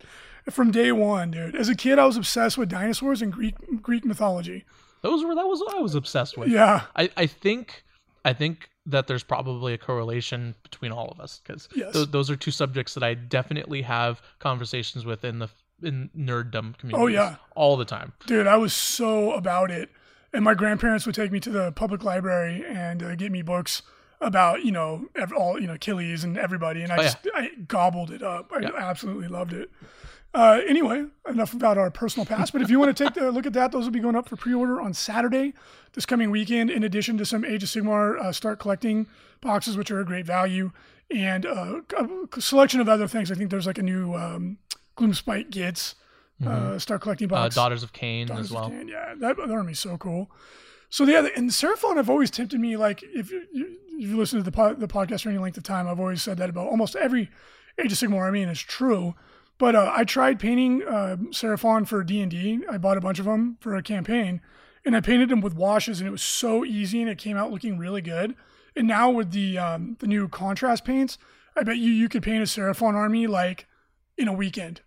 from 0.51 0.69
day 0.71 0.91
one, 0.91 1.31
dude. 1.31 1.55
As 1.55 1.69
a 1.69 1.75
kid, 1.75 1.97
I 1.97 2.05
was 2.05 2.17
obsessed 2.17 2.57
with 2.57 2.69
dinosaurs 2.69 3.21
and 3.23 3.33
Greek 3.33 3.55
Greek 3.81 4.05
mythology. 4.05 4.65
Those 5.01 5.23
were 5.23 5.33
that 5.33 5.47
was 5.47 5.59
what 5.62 5.75
I 5.75 5.79
was 5.79 5.95
obsessed 5.95 6.38
with. 6.38 6.50
Yeah, 6.50 6.81
I, 6.95 7.09
I 7.17 7.25
think 7.25 7.83
I 8.23 8.33
think 8.33 8.69
that 8.85 9.07
there's 9.07 9.23
probably 9.23 9.73
a 9.73 9.77
correlation 9.77 10.55
between 10.62 10.91
all 10.91 11.07
of 11.09 11.19
us 11.19 11.41
because 11.43 11.67
Yes. 11.73 12.05
those 12.09 12.29
are 12.29 12.35
two 12.35 12.51
subjects 12.51 12.93
that 12.95 13.03
I 13.03 13.13
definitely 13.13 13.81
have 13.81 14.21
conversations 14.39 15.05
with 15.05 15.23
in 15.23 15.39
the 15.39 15.47
in 15.81 16.09
nerddom 16.17 16.77
community. 16.77 17.03
Oh, 17.03 17.07
yeah. 17.07 17.35
all 17.55 17.75
the 17.75 17.85
time. 17.85 18.13
dude, 18.27 18.45
I 18.47 18.55
was 18.57 18.73
so 18.73 19.31
about 19.31 19.71
it. 19.71 19.89
And 20.34 20.44
my 20.44 20.54
grandparents 20.56 21.06
would 21.06 21.16
take 21.16 21.32
me 21.32 21.40
to 21.42 21.50
the 21.52 21.72
public 21.74 22.04
library 22.04 22.63
and 22.68 23.04
uh, 23.04 23.16
get 23.16 23.32
me 23.32 23.42
books 23.44 23.84
about 24.20 24.63
you 24.63 24.72
know 24.72 25.08
all 25.38 25.60
you 25.60 25.68
know 25.68 25.74
Achilles 25.74 26.24
and 26.24 26.38
everybody, 26.38 26.82
and 26.82 26.92
I 26.92 26.96
Oh, 26.98 27.02
yeah. 27.02 27.08
just 27.08 27.18
I 27.36 27.50
gobbled 27.68 28.10
it 28.12 28.24
up. 28.24 28.52
I 28.56 28.62
Yeah. 28.62 28.70
absolutely 28.75 29.28
loved 29.28 29.54
it. 29.54 29.70
Uh, 30.34 30.62
anyway, 30.68 31.06
enough 31.30 31.54
about 31.54 31.78
our 31.78 31.92
personal 31.92 32.25
past. 32.25 32.54
But 32.54 32.63
if 32.63 32.70
you 32.72 32.80
want 32.80 32.96
to 32.98 33.04
take 33.04 33.16
a 33.18 33.25
look 33.25 33.46
at 33.46 33.54
that, 33.54 33.72
those 33.72 33.84
will 33.86 33.92
be 33.92 34.00
going 34.00 34.16
up 34.16 34.28
for 34.28 34.36
pre-order 34.36 34.82
on 34.82 34.92
Saturday 34.96 35.54
this 35.94 36.08
coming 36.08 36.32
weekend. 36.32 36.72
In 36.72 36.84
addition 36.84 37.20
to 37.20 37.25
some 37.25 37.46
Age 37.46 37.62
of 37.62 37.70
Sigmar 37.70 38.18
uh, 38.20 38.32
start 38.32 38.58
collecting 38.60 39.06
boxes, 39.42 39.78
which 39.78 39.92
are 39.92 40.00
a 40.00 40.06
great 40.06 40.25
value, 40.25 40.72
and 41.12 41.46
uh, 41.46 41.82
a 42.36 42.42
selection 42.42 42.80
of 42.82 42.90
other 42.90 43.08
things. 43.08 43.30
I 43.32 43.36
think 43.36 43.52
there's 43.52 43.68
like 43.68 43.78
a 43.78 43.84
new 43.84 44.16
um, 44.16 44.58
Gloomspite 44.98 45.52
Gits 45.52 45.94
uh, 46.46 46.80
start 46.80 47.02
collecting 47.02 47.30
Mm-hmm. 47.30 47.44
Uh. 47.44 47.50
Daughters 47.50 47.84
of 47.84 47.94
Khaine 47.94 48.28
Daughters 48.28 48.46
as 48.46 48.52
of 48.52 48.56
well. 48.56 48.70
Khaine, 48.70 48.90
Yeah, 48.90 49.13
that, 49.20 49.38
that 49.38 49.50
army's 49.52 49.80
so 49.80 49.98
cool. 49.98 50.30
So 50.90 51.06
yeah, 51.06 51.28
and 51.36 51.50
Seraphon 51.50 51.96
have 51.98 52.10
always 52.10 52.30
tempted 52.30 52.60
me. 52.60 52.78
Like 52.78 53.02
if 53.04 53.32
you, 53.32 53.44
you 53.52 53.78
if 54.00 54.10
you 54.10 54.18
listen 54.18 54.40
to 54.40 54.44
the 54.44 54.52
po- 54.52 54.75
the 54.75 54.88
podcast 54.88 55.24
for 55.24 55.30
any 55.30 55.38
length 55.40 55.58
of 55.58 55.63
time, 55.63 55.88
I've 55.88 56.00
always 56.00 56.22
said 56.22 56.38
that 56.38 56.50
about 56.50 56.68
almost 56.68 56.96
every 56.96 57.30
Age 57.84 57.92
of 57.92 57.98
Sigmar 57.98 58.20
army, 58.20 58.42
and 58.44 58.52
it's 58.52 58.60
true. 58.60 59.16
But 59.58 59.75
uh, 59.75 59.92
I 59.96 60.04
tried 60.04 60.40
painting 60.40 60.84
uh, 60.84 61.15
Seraphon 61.32 61.88
for 61.88 62.04
D 62.04 62.22
and 62.22 62.30
D. 62.30 62.60
I 62.69 62.78
bought 62.78 62.98
a 62.98 63.02
bunch 63.02 63.19
of 63.19 63.26
them 63.26 63.58
for 63.60 63.76
a 63.76 63.82
campaign, 63.84 64.41
and 64.86 64.96
I 64.96 65.00
painted 65.02 65.30
them 65.30 65.41
with 65.41 65.56
washes, 65.56 66.00
and 66.00 66.08
it 66.08 66.12
was 66.12 66.22
so 66.22 66.63
easy, 66.65 67.02
and 67.02 67.10
it 67.10 67.17
came 67.17 67.38
out 67.38 67.52
looking 67.52 67.78
really 67.78 68.02
good. 68.02 68.36
And 68.76 68.88
now 68.88 69.10
with 69.10 69.32
the 69.32 69.58
um, 69.58 69.98
the 70.00 70.08
new 70.08 70.28
contrast 70.28 70.86
paints, 70.86 71.17
I 71.56 71.63
bet 71.63 71.78
you 71.78 71.91
you 71.91 72.10
could 72.10 72.22
paint 72.24 72.43
a 72.43 72.46
Seraphon 72.46 72.93
army 72.93 73.26
like 73.28 73.65
in 74.17 74.28
a 74.28 74.34
weekend, 74.34 74.82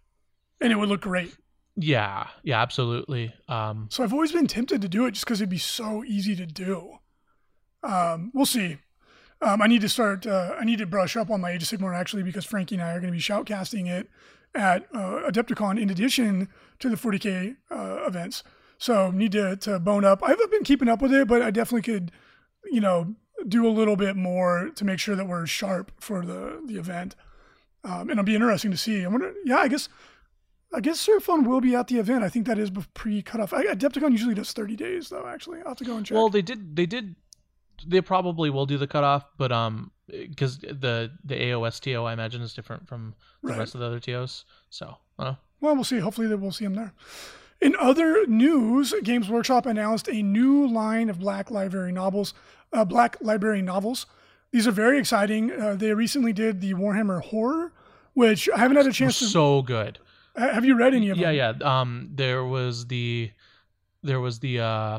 and 0.60 0.72
it 0.72 0.76
would 0.76 0.88
look 0.88 1.00
great. 1.02 1.34
Yeah, 1.76 2.28
yeah, 2.42 2.60
absolutely. 2.62 3.34
Um, 3.48 3.88
So 3.90 4.02
I've 4.02 4.12
always 4.12 4.32
been 4.32 4.46
tempted 4.46 4.80
to 4.82 4.88
do 4.88 5.04
it 5.06 5.12
just 5.12 5.24
because 5.26 5.40
it'd 5.40 5.50
be 5.50 5.58
so 5.58 6.02
easy 6.04 6.34
to 6.36 6.46
do. 6.46 6.98
Um, 7.82 8.30
we'll 8.34 8.46
see. 8.46 8.78
Um, 9.42 9.60
I 9.60 9.66
need 9.66 9.82
to 9.82 9.88
start. 9.88 10.26
Uh, 10.26 10.54
I 10.58 10.64
need 10.64 10.78
to 10.78 10.86
brush 10.86 11.16
up 11.16 11.30
on 11.30 11.42
my 11.42 11.50
Age 11.50 11.62
of 11.62 11.68
Sigmar 11.68 11.94
actually 11.94 12.22
because 12.22 12.46
Frankie 12.46 12.76
and 12.76 12.82
I 12.82 12.92
are 12.92 13.00
going 13.00 13.12
to 13.12 13.16
be 13.16 13.22
shoutcasting 13.22 13.86
it 13.86 14.08
at 14.54 14.86
uh, 14.94 15.30
Adepticon 15.30 15.80
in 15.80 15.90
addition 15.90 16.48
to 16.78 16.88
the 16.88 16.96
40k 16.96 17.56
uh, 17.70 18.06
events. 18.06 18.42
So 18.78 19.10
need 19.10 19.32
to 19.32 19.56
to 19.56 19.78
bone 19.78 20.04
up. 20.04 20.22
I 20.22 20.30
haven't 20.30 20.50
been 20.50 20.64
keeping 20.64 20.88
up 20.88 21.02
with 21.02 21.12
it, 21.12 21.28
but 21.28 21.42
I 21.42 21.50
definitely 21.50 21.82
could, 21.82 22.10
you 22.64 22.80
know, 22.80 23.14
do 23.46 23.66
a 23.66 23.70
little 23.70 23.96
bit 23.96 24.16
more 24.16 24.70
to 24.74 24.84
make 24.84 24.98
sure 24.98 25.14
that 25.14 25.28
we're 25.28 25.46
sharp 25.46 25.92
for 26.00 26.24
the 26.24 26.62
the 26.66 26.78
event. 26.78 27.14
Um, 27.84 28.02
and 28.02 28.12
it'll 28.12 28.24
be 28.24 28.34
interesting 28.34 28.70
to 28.70 28.76
see. 28.76 29.04
I 29.04 29.08
wonder. 29.08 29.34
Yeah, 29.44 29.58
I 29.58 29.68
guess 29.68 29.90
I 30.76 30.80
guess 30.80 31.04
Seraphon 31.06 31.46
will 31.46 31.60
be 31.60 31.74
at 31.74 31.88
the 31.88 31.98
event. 31.98 32.22
I 32.22 32.28
think 32.28 32.46
that 32.46 32.58
is 32.58 32.70
pre 32.94 33.22
cutoff. 33.22 33.52
I, 33.52 33.64
Adepticon 33.64 34.10
usually 34.12 34.34
does 34.34 34.52
30 34.52 34.76
days, 34.76 35.08
though, 35.08 35.26
actually. 35.26 35.60
I'll 35.60 35.68
have 35.68 35.78
to 35.78 35.84
go 35.84 35.96
and 35.96 36.04
check. 36.04 36.14
well, 36.14 36.28
they 36.28 36.42
did. 36.42 36.76
They 36.76 36.86
did. 36.86 37.16
They 37.86 38.00
probably 38.00 38.50
will 38.50 38.66
do 38.66 38.78
the 38.78 38.86
cutoff, 38.86 39.24
but 39.38 39.52
um, 39.52 39.90
because 40.08 40.58
the 40.58 41.10
the 41.24 41.34
AOSTO 41.34 42.04
I 42.06 42.12
imagine 42.12 42.40
is 42.42 42.54
different 42.54 42.86
from 42.88 43.14
the 43.42 43.50
Right. 43.50 43.58
rest 43.58 43.74
of 43.74 43.80
the 43.80 43.86
other 43.86 44.00
TOs. 44.00 44.44
So 44.70 44.96
I 45.18 45.36
well, 45.60 45.74
we'll 45.74 45.84
see. 45.84 45.98
Hopefully, 45.98 46.26
that 46.28 46.38
we'll 46.38 46.52
see 46.52 46.64
them 46.64 46.74
there. 46.74 46.92
In 47.60 47.74
other 47.76 48.26
news, 48.26 48.94
Games 49.02 49.30
Workshop 49.30 49.64
announced 49.66 50.08
a 50.08 50.22
new 50.22 50.66
line 50.68 51.08
of 51.08 51.18
Black 51.18 51.50
Library 51.50 51.92
novels. 51.92 52.34
Uh, 52.72 52.84
Black 52.84 53.16
Library 53.22 53.62
novels. 53.62 54.04
These 54.52 54.66
are 54.66 54.72
very 54.72 54.98
exciting. 54.98 55.50
Uh, 55.52 55.74
they 55.74 55.92
recently 55.94 56.32
did 56.34 56.60
the 56.60 56.74
Warhammer 56.74 57.22
Horror, 57.22 57.72
which 58.14 58.48
I 58.54 58.58
haven't 58.58 58.76
had 58.76 58.86
a 58.86 58.92
chance 58.92 59.18
to. 59.20 59.24
so 59.26 59.62
good. 59.62 59.98
Ha- 60.36 60.52
have 60.52 60.64
you 60.64 60.76
read 60.76 60.94
any 60.94 61.10
of 61.10 61.18
Yeah, 61.18 61.32
them? 61.32 61.58
yeah. 61.62 61.80
Um, 61.80 62.10
there 62.14 62.44
was 62.44 62.86
the 62.86 63.30
there 64.02 64.20
was 64.20 64.38
the 64.38 64.60
uh, 64.60 64.98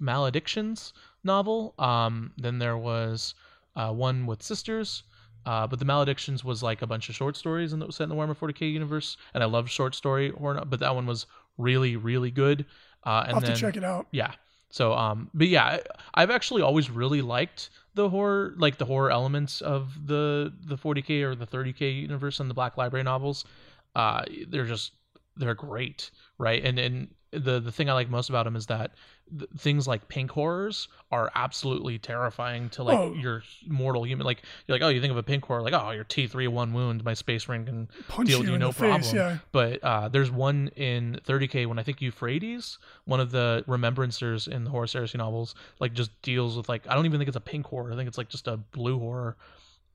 Maledictions 0.00 0.92
novel. 1.22 1.74
Um, 1.78 2.32
then 2.36 2.58
there 2.58 2.76
was 2.76 3.34
uh, 3.76 3.92
one 3.92 4.26
with 4.26 4.42
sisters. 4.42 5.04
Uh, 5.46 5.66
but 5.66 5.78
the 5.78 5.84
Maledictions 5.84 6.44
was 6.44 6.62
like 6.62 6.82
a 6.82 6.86
bunch 6.86 7.08
of 7.08 7.14
short 7.14 7.36
stories 7.36 7.72
and 7.72 7.80
that 7.80 7.86
was 7.86 7.96
set 7.96 8.04
in 8.04 8.10
the 8.10 8.14
Warhammer 8.14 8.36
40k 8.36 8.70
universe. 8.70 9.16
And 9.32 9.42
I 9.42 9.46
love 9.46 9.70
short 9.70 9.94
story 9.94 10.30
horror, 10.30 10.62
but 10.66 10.80
that 10.80 10.94
one 10.94 11.06
was 11.06 11.26
really, 11.56 11.96
really 11.96 12.30
good. 12.30 12.66
Uh, 13.04 13.24
and 13.26 13.34
I'll 13.34 13.40
have 13.40 13.44
then 13.44 13.54
to 13.54 13.60
check 13.60 13.76
it 13.76 13.84
out. 13.84 14.08
yeah. 14.10 14.32
So 14.70 14.92
um, 14.92 15.30
but 15.32 15.48
yeah, 15.48 15.64
I, 15.64 15.80
I've 16.14 16.30
actually 16.30 16.60
always 16.60 16.90
really 16.90 17.22
liked 17.22 17.70
the 17.94 18.10
horror, 18.10 18.54
like 18.58 18.76
the 18.76 18.84
horror 18.84 19.10
elements 19.10 19.62
of 19.62 20.06
the 20.06 20.52
the 20.60 20.76
40k 20.76 21.22
or 21.22 21.34
the 21.34 21.46
30k 21.46 22.02
universe 22.02 22.38
and 22.40 22.50
the 22.50 22.54
Black 22.54 22.76
Library 22.76 23.02
novels. 23.04 23.46
Uh, 23.94 24.24
they're 24.48 24.66
just 24.66 24.92
they're 25.36 25.54
great, 25.54 26.10
right? 26.38 26.64
And 26.64 26.78
and 26.78 27.08
the 27.30 27.60
the 27.60 27.70
thing 27.72 27.90
I 27.90 27.92
like 27.92 28.08
most 28.08 28.30
about 28.30 28.44
them 28.44 28.56
is 28.56 28.66
that 28.66 28.92
th- 29.38 29.50
things 29.58 29.86
like 29.86 30.08
pink 30.08 30.30
horrors 30.30 30.88
are 31.12 31.30
absolutely 31.34 31.98
terrifying 31.98 32.70
to 32.70 32.82
like 32.82 32.98
Oh. 32.98 33.12
your 33.12 33.42
mortal 33.66 34.04
human. 34.06 34.24
Like 34.24 34.42
you're 34.66 34.74
like, 34.76 34.82
oh, 34.82 34.88
you 34.88 35.00
think 35.00 35.10
of 35.10 35.18
a 35.18 35.22
pink 35.22 35.44
horror, 35.44 35.60
like 35.62 35.74
oh, 35.74 35.90
your 35.90 36.04
T3 36.04 36.48
one 36.48 36.72
wound, 36.72 37.04
my 37.04 37.12
space 37.14 37.46
ring 37.48 37.66
can 37.66 37.88
Punch 38.08 38.28
deal 38.28 38.38
you 38.38 38.44
with 38.44 38.50
you 38.52 38.58
no 38.58 38.68
the 38.68 38.72
face. 38.72 39.10
problem. 39.12 39.16
Yeah. 39.16 39.38
But 39.52 39.84
uh, 39.84 40.08
there's 40.08 40.30
one 40.30 40.68
in 40.74 41.20
30k 41.26 41.66
when 41.66 41.78
I 41.78 41.82
think 41.82 41.98
Euphrati, 41.98 42.78
one 43.04 43.20
of 43.20 43.30
the 43.30 43.62
remembrancers 43.68 44.48
in 44.48 44.64
the 44.64 44.70
Horus 44.70 44.94
Heresy 44.94 45.18
novels, 45.18 45.54
like 45.80 45.92
just 45.92 46.10
deals 46.22 46.56
with 46.56 46.68
like 46.70 46.86
I 46.88 46.94
don't 46.94 47.04
even 47.04 47.20
think 47.20 47.28
it's 47.28 47.36
a 47.36 47.40
pink 47.40 47.66
horror. 47.66 47.92
I 47.92 47.96
think 47.96 48.08
it's 48.08 48.18
like 48.18 48.30
just 48.30 48.48
a 48.48 48.56
blue 48.56 48.98
horror, 48.98 49.36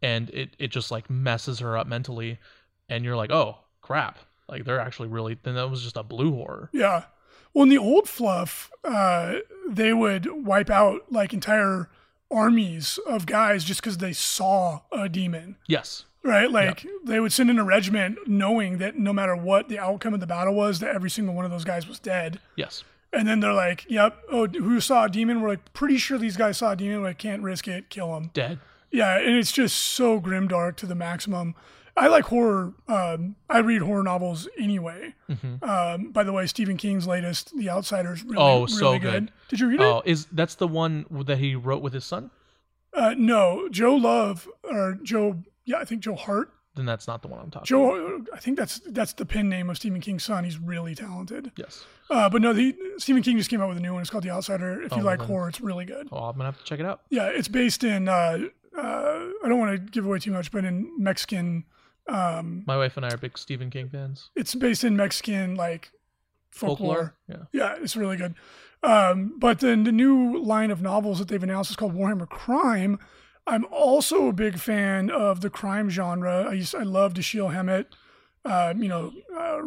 and 0.03 0.29
it 0.29 0.55
it 0.59 0.67
just 0.69 0.91
like 0.91 1.09
messes 1.09 1.59
her 1.59 1.77
up 1.77 1.87
mentally, 1.87 2.37
and 2.89 3.03
you're 3.03 3.15
like, 3.17 3.31
oh 3.31 3.57
crap, 3.83 4.17
like 4.49 4.65
they're 4.65 4.79
actually 4.79 5.09
really. 5.09 5.37
Then 5.43 5.53
that 5.55 5.69
was 5.69 5.83
just 5.83 5.97
a 5.97 6.01
blue 6.03 6.31
horror. 6.33 6.69
Yeah. 6.73 7.03
Well, 7.53 7.63
in 7.63 7.69
the 7.69 7.77
old 7.77 8.09
fluff, 8.09 8.71
uh, 8.83 9.35
they 9.69 9.93
would 9.93 10.25
wipe 10.45 10.71
out 10.71 11.11
like 11.11 11.33
entire 11.33 11.87
armies 12.31 12.97
of 13.05 13.25
guys 13.27 13.63
just 13.63 13.79
because 13.81 13.99
they 13.99 14.13
saw 14.13 14.81
a 14.91 15.07
demon, 15.07 15.57
Yes. 15.67 16.05
right? 16.23 16.49
Like 16.49 16.85
they 17.05 17.19
would 17.19 17.31
send 17.31 17.51
in 17.51 17.59
a 17.59 17.63
regiment 17.63 18.17
knowing 18.27 18.79
that 18.79 18.97
no 18.97 19.13
matter 19.13 19.35
what 19.35 19.69
the 19.69 19.77
outcome 19.77 20.15
of 20.15 20.19
the 20.19 20.25
battle 20.25 20.55
was, 20.55 20.79
that 20.79 20.95
every 20.95 21.11
single 21.11 21.35
one 21.35 21.45
of 21.45 21.51
those 21.51 21.63
guys 21.63 21.87
was 21.87 21.99
dead. 21.99 22.39
Yes. 22.55 22.83
And 23.11 23.27
then 23.27 23.39
they're 23.41 23.53
like, 23.53 23.85
"Yep, 23.87 24.17
oh, 24.31 24.47
who 24.47 24.79
saw 24.79 25.05
a 25.05 25.09
demon?" 25.09 25.41
We're 25.41 25.49
like, 25.49 25.73
"Pretty 25.73 25.97
sure 25.97 26.17
these 26.17 26.35
guys 26.37 26.57
saw 26.57 26.71
a 26.71 26.75
demon. 26.75 27.01
We're 27.01 27.09
like, 27.09 27.19
can't 27.19 27.43
risk 27.43 27.67
it. 27.67 27.91
Kill 27.91 28.11
them." 28.15 28.31
Dead. 28.33 28.57
Yeah, 28.89 29.19
and 29.19 29.35
it's 29.37 29.51
just 29.51 29.75
so 29.77 30.19
grimdark 30.19 30.75
to 30.77 30.87
the 30.87 30.95
maximum. 30.95 31.53
I 31.95 32.07
like 32.07 32.25
horror. 32.25 32.73
Um, 32.87 33.35
I 33.49 33.59
read 33.59 33.81
horror 33.83 34.03
novels 34.03 34.47
anyway. 34.57 35.13
hmm 35.27 35.55
Um, 35.63 36.11
by 36.11 36.23
the 36.23 36.33
way, 36.33 36.47
Stephen 36.47 36.75
King's 36.77 37.05
latest, 37.07 37.55
The 37.55 37.69
Outsiders, 37.69 38.23
really, 38.23 38.37
Oh, 38.37 38.61
really 38.61 38.67
so 38.71 38.91
good. 38.99 39.01
good. 39.01 39.31
Did 39.49 39.59
you 39.59 39.67
read 39.67 39.79
it? 39.79 39.83
Oh, 39.83 40.01
is 40.05 40.25
that's 40.31 40.55
the 40.55 40.67
one 40.67 41.05
that 41.27 41.37
he 41.37 41.55
wrote 41.55 41.81
with 41.83 41.93
his 41.93 42.05
son? 42.05 42.31
Uh, 42.93 43.13
no, 43.17 43.69
Joe 43.69 43.95
Love 43.95 44.47
or 44.63 44.97
Joe. 45.03 45.43
Yeah, 45.65 45.77
I 45.77 45.85
think 45.85 46.01
Joe 46.01 46.15
Hart. 46.15 46.51
Then 46.75 46.85
that's 46.87 47.07
not 47.07 47.21
the 47.21 47.27
one 47.27 47.39
I'm 47.39 47.51
talking. 47.51 47.75
about. 47.75 47.95
Joe, 47.95 48.25
I 48.33 48.39
think 48.39 48.57
that's 48.57 48.79
that's 48.87 49.13
the 49.13 49.25
pen 49.27 49.47
name 49.47 49.69
of 49.69 49.77
Stephen 49.77 50.01
King's 50.01 50.23
son. 50.23 50.43
He's 50.43 50.57
really 50.57 50.95
talented. 50.95 51.51
Yes. 51.55 51.85
Uh, 52.09 52.27
but 52.29 52.41
no, 52.41 52.51
the, 52.53 52.75
Stephen 52.97 53.21
King 53.21 53.37
just 53.37 53.49
came 53.51 53.61
out 53.61 53.69
with 53.69 53.77
a 53.77 53.81
new 53.81 53.93
one. 53.93 54.01
It's 54.01 54.09
called 54.09 54.23
The 54.23 54.31
Outsider. 54.31 54.81
If 54.81 54.91
you 54.95 55.01
Oh, 55.01 55.05
like 55.05 55.19
then- 55.19 55.27
horror, 55.27 55.49
it's 55.49 55.61
really 55.61 55.85
good. 55.85 56.09
Well, 56.11 56.23
I'm 56.23 56.33
gonna 56.35 56.45
have 56.45 56.57
to 56.57 56.63
check 56.63 56.79
it 56.79 56.85
out. 56.87 57.01
Yeah, 57.11 57.27
it's 57.27 57.47
based 57.47 57.83
in. 57.83 58.07
Uh, 58.07 58.39
uh, 58.75 58.81
I 58.81 59.47
don't 59.47 59.59
want 59.59 59.71
to 59.73 59.77
give 59.77 60.03
away 60.07 60.17
too 60.17 60.31
much, 60.31 60.51
but 60.51 60.65
in 60.65 60.91
Mexican. 60.97 61.65
Um, 62.07 62.63
My 62.67 62.75
wife 62.77 62.97
and 62.97 63.05
I 63.05 63.09
are 63.09 63.17
big 63.17 63.37
Stephen 63.37 63.69
King 63.69 63.89
fans. 63.89 64.29
it's 64.35 64.55
based 64.55 64.83
in 64.83 64.95
Mexican 64.97 65.55
like 65.55 65.91
folklore. 66.51 67.15
Yeah. 67.29 67.43
Yeah, 67.51 67.75
it's 67.81 67.95
really 67.95 68.17
good. 68.17 68.35
Um, 68.83 69.35
but 69.39 69.59
then 69.59 69.85
the 69.85 69.91
new 69.93 70.37
line 70.43 70.69
of 70.71 70.81
novels 70.81 71.19
that 71.19 71.29
they've 71.29 71.41
announced 71.41 71.69
is 71.69 71.75
called 71.77 71.95
Warhammer 71.95 72.27
Crime. 72.27 72.99
I'm 73.47 73.65
also 73.71 74.27
a 74.27 74.33
big 74.33 74.59
fan 74.59 75.09
of 75.09 75.41
the 75.41 75.49
crime 75.49 75.89
genre. 75.89 76.43
I 76.49 76.53
used 76.53 76.75
I 76.75 76.83
love 76.83 77.13
Dashiell 77.13 77.53
Hammett. 77.53 77.95
Um, 78.45 78.83
you 78.83 78.89
know, 78.89 79.13
uh, 79.37 79.61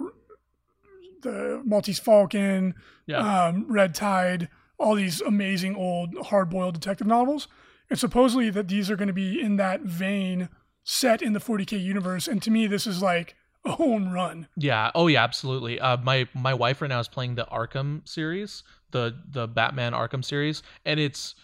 the 1.22 1.62
Maltese 1.64 1.99
Falcon, 1.99 2.75
Yeah. 3.07 3.18
um, 3.46 3.66
Red 3.68 3.94
Tide, 3.94 4.49
all 4.79 4.94
these 4.94 5.20
amazing 5.22 5.75
old 5.77 6.14
hard-boiled 6.27 6.75
detective 6.75 7.07
novels. 7.07 7.49
And 7.88 7.99
supposedly 7.99 8.51
that 8.51 8.68
these 8.68 8.90
are 8.90 8.96
going 8.96 9.09
to 9.09 9.14
be 9.14 9.40
in 9.40 9.57
that 9.57 9.81
vein, 9.83 10.49
set 10.87 11.20
in 11.20 11.35
the 11.35 11.40
40k 11.40 11.83
universe. 11.83 12.27
And 12.27 12.40
to 12.42 12.51
me, 12.51 12.66
this 12.66 12.87
is 12.87 13.03
like 13.03 13.35
a 13.64 13.72
home 13.72 14.12
run. 14.12 14.46
Yeah. 14.57 14.90
Oh 14.94 15.09
yeah, 15.09 15.22
absolutely. 15.22 15.79
Uh, 15.79 15.99
my 15.99 16.27
my 16.33 16.55
wife 16.55 16.81
right 16.81 16.88
now 16.88 17.01
is 17.01 17.09
playing 17.09 17.35
the 17.35 17.44
Arkham 17.46 18.09
series, 18.09 18.62
the 18.92 19.14
the 19.31 19.46
Batman 19.46 19.92
Arkham 19.92 20.25
series, 20.25 20.62
and 20.87 20.99
it's 20.99 21.35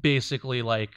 basically 0.00 0.62
like 0.62 0.90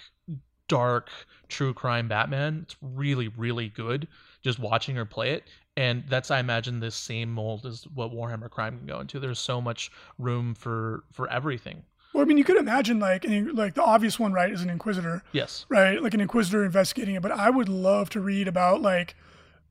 dark 0.68 1.10
true 1.50 1.74
crime 1.74 2.08
Batman. 2.08 2.62
It's 2.64 2.78
really 2.82 3.28
really 3.28 3.70
good. 3.70 4.08
Just 4.42 4.58
watching 4.58 4.96
her 4.96 5.06
play 5.06 5.32
it, 5.32 5.44
and 5.76 6.06
that's 6.08 6.32
I 6.32 6.40
imagine 6.40 6.80
this 6.80 6.96
same 6.96 7.30
mold 7.30 7.66
is 7.66 7.86
what 7.94 8.14
Warhammer 8.14 8.50
Crime 8.50 8.78
can 8.78 8.88
go 8.88 9.02
into. 9.02 9.20
There's 9.20 9.40
so 9.40 9.60
much 9.60 9.92
room 10.18 10.56
for 10.56 11.04
for 11.12 11.30
everything. 11.30 11.84
Well, 12.14 12.24
I 12.24 12.26
mean, 12.26 12.38
you 12.38 12.44
could 12.44 12.58
imagine 12.58 13.00
like 13.00 13.24
an, 13.26 13.54
like 13.56 13.76
the 13.76 13.84
obvious 13.84 14.20
one, 14.20 14.34
right, 14.34 14.52
is 14.52 14.62
an 14.62 14.70
inquisitor, 14.70 15.22
Yes. 15.32 15.66
right? 15.70 16.02
Like 16.02 16.14
an 16.14 16.22
inquisitor 16.22 16.66
investigating 16.66 17.16
it. 17.16 17.22
But 17.22 17.32
I 17.32 17.50
would 17.50 17.70
love 17.70 18.10
to 18.12 18.20
read 18.22 18.48
about 18.48 18.82
like 18.82 19.16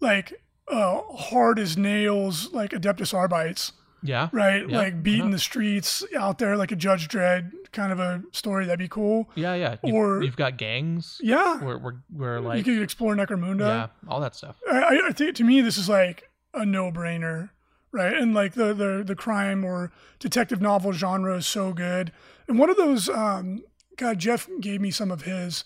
like 0.00 0.40
uh, 0.68 1.00
hard 1.16 1.58
as 1.58 1.76
nails, 1.76 2.52
like 2.52 2.70
Adeptus 2.70 3.12
Arbites, 3.14 3.72
Yeah. 4.02 4.28
right? 4.32 4.68
Yeah, 4.68 4.76
like 4.78 5.02
beating 5.02 5.26
not? 5.26 5.32
the 5.32 5.38
streets 5.38 6.04
out 6.16 6.38
there, 6.38 6.56
like 6.56 6.70
a 6.70 6.76
Judge 6.76 7.08
Dredd 7.08 7.50
kind 7.72 7.90
of 7.92 7.98
a 7.98 8.22
story. 8.32 8.64
That'd 8.66 8.78
be 8.78 8.88
cool. 8.88 9.28
Yeah. 9.34 9.54
Yeah. 9.54 9.76
You, 9.82 9.94
Or- 9.94 10.22
you've 10.22 10.36
got 10.36 10.56
gangs. 10.58 11.18
Yeah, 11.22 11.58
Where 11.64 11.76
we're 11.78 11.80
where 11.82 11.98
where 12.10 12.36
you 12.38 12.40
like 12.48 12.64
could 12.64 12.80
explore 12.82 13.14
Necromunda. 13.16 13.60
yeah, 13.60 13.86
all 14.06 14.20
that 14.20 14.34
stuff. 14.36 14.56
I, 14.70 14.78
I- 14.78 15.08
I 15.08 15.12
think 15.12 15.34
to 15.36 15.44
me 15.44 15.60
this 15.60 15.76
is 15.76 15.88
like 15.88 16.30
a 16.54 16.64
no-brainer, 16.64 17.50
right? 17.92 18.14
And 18.14 18.34
like 18.34 18.54
the 18.54 18.72
the 18.74 19.02
the 19.06 19.16
crime 19.16 19.64
or 19.64 19.90
detective 20.18 20.60
novel 20.60 20.92
genre 20.92 21.36
is 21.36 21.46
so 21.46 21.72
good. 21.72 22.12
And 22.46 22.58
one 22.58 22.70
of 22.70 22.76
those, 22.76 23.08
um, 23.08 23.62
God, 23.96 24.18
Jeff 24.18 24.48
gave 24.60 24.80
me 24.80 24.90
some 24.90 25.10
of 25.10 25.22
his, 25.22 25.64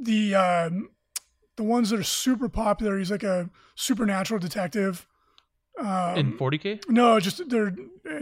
the 0.00 0.34
um, 0.34 0.90
the 1.56 1.62
ones 1.64 1.90
that 1.90 2.00
are 2.00 2.04
super 2.04 2.48
popular. 2.48 2.98
He's 2.98 3.10
like 3.10 3.22
a 3.22 3.50
supernatural 3.74 4.40
detective. 4.40 5.06
Um, 5.78 6.16
In 6.16 6.32
40k? 6.36 6.88
no, 6.88 7.20
just 7.20 7.48
they're 7.48 7.74
uh, 8.10 8.18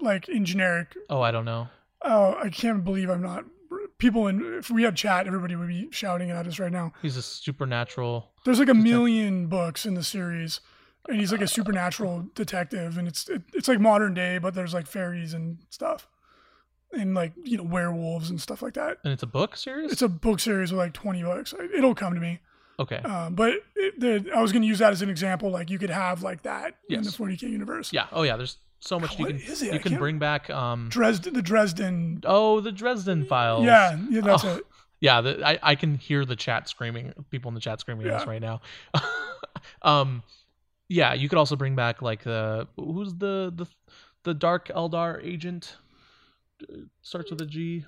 like 0.00 0.28
in 0.28 0.44
generic. 0.44 0.94
Oh, 1.08 1.22
I 1.22 1.30
don't 1.30 1.46
know. 1.46 1.68
Oh, 2.02 2.36
I 2.42 2.50
can't 2.50 2.84
believe 2.84 3.08
I'm 3.08 3.22
not. 3.22 3.44
People 3.98 4.28
in 4.28 4.58
if 4.58 4.70
we 4.70 4.82
had 4.84 4.94
chat, 4.94 5.26
everybody 5.26 5.56
would 5.56 5.68
be 5.68 5.88
shouting 5.90 6.30
at 6.30 6.46
us 6.46 6.58
right 6.58 6.70
now. 6.70 6.92
He's 7.02 7.16
a 7.16 7.22
supernatural. 7.22 8.30
There's 8.44 8.58
like 8.58 8.68
a 8.68 8.74
million 8.74 9.46
books 9.46 9.84
in 9.86 9.94
the 9.94 10.04
series, 10.04 10.60
and 11.08 11.18
he's 11.18 11.32
like 11.32 11.40
a 11.40 11.48
supernatural 11.48 12.26
detective, 12.34 12.98
and 12.98 13.08
it's 13.08 13.28
it, 13.28 13.42
it's 13.54 13.68
like 13.68 13.80
modern 13.80 14.14
day, 14.14 14.38
but 14.38 14.54
there's 14.54 14.74
like 14.74 14.86
fairies 14.86 15.34
and 15.34 15.58
stuff, 15.70 16.06
and 16.92 17.14
like 17.14 17.32
you 17.42 17.56
know 17.56 17.64
werewolves 17.64 18.30
and 18.30 18.40
stuff 18.40 18.62
like 18.62 18.74
that. 18.74 18.98
And 19.04 19.12
it's 19.12 19.22
a 19.22 19.26
book 19.26 19.56
series? 19.56 19.92
It's 19.92 20.02
a 20.02 20.08
book 20.08 20.40
series 20.40 20.70
with 20.72 20.78
like 20.78 20.92
20 20.92 21.22
books. 21.22 21.54
It'll 21.74 21.94
come 21.94 22.14
to 22.14 22.20
me, 22.20 22.40
okay. 22.78 22.96
um, 22.98 23.34
but 23.34 23.54
it, 23.76 23.98
the, 23.98 24.30
I 24.34 24.40
was 24.42 24.52
going 24.52 24.62
to 24.62 24.68
use 24.68 24.78
that 24.80 24.92
as 24.92 25.02
an 25.02 25.10
example. 25.10 25.50
Like 25.50 25.70
you 25.70 25.78
could 25.78 25.90
have 25.90 26.22
like 26.22 26.42
that 26.42 26.76
in 26.88 27.02
the 27.02 27.10
40k 27.10 27.42
universe. 27.42 27.92
Yeah. 27.92 28.06
Oh 28.12 28.22
yeah, 28.22 28.36
there's 28.36 28.58
so 28.80 29.00
much 29.00 29.18
What 29.18 29.18
you 29.18 29.26
can 29.26 29.36
is 29.52 29.62
it? 29.62 29.72
I 29.72 29.74
you 29.74 29.80
can 29.80 29.96
bring 29.96 30.18
back 30.20 30.48
um 30.50 30.88
Dresden, 30.88 31.34
the 31.34 31.42
Dresden. 31.42 32.20
oh, 32.24 32.60
the 32.60 32.70
Dresden 32.70 33.24
files. 33.24 33.64
Yeah, 33.64 33.98
yeah, 34.08 34.20
that's 34.20 34.44
Oh, 34.44 34.56
it. 34.56 34.66
Yeah, 35.00 35.20
the, 35.20 35.46
I 35.46 35.58
I 35.62 35.74
can 35.76 35.94
hear 35.94 36.24
the 36.24 36.34
chat 36.34 36.68
screaming, 36.68 37.12
people 37.30 37.48
in 37.50 37.54
the 37.54 37.60
chat 37.60 37.78
screaming 37.78 38.08
at 38.08 38.14
us 38.14 38.26
right 38.26 38.42
now. 38.42 38.60
um 39.82 40.22
yeah, 40.88 41.14
you 41.14 41.28
could 41.28 41.38
also 41.38 41.56
bring 41.56 41.74
back 41.76 42.02
like 42.02 42.22
the 42.24 42.66
who's 42.76 43.14
the 43.14 43.52
the 43.54 43.66
the 44.24 44.34
Dark 44.34 44.68
Eldar 44.68 45.22
agent 45.24 45.76
Uh, 46.62 46.86
starts 47.02 47.30
with 47.30 47.40
a 47.40 47.46
G. 47.46 47.84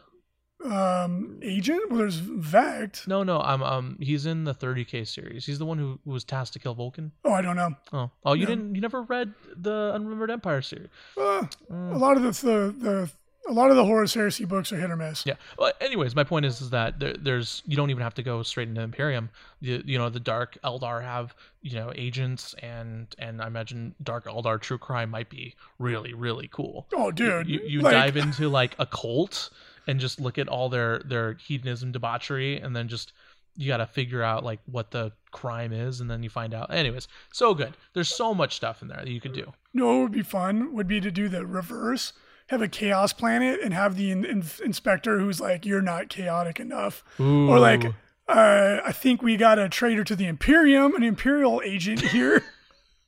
Um, 0.64 1.40
agent. 1.42 1.88
Well, 1.88 1.98
there's 2.00 2.16
Vect. 2.18 3.08
No, 3.08 3.22
no, 3.22 3.40
um 3.40 3.62
um 3.62 3.96
he's 3.98 4.26
in 4.26 4.44
the 4.44 4.52
30K 4.54 5.06
series. 5.08 5.46
He's 5.46 5.58
the 5.58 5.64
one 5.64 5.78
who, 5.78 5.98
who 6.04 6.10
was 6.10 6.22
tasked 6.22 6.52
to 6.52 6.58
kill 6.58 6.74
Vulcan. 6.74 7.12
Oh, 7.24 7.32
I 7.32 7.40
don't 7.40 7.56
know. 7.56 7.70
Oh. 7.94 8.10
Oh, 8.24 8.34
you 8.34 8.44
No. 8.44 8.50
didn't 8.54 8.74
you 8.74 8.80
never 8.82 9.02
read 9.02 9.32
the 9.56 9.92
Unremembered 9.94 10.30
Empire 10.30 10.60
series. 10.62 10.88
Uh, 11.16 11.46
Mm. 11.72 11.94
a 11.94 11.98
lot 11.98 12.16
of 12.18 12.22
the, 12.22 12.30
the 12.42 12.74
the 12.78 13.10
a 13.48 13.52
lot 13.52 13.70
of 13.70 13.76
the 13.76 13.84
Horus 13.84 14.14
Heresy 14.14 14.44
books 14.44 14.72
are 14.72 14.76
hit 14.78 14.90
or 14.90 14.96
miss. 14.96 15.24
Yeah. 15.24 15.34
Well, 15.58 15.72
anyways, 15.80 16.14
my 16.14 16.24
point 16.24 16.46
is 16.46 16.60
is 16.60 16.70
that 16.70 16.98
there, 17.00 17.14
there's 17.14 17.62
you 17.66 17.76
don't 17.76 17.90
even 17.90 18.02
have 18.02 18.14
to 18.14 18.22
go 18.22 18.42
straight 18.42 18.68
into 18.68 18.80
Imperium. 18.80 19.30
You, 19.60 19.82
you 19.84 19.98
know, 19.98 20.08
the 20.08 20.20
Dark 20.20 20.58
Eldar 20.62 21.02
have 21.02 21.34
you 21.62 21.76
know 21.76 21.92
agents 21.94 22.54
and 22.62 23.14
and 23.18 23.40
I 23.42 23.46
imagine 23.46 23.94
Dark 24.02 24.26
Eldar 24.26 24.60
True 24.60 24.78
Crime 24.78 25.10
might 25.10 25.30
be 25.30 25.54
really 25.78 26.14
really 26.14 26.48
cool. 26.52 26.86
Oh, 26.94 27.10
dude. 27.10 27.48
You, 27.48 27.60
you 27.64 27.80
like, 27.80 27.92
dive 27.92 28.16
into 28.16 28.48
like 28.48 28.74
a 28.78 28.86
cult 28.86 29.50
and 29.86 29.98
just 29.98 30.20
look 30.20 30.38
at 30.38 30.48
all 30.48 30.68
their 30.68 31.00
their 31.00 31.34
hedonism 31.34 31.92
debauchery 31.92 32.60
and 32.60 32.76
then 32.76 32.88
just 32.88 33.12
you 33.56 33.66
got 33.66 33.78
to 33.78 33.86
figure 33.86 34.22
out 34.22 34.44
like 34.44 34.60
what 34.66 34.90
the 34.92 35.12
crime 35.32 35.72
is 35.72 36.00
and 36.00 36.10
then 36.10 36.22
you 36.22 36.30
find 36.30 36.54
out 36.54 36.72
anyways 36.72 37.08
so 37.32 37.52
good 37.52 37.76
there's 37.94 38.08
so 38.08 38.32
much 38.32 38.54
stuff 38.54 38.80
in 38.80 38.88
there 38.88 38.98
that 38.98 39.10
you 39.10 39.20
could 39.20 39.32
do 39.32 39.52
No, 39.74 39.98
it 39.98 40.02
would 40.02 40.12
be 40.12 40.22
fun 40.22 40.72
would 40.74 40.86
be 40.86 41.00
to 41.00 41.10
do 41.10 41.28
the 41.28 41.44
reverse. 41.44 42.12
Have 42.50 42.62
a 42.62 42.68
chaos 42.68 43.12
planet 43.12 43.60
and 43.62 43.72
have 43.72 43.96
the 43.96 44.10
in, 44.10 44.24
in, 44.24 44.44
inspector 44.64 45.18
who's 45.18 45.40
like, 45.40 45.64
"You're 45.64 45.82
not 45.82 46.08
chaotic 46.08 46.60
enough," 46.60 47.02
or 47.18 47.58
like, 47.58 47.84
uh, 48.28 48.80
"I 48.84 48.92
think 48.92 49.22
we 49.22 49.36
got 49.36 49.58
a 49.58 49.68
traitor 49.68 50.04
to 50.04 50.16
the 50.16 50.26
Imperium, 50.26 50.94
an 50.94 51.02
Imperial 51.02 51.62
agent 51.64 52.00
here." 52.00 52.42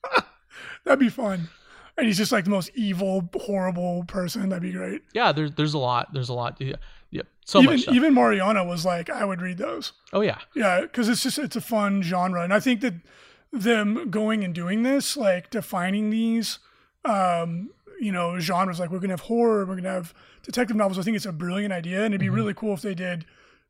That'd 0.85 0.99
be 1.01 1.09
fun. 1.09 1.49
And 1.97 2.07
he's 2.07 2.17
just 2.17 2.33
like 2.33 2.45
the 2.45 2.51
most 2.51 2.71
evil, 2.75 3.29
horrible 3.35 4.05
person. 4.05 4.49
That'd 4.49 4.63
be 4.63 4.73
great. 4.73 5.03
yeah 5.13 5.31
there's 5.33 5.53
there's 5.53 5.75
a 5.75 5.79
lot 5.79 6.13
there's 6.15 6.29
a 6.31 6.35
lot 6.35 6.57
yeah, 6.61 6.77
yeah 7.11 7.23
so 7.45 7.61
even 7.61 7.75
much 7.75 7.83
stuff. 7.83 7.95
even 7.95 8.15
Mariana 8.15 8.65
was 8.65 8.85
like, 8.85 9.11
I 9.11 9.25
would 9.25 9.43
read 9.43 9.59
those. 9.59 9.93
oh 10.13 10.23
yeah 10.23 10.39
Yeah, 10.55 10.81
because 10.81 11.09
it's 11.09 11.23
just 11.23 11.39
it's 11.39 11.57
a 11.57 11.61
fun 11.61 12.03
genre, 12.03 12.43
and 12.43 12.55
I 12.55 12.61
think 12.61 12.81
that 12.81 12.95
them 13.53 14.11
going 14.11 14.43
and 14.43 14.55
doing 14.55 14.83
this, 14.83 15.17
like 15.17 15.51
defining 15.51 16.09
these, 16.11 16.59
um, 17.05 17.71
you 18.03 18.11
know, 18.13 18.39
genres, 18.41 18.81
like 18.81 18.91
we're 18.91 18.99
gonna 18.99 19.13
have 19.13 19.21
horror, 19.21 19.65
we're 19.65 19.77
gonna 19.77 19.89
have 19.91 20.13
detective 20.43 20.77
novels. 20.77 20.99
I 20.99 21.03
think 21.03 21.17
it's 21.17 21.27
a 21.27 21.33
brilliant 21.33 21.73
idea, 21.73 22.05
and 22.05 22.13
it'd 22.13 22.21
be 22.21 22.27
Mhm. 22.27 22.35
really 22.35 22.55
cool 22.55 22.75
if 22.75 22.83
they 22.83 22.95
did, 22.95 23.25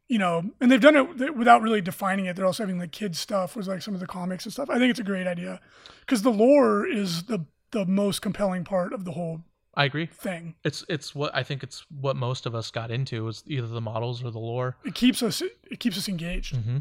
you 0.09 0.19
know, 0.19 0.51
and 0.61 0.71
they've 0.73 0.81
done 0.81 0.97
it 0.97 1.37
without 1.37 1.61
really 1.61 1.81
defining 1.83 2.25
it. 2.27 2.35
They're 2.37 2.47
also 2.47 2.63
having 2.63 2.79
like 2.79 2.93
kids 2.93 3.19
stuff, 3.19 3.55
was 3.55 3.69
like 3.69 3.83
some 3.83 3.93
of 3.95 4.01
the 4.01 4.07
comics 4.07 4.45
and 4.47 4.53
stuff. 4.53 4.71
I 4.71 4.79
think 4.79 4.91
it's 4.91 5.01
a 5.01 5.05
great 5.05 5.27
idea 5.27 5.61
because 6.01 6.23
the 6.23 6.31
lore 6.33 6.87
is 6.87 7.25
the 7.25 7.45
the 7.73 7.87
most 7.87 8.21
compelling 8.23 8.65
part 8.65 8.93
of 8.93 9.05
the 9.07 9.13
whole 9.13 9.41
I 9.75 9.85
agree 9.87 10.05
thing. 10.07 10.55
it's 10.65 10.85
it's 10.89 11.15
what 11.15 11.35
I 11.35 11.43
think 11.43 11.63
it's 11.63 11.85
what 11.91 12.17
most 12.17 12.45
of 12.47 12.55
us 12.55 12.71
got 12.71 12.91
into 12.91 13.29
is 13.29 13.43
either 13.47 13.67
the 13.67 13.81
models 13.81 14.23
or 14.23 14.31
the 14.31 14.39
lore 14.39 14.77
It 14.85 14.95
keeps 14.95 15.23
us 15.23 15.41
it 15.43 15.79
keeps 15.81 15.97
us 15.97 16.09
engaged. 16.09 16.55
mm-hmm. 16.55 16.79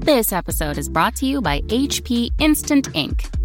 This 0.00 0.32
episode 0.32 0.78
is 0.78 0.88
brought 0.88 1.14
to 1.16 1.26
you 1.26 1.40
by 1.40 1.60
HP 1.62 2.30
Instant 2.38 2.88
Ink. 2.94 3.28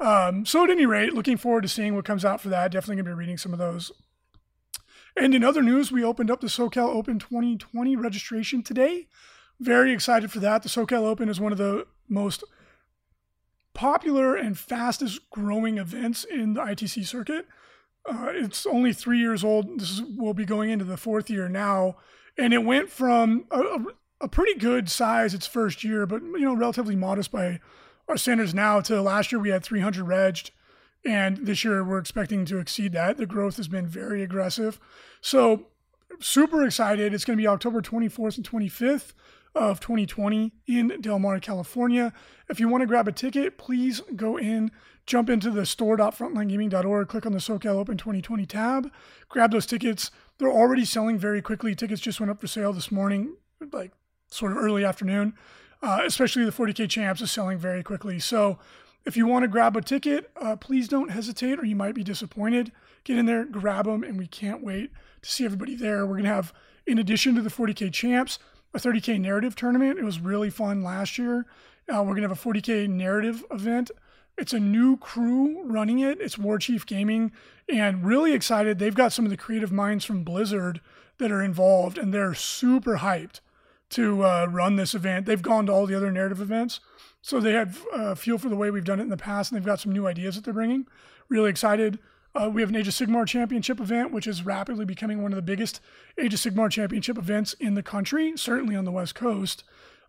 Um, 0.00 0.44
so 0.44 0.64
at 0.64 0.70
any 0.70 0.86
rate, 0.86 1.14
looking 1.14 1.36
forward 1.36 1.62
to 1.62 1.68
seeing 1.68 1.94
what 1.94 2.04
comes 2.04 2.24
out 2.24 2.40
for 2.40 2.48
that. 2.48 2.72
Definitely 2.72 3.02
gonna 3.02 3.14
be 3.14 3.18
reading 3.18 3.38
some 3.38 3.52
of 3.52 3.58
those. 3.58 3.92
And 5.16 5.34
in 5.34 5.44
other 5.44 5.62
news, 5.62 5.92
we 5.92 6.02
opened 6.04 6.30
up 6.30 6.40
the 6.40 6.48
SoCal 6.48 6.88
Open 6.88 7.18
2020 7.18 7.96
registration 7.96 8.62
today. 8.62 9.06
very 9.60 9.92
excited 9.92 10.32
for 10.32 10.40
that. 10.40 10.64
The 10.64 10.68
SoCal 10.68 11.04
Open 11.04 11.28
is 11.28 11.40
one 11.40 11.52
of 11.52 11.58
the 11.58 11.86
most 12.08 12.42
popular 13.72 14.34
and 14.34 14.58
fastest 14.58 15.30
growing 15.30 15.78
events 15.78 16.24
in 16.24 16.54
the 16.54 16.60
ITC 16.60 17.06
circuit. 17.06 17.46
Uh, 18.06 18.28
it's 18.30 18.66
only 18.66 18.92
three 18.92 19.18
years 19.18 19.44
old. 19.44 19.78
This 19.78 19.90
is, 19.90 20.02
will 20.02 20.34
be 20.34 20.44
going 20.44 20.70
into 20.70 20.84
the 20.84 20.96
fourth 20.96 21.30
year 21.30 21.48
now, 21.48 21.96
and 22.36 22.52
it 22.52 22.64
went 22.64 22.90
from 22.90 23.46
a, 23.50 23.60
a, 23.60 23.84
a 24.22 24.28
pretty 24.28 24.58
good 24.58 24.90
size 24.90 25.34
its 25.34 25.46
first 25.46 25.84
year, 25.84 26.04
but 26.06 26.22
you 26.22 26.40
know 26.40 26.54
relatively 26.54 26.96
modest 26.96 27.30
by 27.30 27.60
our 28.08 28.16
standards 28.16 28.54
now. 28.54 28.80
To 28.80 29.00
last 29.00 29.32
year 29.32 29.40
we 29.40 29.50
had 29.50 29.64
300 29.64 30.04
regged, 30.04 30.50
and 31.04 31.38
this 31.38 31.64
year 31.64 31.84
we're 31.84 31.98
expecting 31.98 32.44
to 32.46 32.58
exceed 32.58 32.92
that. 32.92 33.16
The 33.16 33.26
growth 33.26 33.56
has 33.56 33.68
been 33.68 33.86
very 33.86 34.22
aggressive, 34.22 34.80
so 35.20 35.66
super 36.20 36.64
excited. 36.64 37.14
It's 37.14 37.24
going 37.24 37.36
to 37.36 37.42
be 37.42 37.48
October 37.48 37.80
24th 37.82 38.36
and 38.36 38.48
25th 38.48 39.12
of 39.54 39.78
2020 39.80 40.52
in 40.66 41.00
Del 41.00 41.18
Mar, 41.18 41.38
California. 41.38 42.12
If 42.48 42.58
you 42.58 42.68
want 42.68 42.82
to 42.82 42.86
grab 42.86 43.06
a 43.06 43.12
ticket, 43.12 43.56
please 43.56 44.00
go 44.16 44.36
in, 44.36 44.70
jump 45.06 45.30
into 45.30 45.50
the 45.50 45.64
store.frontlinegaming.org, 45.64 47.08
click 47.08 47.26
on 47.26 47.32
the 47.32 47.38
SoCal 47.38 47.76
Open 47.76 47.96
2020 47.96 48.46
tab, 48.46 48.90
grab 49.28 49.52
those 49.52 49.66
tickets. 49.66 50.10
They're 50.38 50.50
already 50.50 50.84
selling 50.84 51.18
very 51.18 51.40
quickly. 51.40 51.74
Tickets 51.74 52.00
just 52.00 52.18
went 52.20 52.30
up 52.30 52.40
for 52.40 52.48
sale 52.48 52.72
this 52.72 52.90
morning, 52.90 53.36
like 53.72 53.92
sort 54.28 54.52
of 54.52 54.58
early 54.58 54.84
afternoon. 54.84 55.34
Uh, 55.84 56.00
especially 56.06 56.46
the 56.46 56.50
40K 56.50 56.88
Champs 56.88 57.20
is 57.20 57.30
selling 57.30 57.58
very 57.58 57.82
quickly. 57.82 58.18
So 58.18 58.58
if 59.04 59.18
you 59.18 59.26
want 59.26 59.42
to 59.42 59.48
grab 59.48 59.76
a 59.76 59.82
ticket, 59.82 60.30
uh, 60.34 60.56
please 60.56 60.88
don't 60.88 61.10
hesitate 61.10 61.58
or 61.58 61.66
you 61.66 61.76
might 61.76 61.94
be 61.94 62.02
disappointed. 62.02 62.72
Get 63.04 63.18
in 63.18 63.26
there, 63.26 63.44
grab 63.44 63.84
them, 63.84 64.02
and 64.02 64.16
we 64.16 64.26
can't 64.26 64.64
wait 64.64 64.92
to 65.20 65.30
see 65.30 65.44
everybody 65.44 65.76
there. 65.76 66.06
We're 66.06 66.14
going 66.14 66.24
to 66.24 66.30
have, 66.30 66.54
in 66.86 66.98
addition 66.98 67.34
to 67.34 67.42
the 67.42 67.50
40K 67.50 67.92
Champs, 67.92 68.38
a 68.72 68.78
30K 68.78 69.20
narrative 69.20 69.54
tournament. 69.54 69.98
It 69.98 70.04
was 70.04 70.20
really 70.20 70.48
fun 70.48 70.82
last 70.82 71.18
year. 71.18 71.44
Uh, 71.86 71.98
we're 71.98 72.14
going 72.14 72.22
to 72.22 72.28
have 72.28 72.46
a 72.46 72.48
40K 72.48 72.88
narrative 72.88 73.44
event. 73.50 73.90
It's 74.38 74.54
a 74.54 74.60
new 74.60 74.96
crew 74.96 75.64
running 75.64 75.98
it. 75.98 76.18
It's 76.18 76.38
War 76.38 76.58
Chief 76.58 76.86
Gaming, 76.86 77.30
and 77.68 78.06
really 78.06 78.32
excited. 78.32 78.78
They've 78.78 78.94
got 78.94 79.12
some 79.12 79.26
of 79.26 79.30
the 79.30 79.36
creative 79.36 79.70
minds 79.70 80.06
from 80.06 80.24
Blizzard 80.24 80.80
that 81.18 81.30
are 81.30 81.42
involved, 81.42 81.98
and 81.98 82.14
they're 82.14 82.32
super 82.32 82.96
hyped 82.96 83.40
to 83.94 84.24
uh, 84.24 84.46
run 84.50 84.76
this 84.76 84.94
event. 84.94 85.26
They've 85.26 85.40
gone 85.40 85.66
to 85.66 85.72
all 85.72 85.86
the 85.86 85.96
other 85.96 86.10
narrative 86.10 86.40
events, 86.40 86.80
so 87.22 87.40
they 87.40 87.52
have 87.52 87.84
uh, 87.92 88.14
feel 88.14 88.38
for 88.38 88.48
the 88.48 88.56
way 88.56 88.70
we've 88.70 88.84
done 88.84 88.98
it 89.00 89.04
in 89.04 89.08
the 89.08 89.16
past, 89.16 89.50
and 89.50 89.56
they've 89.56 89.66
got 89.66 89.80
some 89.80 89.92
new 89.92 90.06
ideas 90.06 90.34
that 90.34 90.44
they're 90.44 90.52
bringing. 90.52 90.86
Really 91.28 91.50
excited. 91.50 91.98
Uh, 92.34 92.50
we 92.52 92.62
have 92.62 92.70
an 92.70 92.76
Age 92.76 92.88
of 92.88 92.94
Sigmar 92.94 93.26
Championship 93.26 93.78
event, 93.78 94.10
which 94.10 94.26
is 94.26 94.44
rapidly 94.44 94.84
becoming 94.84 95.22
one 95.22 95.30
of 95.32 95.36
the 95.36 95.42
biggest 95.42 95.80
Age 96.18 96.34
of 96.34 96.40
Sigmar 96.40 96.68
Championship 96.68 97.16
events 97.16 97.52
in 97.54 97.74
the 97.74 97.82
country, 97.82 98.36
certainly 98.36 98.74
on 98.74 98.84
the 98.84 98.90
West 98.90 99.14
Coast. 99.14 99.62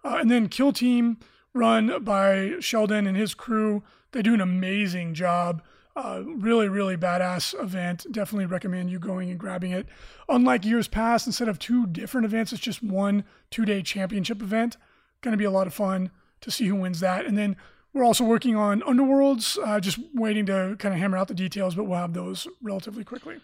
Uh, 0.03 0.17
and 0.19 0.31
then 0.31 0.49
Kill 0.49 0.73
Team, 0.73 1.17
run 1.53 2.03
by 2.03 2.53
Sheldon 2.59 3.05
and 3.05 3.15
his 3.15 3.35
crew. 3.35 3.83
They 4.11 4.23
do 4.23 4.33
an 4.33 4.41
amazing 4.41 5.13
job. 5.13 5.61
Uh, 5.95 6.23
really, 6.25 6.67
really 6.67 6.97
badass 6.97 7.57
event. 7.61 8.05
Definitely 8.11 8.47
recommend 8.47 8.89
you 8.89 8.99
going 8.99 9.29
and 9.29 9.39
grabbing 9.39 9.71
it. 9.71 9.87
Unlike 10.27 10.65
years 10.65 10.89
past, 10.89 11.25
instead 11.25 11.47
of 11.47 11.57
two 11.57 11.87
different 11.87 12.25
events, 12.25 12.51
it's 12.51 12.61
just 12.61 12.83
one 12.83 13.23
two 13.49 13.63
day 13.63 13.81
championship 13.81 14.41
event. 14.41 14.75
Going 15.21 15.31
to 15.31 15.37
be 15.37 15.45
a 15.45 15.51
lot 15.51 15.67
of 15.67 15.73
fun 15.73 16.11
to 16.41 16.51
see 16.51 16.67
who 16.67 16.75
wins 16.75 16.99
that. 16.99 17.25
And 17.25 17.37
then 17.37 17.55
we're 17.93 18.03
also 18.03 18.25
working 18.25 18.57
on 18.57 18.81
Underworlds, 18.81 19.57
uh, 19.65 19.79
just 19.79 19.97
waiting 20.13 20.45
to 20.47 20.75
kind 20.79 20.93
of 20.93 20.99
hammer 20.99 21.17
out 21.17 21.29
the 21.29 21.33
details, 21.33 21.75
but 21.75 21.85
we'll 21.85 21.97
have 21.97 22.13
those 22.13 22.45
relatively 22.61 23.05
quickly. 23.05 23.37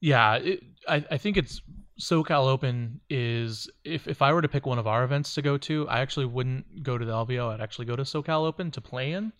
Yeah, 0.00 0.34
it, 0.34 0.64
I, 0.88 1.04
I 1.08 1.18
think 1.18 1.36
it's 1.36 1.62
SoCal 2.00 2.46
Open 2.48 3.00
is 3.08 3.70
if, 3.84 4.08
if 4.08 4.20
I 4.20 4.32
were 4.32 4.42
to 4.42 4.48
pick 4.48 4.66
one 4.66 4.80
of 4.80 4.88
our 4.88 5.04
events 5.04 5.34
to 5.34 5.42
go 5.42 5.56
to, 5.58 5.88
I 5.88 6.00
actually 6.00 6.26
wouldn't 6.26 6.82
go 6.82 6.98
to 6.98 7.04
the 7.04 7.12
LVO. 7.12 7.54
I'd 7.54 7.60
actually 7.60 7.84
go 7.84 7.94
to 7.94 8.02
SoCal 8.02 8.44
Open 8.44 8.72
to 8.72 8.80
play 8.80 9.12
in. 9.12 9.32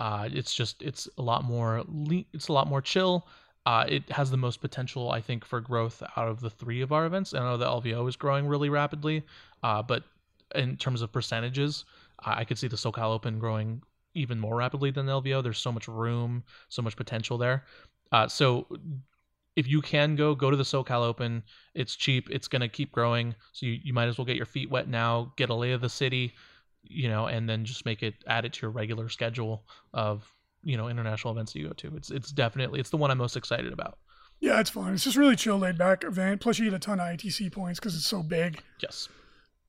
Uh, 0.00 0.30
it's 0.32 0.54
just 0.54 0.82
it's 0.82 1.08
a 1.18 1.22
lot 1.22 1.44
more 1.44 1.84
le- 1.86 2.24
it's 2.32 2.48
a 2.48 2.52
lot 2.52 2.66
more 2.66 2.80
chill. 2.80 3.28
Uh, 3.66 3.84
it 3.86 4.10
has 4.10 4.30
the 4.30 4.36
most 4.38 4.62
potential, 4.62 5.10
I 5.10 5.20
think, 5.20 5.44
for 5.44 5.60
growth 5.60 6.02
out 6.16 6.26
of 6.28 6.40
the 6.40 6.48
three 6.48 6.80
of 6.80 6.90
our 6.92 7.04
events. 7.04 7.34
I 7.34 7.40
know 7.40 7.58
the 7.58 7.66
LVO 7.66 8.08
is 8.08 8.16
growing 8.16 8.46
really 8.46 8.70
rapidly, 8.70 9.22
uh, 9.62 9.82
but 9.82 10.04
in 10.54 10.78
terms 10.78 11.02
of 11.02 11.12
percentages, 11.12 11.84
I 12.24 12.44
could 12.44 12.58
see 12.58 12.68
the 12.68 12.76
SoCal 12.76 13.12
Open 13.12 13.38
growing 13.38 13.82
even 14.14 14.40
more 14.40 14.56
rapidly 14.56 14.90
than 14.90 15.04
the 15.04 15.12
LVO. 15.12 15.42
There's 15.42 15.58
so 15.58 15.70
much 15.70 15.86
room, 15.86 16.42
so 16.70 16.80
much 16.80 16.96
potential 16.96 17.36
there. 17.36 17.64
Uh, 18.10 18.26
so 18.26 18.66
if 19.56 19.68
you 19.68 19.82
can 19.82 20.16
go, 20.16 20.34
go 20.34 20.50
to 20.50 20.56
the 20.56 20.62
SoCal 20.62 21.02
Open. 21.02 21.42
It's 21.74 21.94
cheap. 21.94 22.28
It's 22.30 22.48
gonna 22.48 22.68
keep 22.68 22.92
growing. 22.92 23.34
So 23.52 23.66
you, 23.66 23.78
you 23.84 23.92
might 23.92 24.08
as 24.08 24.16
well 24.16 24.24
get 24.24 24.36
your 24.36 24.46
feet 24.46 24.70
wet 24.70 24.88
now. 24.88 25.34
Get 25.36 25.50
a 25.50 25.54
lay 25.54 25.72
of 25.72 25.82
the 25.82 25.88
city, 25.90 26.34
you 26.82 27.08
know, 27.08 27.26
and 27.26 27.48
then 27.48 27.64
just 27.64 27.84
make 27.84 28.02
it 28.02 28.14
add 28.26 28.44
it 28.44 28.52
to 28.54 28.62
your 28.62 28.70
regular 28.70 29.08
schedule 29.08 29.64
of 29.92 30.30
you 30.62 30.76
know 30.76 30.88
international 30.88 31.32
events 31.32 31.52
that 31.52 31.60
you 31.60 31.68
go 31.68 31.74
to. 31.74 31.96
It's 31.96 32.10
it's 32.10 32.30
definitely 32.30 32.80
it's 32.80 32.90
the 32.90 32.96
one 32.96 33.10
I'm 33.10 33.18
most 33.18 33.36
excited 33.36 33.72
about. 33.72 33.98
Yeah, 34.40 34.58
it's 34.58 34.70
fun. 34.70 34.94
It's 34.94 35.04
just 35.04 35.16
really 35.16 35.36
chill, 35.36 35.58
laid 35.58 35.76
back 35.76 36.02
event. 36.02 36.40
Plus, 36.40 36.58
you 36.58 36.64
get 36.64 36.74
a 36.74 36.78
ton 36.78 36.98
of 36.98 37.06
ITC 37.06 37.52
points 37.52 37.78
because 37.78 37.94
it's 37.94 38.06
so 38.06 38.22
big. 38.22 38.62
Yes. 38.82 39.08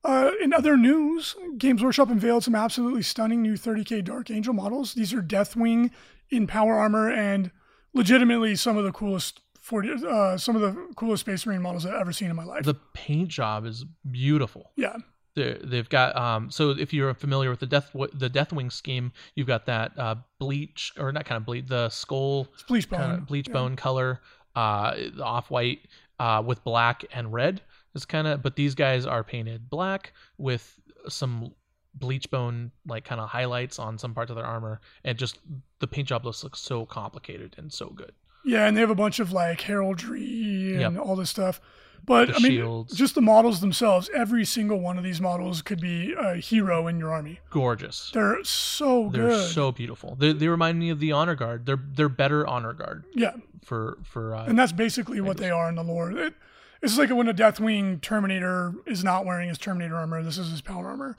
Uh, 0.04 0.30
in 0.40 0.52
other 0.52 0.76
news, 0.76 1.36
Games 1.58 1.82
Workshop 1.82 2.10
unveiled 2.10 2.42
some 2.42 2.54
absolutely 2.54 3.02
stunning 3.02 3.42
new 3.42 3.54
30k 3.54 4.02
Dark 4.02 4.30
Angel 4.30 4.54
models. 4.54 4.94
These 4.94 5.12
are 5.12 5.22
Deathwing 5.22 5.90
in 6.30 6.46
power 6.46 6.74
armor 6.74 7.10
and 7.10 7.50
legitimately 7.92 8.56
some 8.56 8.76
of 8.76 8.84
the 8.84 8.92
coolest 8.92 9.40
40, 9.60 10.06
uh, 10.08 10.38
some 10.38 10.56
of 10.56 10.62
the 10.62 10.88
coolest 10.96 11.20
Space 11.20 11.46
Marine 11.46 11.62
models 11.62 11.86
I've 11.86 11.94
ever 11.94 12.12
seen 12.12 12.30
in 12.30 12.36
my 12.36 12.44
life. 12.44 12.64
The 12.64 12.74
paint 12.94 13.28
job 13.28 13.64
is 13.64 13.84
beautiful. 14.10 14.72
Yeah. 14.76 14.96
They've 15.34 15.88
got 15.88 16.14
um 16.16 16.50
so 16.50 16.70
if 16.70 16.92
you're 16.92 17.14
familiar 17.14 17.50
with 17.50 17.60
the 17.60 17.66
death 17.66 17.90
the 17.92 18.28
deathwing 18.28 18.70
scheme 18.70 19.12
you've 19.34 19.46
got 19.46 19.66
that 19.66 19.98
uh 19.98 20.16
bleach 20.38 20.92
or 20.98 21.10
not 21.10 21.24
kind 21.24 21.38
of 21.38 21.46
bleach 21.46 21.66
the 21.66 21.88
skull 21.88 22.48
it's 22.52 22.64
bleach 22.64 22.90
bone 22.90 23.00
kind 23.00 23.12
of 23.12 23.26
bleach 23.26 23.48
yeah. 23.48 23.54
bone 23.54 23.76
color 23.76 24.20
uh 24.56 24.94
off 25.22 25.50
white 25.50 25.80
uh 26.20 26.42
with 26.44 26.62
black 26.64 27.04
and 27.12 27.32
red 27.32 27.62
it's 27.94 28.04
kind 28.04 28.26
of, 28.26 28.42
but 28.42 28.56
these 28.56 28.74
guys 28.74 29.06
are 29.06 29.22
painted 29.22 29.68
black 29.68 30.12
with 30.38 30.78
some 31.08 31.52
bleach 31.94 32.30
bone 32.30 32.70
like 32.86 33.04
kind 33.04 33.20
of 33.20 33.28
highlights 33.28 33.78
on 33.78 33.98
some 33.98 34.14
parts 34.14 34.30
of 34.30 34.36
their 34.36 34.46
armor, 34.46 34.80
and 35.04 35.18
just 35.18 35.38
the 35.80 35.86
paint 35.86 36.08
job 36.08 36.24
looks, 36.24 36.42
looks 36.42 36.60
so 36.60 36.86
complicated 36.86 37.54
and 37.58 37.72
so 37.72 37.88
good. 37.90 38.12
Yeah, 38.44 38.66
and 38.66 38.76
they 38.76 38.80
have 38.80 38.90
a 38.90 38.94
bunch 38.94 39.20
of 39.20 39.32
like 39.32 39.60
heraldry 39.60 40.72
and 40.72 40.96
yep. 40.96 40.98
all 40.98 41.16
this 41.16 41.30
stuff. 41.30 41.60
But 42.04 42.30
I 42.30 42.38
mean, 42.40 42.52
shields. 42.52 42.94
just 42.96 43.14
the 43.14 43.20
models 43.20 43.60
themselves. 43.60 44.10
Every 44.14 44.44
single 44.44 44.80
one 44.80 44.98
of 44.98 45.04
these 45.04 45.20
models 45.20 45.62
could 45.62 45.80
be 45.80 46.12
a 46.18 46.34
hero 46.36 46.88
in 46.88 46.98
your 46.98 47.12
army. 47.12 47.40
Gorgeous. 47.50 48.10
They're 48.12 48.42
so 48.42 49.08
They're 49.12 49.28
good. 49.28 49.50
so 49.50 49.70
beautiful. 49.70 50.16
They, 50.16 50.32
they 50.32 50.48
remind 50.48 50.78
me 50.78 50.90
of 50.90 50.98
the 50.98 51.12
honor 51.12 51.36
guard. 51.36 51.66
They're 51.66 51.80
they're 51.94 52.08
better 52.08 52.46
honor 52.46 52.72
guard. 52.72 53.04
Yeah. 53.14 53.34
For 53.64 53.98
for. 54.02 54.34
Uh, 54.34 54.46
and 54.46 54.58
that's 54.58 54.72
basically 54.72 55.20
what 55.20 55.36
they 55.36 55.50
are 55.50 55.68
in 55.68 55.76
the 55.76 55.84
lore. 55.84 56.10
It, 56.10 56.34
is 56.82 56.98
like 56.98 57.10
when 57.10 57.28
a 57.28 57.34
Deathwing 57.34 58.00
Terminator 58.00 58.74
is 58.86 59.04
not 59.04 59.24
wearing 59.24 59.48
his 59.48 59.58
Terminator 59.58 59.94
armor. 59.94 60.22
This 60.22 60.36
is 60.36 60.50
his 60.50 60.60
power 60.60 60.88
armor, 60.88 61.16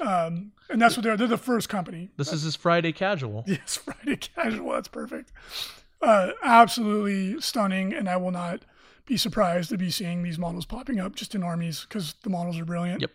um, 0.00 0.52
and 0.70 0.80
that's 0.80 0.96
what 0.96 1.04
they're. 1.04 1.16
They're 1.16 1.26
the 1.28 1.36
first 1.36 1.68
company. 1.68 2.10
This 2.16 2.32
is 2.32 2.42
his 2.42 2.56
Friday 2.56 2.92
casual. 2.92 3.44
Yes, 3.52 3.76
Friday 3.76 4.16
casual. 4.16 4.72
That's 4.72 4.88
perfect. 4.88 5.30
Uh, 6.00 6.30
absolutely 6.42 7.40
stunning, 7.40 7.92
and 7.92 8.08
I 8.08 8.16
will 8.16 8.30
not 8.30 8.62
be 9.06 9.16
surprised 9.16 9.70
to 9.70 9.78
be 9.78 9.90
seeing 9.90 10.22
these 10.22 10.38
models 10.38 10.64
popping 10.64 11.00
up 11.00 11.14
just 11.14 11.34
in 11.34 11.42
armies 11.42 11.86
because 11.88 12.14
the 12.22 12.30
models 12.30 12.58
are 12.58 12.64
brilliant. 12.64 13.00
Yep. 13.00 13.10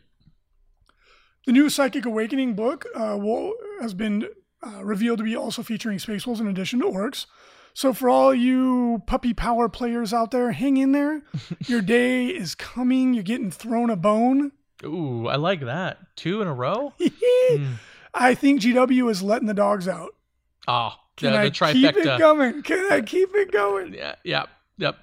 The 1.45 1.51
new 1.53 1.69
Psychic 1.69 2.05
Awakening 2.05 2.55
book 2.55 2.85
uh, 2.93 3.17
will, 3.17 3.53
has 3.81 3.93
been 3.93 4.27
uh, 4.61 4.83
revealed 4.83 5.19
to 5.19 5.23
be 5.23 5.35
also 5.35 5.63
featuring 5.63 5.97
Space 5.97 6.27
Wolves 6.27 6.41
in 6.41 6.47
addition 6.47 6.79
to 6.79 6.85
orcs. 6.85 7.25
So 7.73 7.93
for 7.93 8.09
all 8.09 8.33
you 8.33 9.03
puppy 9.05 9.33
power 9.33 9.69
players 9.69 10.13
out 10.13 10.31
there, 10.31 10.51
hang 10.51 10.77
in 10.77 10.91
there. 10.93 11.21
Your 11.67 11.81
day 11.81 12.25
is 12.25 12.55
coming. 12.55 13.13
You're 13.13 13.23
getting 13.23 13.51
thrown 13.51 13.89
a 13.89 13.95
bone. 13.95 14.51
Ooh, 14.83 15.27
I 15.27 15.35
like 15.35 15.61
that. 15.61 15.99
Two 16.15 16.41
in 16.41 16.47
a 16.47 16.53
row. 16.53 16.93
mm. 16.99 17.75
I 18.13 18.33
think 18.35 18.61
GW 18.61 19.09
is 19.09 19.21
letting 19.21 19.47
the 19.47 19.53
dogs 19.53 19.87
out. 19.87 20.15
Oh, 20.67 20.93
Can 21.15 21.33
the, 21.33 21.39
I 21.39 21.49
trifecta. 21.49 21.73
keep 21.73 21.97
it 21.97 22.19
going? 22.19 22.63
Can 22.63 22.91
I 22.91 23.01
keep 23.01 23.29
it 23.35 23.51
going? 23.51 23.93
Yeah, 23.93 24.15
yeah, 24.23 24.45
yep. 24.77 24.97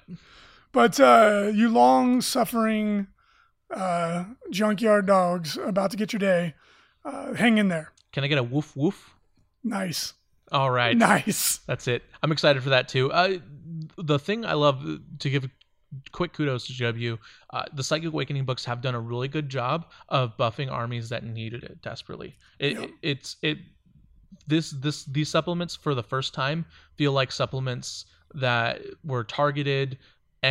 But 0.75 0.99
uh, 0.99 1.51
you 1.53 1.69
long 1.69 2.19
suffering 2.19 3.07
uh, 3.73 4.25
junkyard 4.49 5.05
dogs 5.05 5.55
about 5.55 5.91
to 5.91 5.97
get 5.97 6.11
your 6.11 6.19
day, 6.19 6.53
uh, 7.05 7.33
hang 7.33 7.57
in 7.57 7.69
there. 7.69 7.93
Can 8.11 8.25
I 8.25 8.27
get 8.27 8.39
a 8.39 8.43
woof 8.43 8.75
woof? 8.75 9.15
Nice. 9.63 10.15
All 10.51 10.69
right. 10.69 10.97
Nice. 10.97 11.61
That's 11.65 11.87
it. 11.87 12.03
I'm 12.21 12.33
excited 12.33 12.61
for 12.61 12.71
that 12.71 12.89
too. 12.89 13.09
Uh, 13.09 13.37
the 13.97 14.19
thing 14.19 14.45
I 14.45 14.51
love 14.51 14.85
to 15.19 15.29
give 15.29 15.47
quick 16.11 16.33
kudos 16.33 16.67
to 16.67 16.73
GW, 16.73 17.19
uh, 17.51 17.63
the 17.73 17.81
Psychic 17.81 18.09
Awakening 18.09 18.43
books 18.43 18.65
have 18.65 18.81
done 18.81 18.95
a 18.95 18.99
really 18.99 19.29
good 19.29 19.47
job 19.47 19.85
of 20.09 20.35
buffing 20.35 20.69
armies 20.69 21.07
that 21.07 21.23
needed 21.23 21.63
it 21.63 21.81
desperately. 21.81 22.35
It, 22.59 22.77
it, 22.77 22.91
it's 23.01 23.37
it 23.41 23.59
this 24.45 24.71
this 24.71 25.05
these 25.05 25.29
supplements 25.29 25.73
for 25.73 25.95
the 25.95 26.03
first 26.03 26.33
time 26.33 26.65
feel 26.97 27.13
like 27.13 27.31
supplements 27.31 28.07
that 28.33 28.81
were 29.05 29.23
targeted 29.23 29.97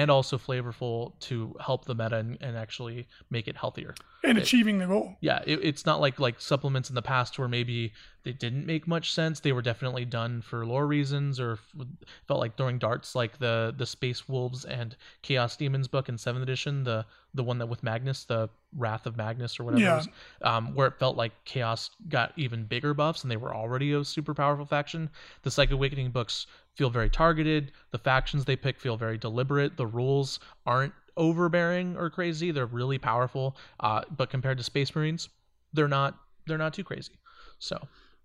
and 0.00 0.10
also 0.10 0.36
flavorful 0.38 0.96
to 1.28 1.34
help 1.68 1.84
the 1.84 1.94
meta 1.94 2.16
and, 2.16 2.36
and 2.40 2.56
actually 2.64 3.06
make 3.30 3.46
it 3.48 3.56
healthier. 3.56 3.94
and 4.24 4.36
It- 4.38 4.42
achieving 4.44 4.78
the 4.78 4.86
goal. 4.86 5.06
yeah 5.20 5.40
it, 5.46 5.58
it's 5.70 5.84
not 5.90 6.00
like 6.04 6.16
like 6.26 6.40
supplements 6.40 6.88
in 6.90 6.94
the 7.00 7.02
past 7.14 7.38
where 7.38 7.48
maybe 7.58 7.92
they 8.24 8.32
didn't 8.44 8.64
make 8.66 8.84
much 8.96 9.06
sense 9.12 9.34
they 9.40 9.52
were 9.52 9.62
definitely 9.70 10.04
done 10.20 10.32
for 10.48 10.58
lore 10.66 10.86
reasons 10.96 11.38
or 11.44 11.52
f- 11.52 11.86
felt 12.26 12.40
like 12.40 12.56
throwing 12.56 12.78
darts 12.78 13.14
like 13.14 13.38
the 13.38 13.74
the 13.76 13.86
space 13.86 14.20
wolves 14.28 14.64
and 14.64 14.96
chaos 15.22 15.56
demons 15.56 15.88
book 15.88 16.08
in 16.08 16.16
7th 16.16 16.42
edition 16.42 16.84
the 16.84 17.04
the 17.34 17.42
one 17.42 17.58
that 17.58 17.66
with 17.66 17.82
magnus 17.82 18.24
the 18.24 18.48
wrath 18.76 19.06
of 19.06 19.16
magnus 19.16 19.58
or 19.58 19.64
whatever 19.64 19.82
it 19.82 19.86
Yeah. 19.86 19.96
was, 19.96 20.08
um, 20.42 20.74
where 20.74 20.86
it 20.86 20.98
felt 20.98 21.16
like 21.16 21.32
chaos 21.44 21.90
got 22.08 22.32
even 22.36 22.64
bigger 22.64 22.94
buffs 22.94 23.22
and 23.22 23.30
they 23.30 23.36
were 23.36 23.54
already 23.54 23.92
a 23.92 24.04
super 24.04 24.34
powerful 24.34 24.64
faction 24.66 25.10
the 25.42 25.50
psychic 25.50 25.72
awakening 25.74 26.10
books 26.10 26.46
feel 26.74 26.90
very 26.90 27.10
targeted 27.10 27.72
the 27.90 27.98
factions 27.98 28.44
they 28.44 28.56
pick 28.56 28.80
feel 28.80 28.96
very 28.96 29.18
deliberate 29.18 29.76
the 29.76 29.86
rules 29.86 30.40
aren't 30.66 30.92
overbearing 31.16 31.96
or 31.96 32.10
crazy 32.10 32.50
they're 32.50 32.66
really 32.66 32.98
powerful 32.98 33.56
uh, 33.80 34.02
but 34.16 34.30
compared 34.30 34.58
to 34.58 34.64
space 34.64 34.94
marines 34.94 35.28
they're 35.72 35.88
not 35.88 36.18
they're 36.46 36.58
not 36.58 36.74
too 36.74 36.84
crazy 36.84 37.12
so 37.58 37.78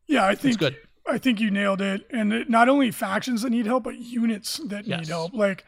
Yeah, 0.07 0.25
I 0.25 0.35
think 0.35 0.57
good. 0.59 0.75
I 1.07 1.17
think 1.17 1.39
you 1.39 1.49
nailed 1.51 1.81
it. 1.81 2.05
And 2.11 2.33
it, 2.33 2.49
not 2.49 2.69
only 2.69 2.91
factions 2.91 3.41
that 3.41 3.49
need 3.49 3.65
help, 3.65 3.83
but 3.83 3.97
units 3.97 4.57
that 4.65 4.85
need 4.87 5.07
help. 5.07 5.33
Like 5.33 5.65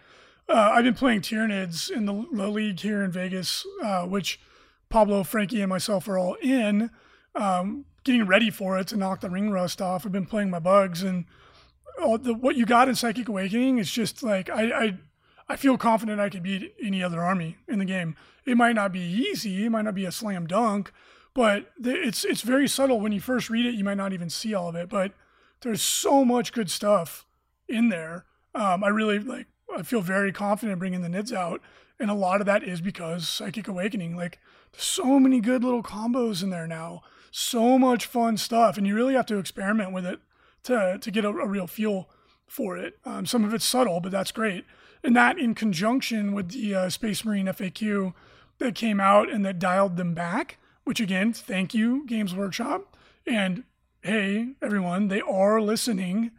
uh, 0.51 0.71
I've 0.73 0.83
been 0.83 0.93
playing 0.93 1.21
Tyranids 1.21 1.89
in 1.89 2.05
the, 2.05 2.25
the 2.31 2.47
league 2.47 2.79
here 2.79 3.01
in 3.01 3.11
Vegas, 3.11 3.65
uh, 3.83 4.03
which 4.03 4.39
Pablo, 4.89 5.23
Frankie, 5.23 5.61
and 5.61 5.69
myself 5.69 6.07
are 6.07 6.17
all 6.17 6.35
in, 6.41 6.91
um, 7.35 7.85
getting 8.03 8.25
ready 8.25 8.49
for 8.49 8.77
it 8.77 8.87
to 8.87 8.97
knock 8.97 9.21
the 9.21 9.29
ring 9.29 9.51
rust 9.51 9.81
off. 9.81 10.05
I've 10.05 10.11
been 10.11 10.25
playing 10.25 10.49
my 10.49 10.59
bugs, 10.59 11.03
and 11.03 11.25
the, 11.97 12.33
what 12.33 12.55
you 12.55 12.65
got 12.65 12.89
in 12.89 12.95
Psychic 12.95 13.29
Awakening 13.29 13.77
is 13.77 13.91
just 13.91 14.23
like 14.23 14.49
I, 14.49 14.85
I 14.85 14.97
I 15.47 15.55
feel 15.55 15.77
confident 15.77 16.19
I 16.19 16.29
could 16.29 16.43
beat 16.43 16.73
any 16.81 17.03
other 17.03 17.21
army 17.21 17.57
in 17.67 17.79
the 17.79 17.85
game. 17.85 18.15
It 18.45 18.57
might 18.57 18.75
not 18.75 18.91
be 18.91 19.01
easy, 19.01 19.65
it 19.65 19.69
might 19.69 19.83
not 19.83 19.95
be 19.95 20.05
a 20.05 20.11
slam 20.11 20.47
dunk, 20.47 20.91
but 21.33 21.71
it's 21.83 22.23
it's 22.25 22.41
very 22.41 22.67
subtle. 22.67 22.99
When 22.99 23.11
you 23.11 23.21
first 23.21 23.49
read 23.49 23.65
it, 23.65 23.75
you 23.75 23.83
might 23.83 23.97
not 23.97 24.13
even 24.13 24.29
see 24.29 24.53
all 24.53 24.69
of 24.69 24.75
it, 24.75 24.89
but 24.89 25.13
there's 25.61 25.81
so 25.81 26.25
much 26.25 26.53
good 26.53 26.71
stuff 26.71 27.25
in 27.67 27.89
there. 27.89 28.25
Um, 28.53 28.83
I 28.83 28.89
really 28.89 29.19
like. 29.19 29.47
I 29.77 29.83
feel 29.83 30.01
very 30.01 30.31
confident 30.31 30.79
bringing 30.79 31.01
the 31.01 31.07
nids 31.09 31.33
out, 31.33 31.61
and 31.99 32.09
a 32.09 32.15
lot 32.15 32.41
of 32.41 32.47
that 32.47 32.63
is 32.63 32.81
because 32.81 33.27
Psychic 33.27 33.67
Awakening. 33.67 34.15
Like, 34.15 34.39
so 34.77 35.19
many 35.19 35.39
good 35.39 35.63
little 35.63 35.83
combos 35.83 36.43
in 36.43 36.49
there 36.49 36.67
now. 36.67 37.01
So 37.31 37.77
much 37.77 38.05
fun 38.05 38.37
stuff, 38.37 38.77
and 38.77 38.85
you 38.85 38.95
really 38.95 39.13
have 39.13 39.25
to 39.27 39.37
experiment 39.37 39.93
with 39.93 40.05
it 40.05 40.19
to 40.63 40.97
to 40.99 41.11
get 41.11 41.25
a, 41.25 41.29
a 41.29 41.47
real 41.47 41.67
feel 41.67 42.09
for 42.45 42.77
it. 42.77 42.97
Um, 43.05 43.25
some 43.25 43.45
of 43.45 43.53
it's 43.53 43.65
subtle, 43.65 44.01
but 44.01 44.11
that's 44.11 44.31
great. 44.31 44.65
And 45.03 45.15
that, 45.15 45.39
in 45.39 45.55
conjunction 45.55 46.33
with 46.33 46.51
the 46.51 46.75
uh, 46.75 46.89
Space 46.89 47.23
Marine 47.23 47.47
FAQ 47.47 48.13
that 48.59 48.75
came 48.75 48.99
out 48.99 49.31
and 49.31 49.45
that 49.45 49.59
dialed 49.59 49.97
them 49.97 50.13
back, 50.13 50.57
which 50.83 50.99
again, 50.99 51.33
thank 51.33 51.73
you, 51.73 52.05
Games 52.05 52.35
Workshop. 52.35 52.95
And 53.25 53.63
hey, 54.01 54.49
everyone, 54.61 55.07
they 55.07 55.21
are 55.21 55.61
listening. 55.61 56.31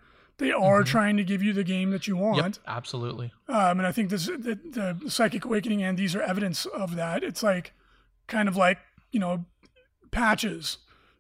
They 0.43 0.51
are 0.51 0.83
trying 0.83 1.17
to 1.19 1.25
give 1.25 1.41
you 1.41 1.53
the 1.53 1.63
game 1.63 1.93
that 1.93 2.09
you 2.09 2.17
want. 2.17 2.37
yep 2.37 2.55
absolutely 2.67 3.33
Um, 3.49 3.79
and 3.79 3.87
I 3.87 3.93
think 3.93 4.11
this 4.11 4.27
the, 4.27 4.59
the 5.01 5.09
Psychic 5.09 5.45
Awakening 5.45 5.85
and 5.85 5.97
these 5.97 6.17
are 6.17 6.23
evidence 6.23 6.67
of 6.67 6.97
that. 6.97 7.23
It's 7.23 7.45
like 7.45 7.75
kind 8.27 8.49
of 8.49 8.57
like 8.57 8.79
you 9.13 9.21
know 9.21 9.45
patches 10.11 10.79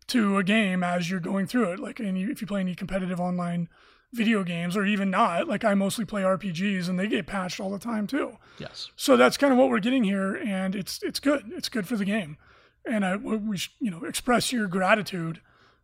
to 0.08 0.38
a 0.38 0.42
game 0.42 0.82
as 0.82 1.08
you're 1.08 1.20
going 1.20 1.46
through 1.46 1.72
it. 1.72 1.78
Like 1.78 2.00
any 2.00 2.24
if 2.24 2.40
you 2.40 2.48
play 2.48 2.60
any 2.60 2.74
competitive 2.74 3.20
online 3.20 3.68
video 4.12 4.42
games 4.42 4.76
or 4.76 4.84
even 4.84 5.08
not, 5.08 5.46
like 5.46 5.64
I 5.64 5.74
mostly 5.74 6.04
play 6.04 6.22
RPGs 6.22 6.88
and 6.88 6.98
they 6.98 7.06
get 7.06 7.26
patched 7.26 7.60
all 7.60 7.70
the 7.70 7.78
time 7.78 8.08
too. 8.08 8.38
yes 8.58 8.90
So 8.96 9.16
that's 9.16 9.36
kind 9.36 9.52
of 9.52 9.58
what 9.58 9.68
we're 9.68 9.78
getting 9.78 10.02
here, 10.02 10.34
and 10.34 10.74
it's 10.74 11.00
it's 11.04 11.20
good. 11.20 11.44
It's 11.54 11.68
good 11.68 11.86
for 11.86 11.96
the 11.96 12.04
game, 12.04 12.38
and 12.84 13.04
I, 13.04 13.14
we 13.16 13.58
you 13.78 13.90
know 13.92 14.02
express 14.04 14.52
your 14.52 14.66
gratitude 14.66 15.40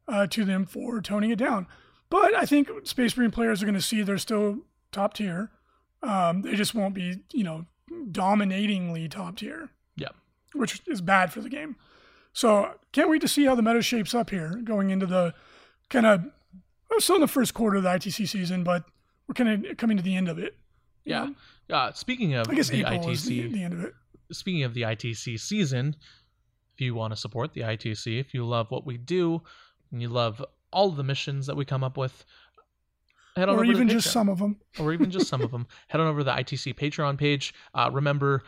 uh, 0.09 0.27
to 0.27 0.45
them 0.45 0.67
for 0.67 1.01
toning 1.01 1.31
it 1.31 1.39
down. 1.39 1.69
But 2.11 2.35
I 2.35 2.47
think 2.47 2.71
Space 2.85 3.17
Marine 3.17 3.31
players 3.31 3.63
are 3.63 3.67
going 3.67 3.75
to 3.75 3.83
see 3.83 4.03
they're 4.03 4.19
still 4.19 4.59
top 4.93 5.15
tier. 5.15 5.51
Um, 6.03 6.43
they 6.43 6.55
just 6.55 6.75
won't 6.75 6.95
be 6.95 7.23
you 7.33 7.45
know 7.45 7.67
dominatingly 8.11 9.09
top 9.09 9.37
tier, 9.37 9.71
yeah 9.97 10.09
which 10.55 10.81
is 10.87 11.01
bad 11.01 11.33
for 11.33 11.41
the 11.41 11.49
game. 11.49 11.77
So 12.33 12.75
can't 12.93 13.11
wait 13.11 13.21
to 13.23 13.29
see 13.29 13.45
how 13.45 13.55
the 13.55 13.63
meta 13.63 13.83
shapes 13.83 14.15
up 14.15 14.31
here 14.31 14.61
going 14.65 14.91
into 14.91 15.07
the 15.07 15.35
kind 15.89 16.07
of 16.07 16.25
we're 16.91 17.01
still 17.01 17.17
in 17.17 17.21
the 17.21 17.29
first 17.29 17.55
quarter 17.55 17.79
of 17.79 17.83
the 17.83 17.89
ITC 17.91 18.29
season, 18.29 18.65
but 18.65 18.85
we're 19.27 19.35
kind 19.35 19.67
of 19.67 19.77
coming 19.77 19.97
to 19.97 20.03
the 20.03 20.17
end 20.17 20.29
of 20.29 20.39
it. 20.39 20.57
yeah 21.05 21.31
know? 21.69 21.77
uh, 21.77 21.93
speaking 21.93 22.35
of 22.35 22.49
I 22.49 22.55
guess 22.55 22.69
the 22.69 22.85
April 22.85 23.11
is 23.11 23.25
the, 23.25 23.49
the 23.49 23.63
end 23.63 23.75
of 23.75 23.85
it. 23.85 23.95
speaking 24.33 24.63
of 24.65 24.75
the 24.75 24.83
ITC 24.83 25.39
season, 25.39 25.97
if 26.75 26.81
you 26.81 26.95
want 26.95 27.13
to 27.13 27.17
support 27.17 27.53
the 27.53 27.63
ITC, 27.63 28.21
if 28.21 28.33
you 28.33 28.47
love 28.47 28.71
what 28.71 28.87
we 28.87 28.97
do, 28.97 29.43
and 29.91 30.01
you 30.01 30.09
love 30.09 30.45
all 30.73 30.89
of 30.89 30.97
the 30.97 31.05
missions 31.05 31.47
that 31.47 31.57
we 31.57 31.65
come 31.65 31.85
up 31.85 31.97
with, 31.97 32.25
head 33.39 33.49
on 33.49 33.57
or 33.57 33.61
over 33.61 33.71
even 33.71 33.89
just 33.89 34.11
some 34.11 34.29
of 34.29 34.39
them. 34.39 34.57
or 34.79 34.93
even 34.93 35.11
just 35.11 35.29
some 35.29 35.41
of 35.41 35.51
them, 35.51 35.67
head 35.89 36.01
on 36.01 36.07
over 36.07 36.21
to 36.21 36.25
the 36.25 36.33
ITC 36.33 36.75
Patreon 36.75 37.17
page. 37.17 37.55
Uh, 37.75 37.89
remember, 37.93 38.43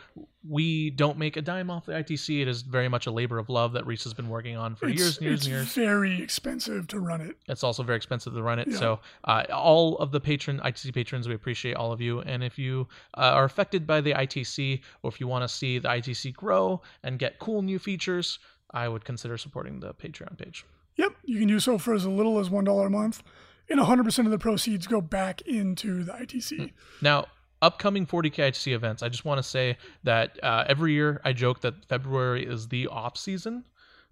we 0.47 0.89
don't 0.91 1.17
make 1.17 1.37
a 1.37 1.41
dime 1.41 1.69
off 1.69 1.85
the 1.85 1.93
ITC. 1.93 2.41
It 2.41 2.47
is 2.47 2.61
very 2.61 2.89
much 2.89 3.07
a 3.07 3.11
labor 3.11 3.37
of 3.37 3.49
love 3.49 3.73
that 3.73 3.85
Reese 3.85 4.03
has 4.03 4.13
been 4.13 4.29
working 4.29 4.57
on 4.57 4.75
for 4.75 4.87
it's, 4.87 4.99
years 4.99 5.17
and 5.17 5.25
years 5.25 5.39
it's 5.39 5.45
and 5.45 5.53
years. 5.53 5.65
It's 5.67 5.75
very 5.75 6.21
expensive 6.21 6.87
to 6.87 6.99
run 6.99 7.21
it. 7.21 7.37
It's 7.47 7.63
also 7.63 7.83
very 7.83 7.97
expensive 7.97 8.33
to 8.33 8.43
run 8.43 8.59
it. 8.59 8.67
Yeah. 8.67 8.77
So, 8.77 8.99
uh, 9.23 9.45
all 9.53 9.97
of 9.97 10.11
the 10.11 10.19
patron 10.19 10.59
ITC 10.63 10.93
patrons, 10.93 11.27
we 11.27 11.35
appreciate 11.35 11.75
all 11.75 11.91
of 11.91 12.01
you. 12.01 12.21
And 12.21 12.43
if 12.43 12.59
you 12.59 12.87
uh, 13.17 13.21
are 13.21 13.45
affected 13.45 13.87
by 13.87 14.01
the 14.01 14.13
ITC, 14.13 14.81
or 15.03 15.09
if 15.09 15.19
you 15.19 15.27
want 15.27 15.43
to 15.43 15.47
see 15.47 15.79
the 15.79 15.89
ITC 15.89 16.33
grow 16.33 16.81
and 17.03 17.17
get 17.17 17.39
cool 17.39 17.61
new 17.61 17.79
features, 17.79 18.39
I 18.71 18.87
would 18.87 19.05
consider 19.05 19.37
supporting 19.37 19.79
the 19.79 19.93
Patreon 19.93 20.37
page. 20.37 20.65
Yep, 20.95 21.13
you 21.23 21.39
can 21.39 21.47
do 21.47 21.59
so 21.59 21.77
for 21.77 21.93
as 21.93 22.05
little 22.05 22.39
as 22.39 22.49
one 22.49 22.63
dollar 22.63 22.87
a 22.87 22.89
month, 22.89 23.23
and 23.69 23.79
100% 23.79 24.25
of 24.25 24.31
the 24.31 24.37
proceeds 24.37 24.87
go 24.87 25.01
back 25.01 25.41
into 25.41 26.03
the 26.03 26.11
ITC. 26.11 26.71
Now, 27.01 27.25
upcoming 27.61 28.05
40k 28.05 28.35
ITC 28.49 28.73
events, 28.73 29.01
I 29.03 29.09
just 29.09 29.25
want 29.25 29.37
to 29.37 29.43
say 29.43 29.77
that 30.03 30.37
uh, 30.43 30.65
every 30.67 30.93
year 30.93 31.21
I 31.23 31.33
joke 31.33 31.61
that 31.61 31.85
February 31.85 32.45
is 32.45 32.67
the 32.67 32.87
off 32.87 33.17
season. 33.17 33.65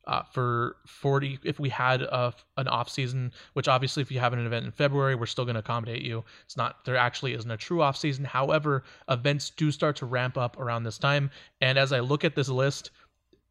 Uh, 0.07 0.23
for 0.23 0.77
40, 0.87 1.37
if 1.43 1.59
we 1.59 1.69
had 1.69 2.01
a, 2.01 2.33
an 2.57 2.67
off 2.67 2.89
season, 2.89 3.31
which 3.53 3.67
obviously 3.67 4.01
if 4.01 4.11
you 4.11 4.19
have 4.19 4.33
an 4.33 4.43
event 4.43 4.65
in 4.65 4.71
February, 4.71 5.13
we're 5.13 5.27
still 5.27 5.45
going 5.45 5.53
to 5.53 5.59
accommodate 5.59 6.01
you. 6.01 6.23
It's 6.45 6.57
not, 6.57 6.83
there 6.83 6.95
actually 6.95 7.33
isn't 7.35 7.51
a 7.51 7.57
true 7.57 7.83
off 7.83 7.95
season. 7.95 8.25
However, 8.25 8.83
events 9.07 9.51
do 9.51 9.69
start 9.69 9.97
to 9.97 10.07
ramp 10.07 10.35
up 10.35 10.57
around 10.57 10.81
this 10.83 10.97
time. 10.97 11.29
And 11.61 11.77
as 11.77 11.93
I 11.93 11.99
look 11.99 12.23
at 12.23 12.33
this 12.33 12.49
list, 12.49 12.89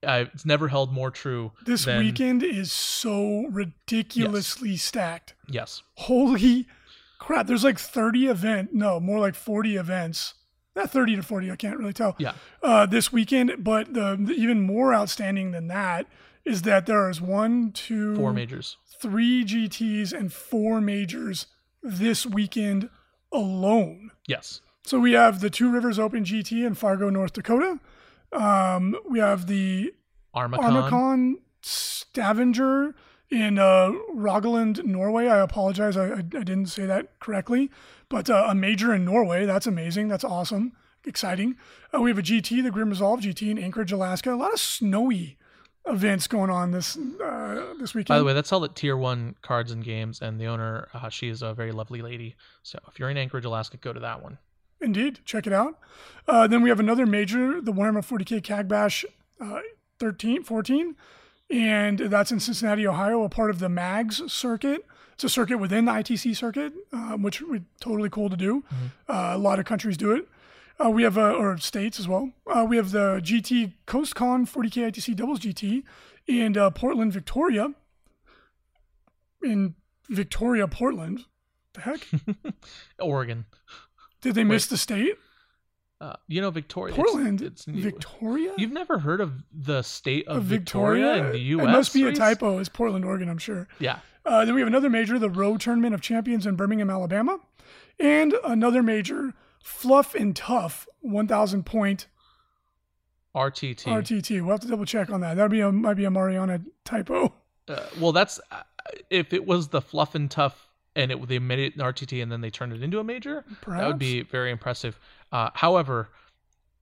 uh, 0.06 0.24
it's 0.32 0.46
never 0.46 0.68
held 0.68 0.92
more 0.92 1.10
true. 1.10 1.52
This 1.66 1.84
than, 1.84 1.98
weekend 1.98 2.42
is 2.42 2.70
so 2.72 3.46
ridiculously 3.50 4.76
stacked. 4.76 5.34
Yes. 5.48 5.82
Holy 5.96 6.66
crap! 7.18 7.46
There's 7.46 7.64
like 7.64 7.78
30 7.78 8.26
event, 8.26 8.74
no, 8.74 9.00
more 9.00 9.18
like 9.18 9.34
40 9.34 9.76
events. 9.76 10.34
Not 10.76 10.90
30 10.90 11.16
to 11.16 11.22
40, 11.24 11.50
I 11.50 11.56
can't 11.56 11.76
really 11.76 11.92
tell. 11.92 12.14
Yeah. 12.18 12.34
Uh, 12.62 12.86
this 12.86 13.12
weekend, 13.12 13.64
but 13.64 13.94
the, 13.94 14.16
the 14.20 14.32
even 14.34 14.60
more 14.60 14.94
outstanding 14.94 15.50
than 15.50 15.66
that 15.68 16.06
is 16.44 16.62
that 16.62 16.86
there 16.86 17.10
is 17.10 17.20
one, 17.20 17.72
two, 17.72 18.14
Four 18.14 18.32
majors. 18.32 18.76
three 19.00 19.44
GTs 19.44 20.12
and 20.12 20.32
four 20.32 20.80
majors 20.80 21.46
this 21.82 22.24
weekend 22.24 22.90
alone. 23.32 24.12
Yes. 24.28 24.60
So 24.84 25.00
we 25.00 25.12
have 25.12 25.40
the 25.40 25.50
Two 25.50 25.68
Rivers 25.70 25.98
Open 25.98 26.22
GT 26.24 26.64
in 26.64 26.74
Fargo, 26.74 27.10
North 27.10 27.32
Dakota. 27.32 27.80
Um, 28.32 28.96
we 29.08 29.18
have 29.18 29.46
the 29.46 29.92
Armacon. 30.34 30.58
Armacon 30.58 31.34
Stavanger 31.62 32.94
in 33.30 33.58
uh, 33.58 33.92
Rogaland, 34.14 34.84
Norway. 34.84 35.26
I 35.26 35.38
apologize, 35.38 35.96
I, 35.96 36.18
I, 36.18 36.22
didn't 36.22 36.66
say 36.66 36.86
that 36.86 37.18
correctly. 37.20 37.70
But 38.08 38.30
uh, 38.30 38.46
a 38.48 38.54
major 38.54 38.94
in 38.94 39.04
Norway. 39.04 39.44
That's 39.44 39.66
amazing. 39.66 40.08
That's 40.08 40.24
awesome. 40.24 40.72
Exciting. 41.04 41.56
Uh, 41.94 42.00
we 42.00 42.10
have 42.10 42.18
a 42.18 42.22
GT, 42.22 42.62
the 42.62 42.70
Grim 42.70 42.90
Resolve 42.90 43.20
GT 43.20 43.50
in 43.50 43.58
Anchorage, 43.58 43.92
Alaska. 43.92 44.32
A 44.32 44.36
lot 44.36 44.52
of 44.52 44.60
snowy 44.60 45.36
events 45.86 46.26
going 46.26 46.50
on 46.50 46.70
this 46.70 46.96
uh, 46.96 47.74
this 47.78 47.94
weekend. 47.94 48.08
By 48.08 48.18
the 48.18 48.24
way, 48.24 48.34
that's 48.34 48.52
all 48.52 48.64
at 48.64 48.74
Tier 48.76 48.96
One 48.96 49.34
Cards 49.42 49.72
and 49.72 49.82
Games, 49.82 50.20
and 50.20 50.40
the 50.40 50.46
owner, 50.46 50.88
uh, 50.92 51.08
she 51.08 51.28
is 51.28 51.42
a 51.42 51.54
very 51.54 51.72
lovely 51.72 52.02
lady. 52.02 52.36
So 52.62 52.78
if 52.88 52.98
you're 52.98 53.10
in 53.10 53.16
Anchorage, 53.16 53.44
Alaska, 53.44 53.76
go 53.76 53.92
to 53.92 54.00
that 54.00 54.22
one. 54.22 54.38
Indeed, 54.80 55.20
check 55.24 55.46
it 55.46 55.52
out. 55.52 55.78
Uh, 56.26 56.46
then 56.46 56.62
we 56.62 56.68
have 56.68 56.80
another 56.80 57.06
major, 57.06 57.60
the 57.60 57.72
Warhammer 57.72 58.04
40k 58.04 58.42
Cag 58.42 58.68
Bash 58.68 59.04
uh, 59.40 59.60
13, 59.98 60.42
14, 60.44 60.94
and 61.50 61.98
that's 61.98 62.30
in 62.30 62.40
Cincinnati, 62.40 62.86
Ohio, 62.86 63.22
a 63.22 63.28
part 63.28 63.50
of 63.50 63.58
the 63.58 63.68
MAGS 63.68 64.32
circuit. 64.32 64.84
It's 65.14 65.24
a 65.24 65.28
circuit 65.28 65.58
within 65.58 65.86
the 65.86 65.92
ITC 65.92 66.36
circuit, 66.36 66.72
um, 66.92 67.22
which 67.22 67.40
would 67.42 67.64
totally 67.80 68.08
cool 68.08 68.30
to 68.30 68.36
do. 68.36 68.62
Uh, 69.08 69.32
a 69.34 69.38
lot 69.38 69.58
of 69.58 69.64
countries 69.64 69.96
do 69.96 70.12
it. 70.12 70.28
Uh, 70.84 70.90
we 70.90 71.02
have, 71.02 71.18
uh, 71.18 71.32
or 71.32 71.58
states 71.58 71.98
as 71.98 72.06
well. 72.06 72.30
Uh, 72.46 72.64
we 72.68 72.76
have 72.76 72.92
the 72.92 73.20
GT 73.24 73.72
CoastCon 73.88 74.48
40k 74.48 74.92
ITC 74.92 75.16
Doubles 75.16 75.40
GT 75.40 75.82
in 76.28 76.56
uh, 76.56 76.70
Portland, 76.70 77.12
Victoria. 77.12 77.74
In 79.42 79.74
Victoria, 80.08 80.68
Portland. 80.68 81.24
The 81.74 81.80
heck? 81.80 82.06
Oregon. 83.00 83.46
Did 84.20 84.34
they 84.34 84.44
miss 84.44 84.66
the 84.66 84.76
state? 84.76 85.14
Uh, 86.00 86.14
you 86.28 86.40
know, 86.40 86.50
Victoria. 86.50 86.94
Portland, 86.94 87.42
It's, 87.42 87.66
new. 87.66 87.82
Victoria. 87.82 88.52
You've 88.56 88.72
never 88.72 88.98
heard 88.98 89.20
of 89.20 89.42
the 89.52 89.82
state 89.82 90.28
of, 90.28 90.38
Of 90.38 90.44
Victoria, 90.44 91.16
in 91.16 91.32
the 91.32 91.38
U.S. 91.40 91.66
It 91.66 91.70
must 91.70 91.92
be 91.92 92.04
a 92.04 92.12
typo. 92.12 92.58
It's 92.58 92.68
Portland, 92.68 93.04
Oregon, 93.04 93.28
I'm 93.28 93.38
sure. 93.38 93.66
Yeah. 93.80 93.98
Uh, 94.24 94.44
then 94.44 94.54
we 94.54 94.60
have 94.60 94.68
another 94.68 94.90
major, 94.90 95.18
the 95.18 95.30
Row 95.30 95.56
Tournament 95.56 95.94
of 95.94 96.00
Champions 96.00 96.46
in 96.46 96.54
Birmingham, 96.54 96.88
Alabama, 96.88 97.40
and 97.98 98.34
another 98.44 98.82
major, 98.82 99.34
Fluff 99.62 100.14
and 100.14 100.36
Tough, 100.36 100.86
1,000 101.00 101.66
point 101.66 102.06
RTT. 103.34 103.84
RTT. 103.84 104.40
We'll 104.40 104.52
have 104.52 104.60
to 104.60 104.68
double 104.68 104.84
check 104.84 105.10
on 105.10 105.20
that. 105.20 105.36
That 105.36 105.50
be 105.50 105.60
a 105.60 105.70
might 105.70 105.94
be 105.94 106.04
a 106.04 106.10
Mariana 106.10 106.60
typo. 106.84 107.32
Uh, 107.68 107.80
well, 108.00 108.12
that's 108.12 108.40
uh, 108.50 108.62
if 109.10 109.32
it 109.32 109.46
was 109.46 109.68
the 109.68 109.80
fluff 109.80 110.14
and 110.14 110.30
tough, 110.30 110.67
and 110.98 111.12
it 111.12 111.28
they 111.28 111.38
made 111.38 111.60
it 111.60 111.76
an 111.76 111.80
RTT, 111.80 112.22
and 112.22 112.30
then 112.30 112.40
they 112.40 112.50
turned 112.50 112.72
it 112.72 112.82
into 112.82 112.98
a 112.98 113.04
major. 113.04 113.44
That 113.66 113.86
would 113.86 113.98
be 113.98 114.22
very 114.22 114.50
impressive. 114.50 114.98
Uh, 115.32 115.50
however, 115.54 116.10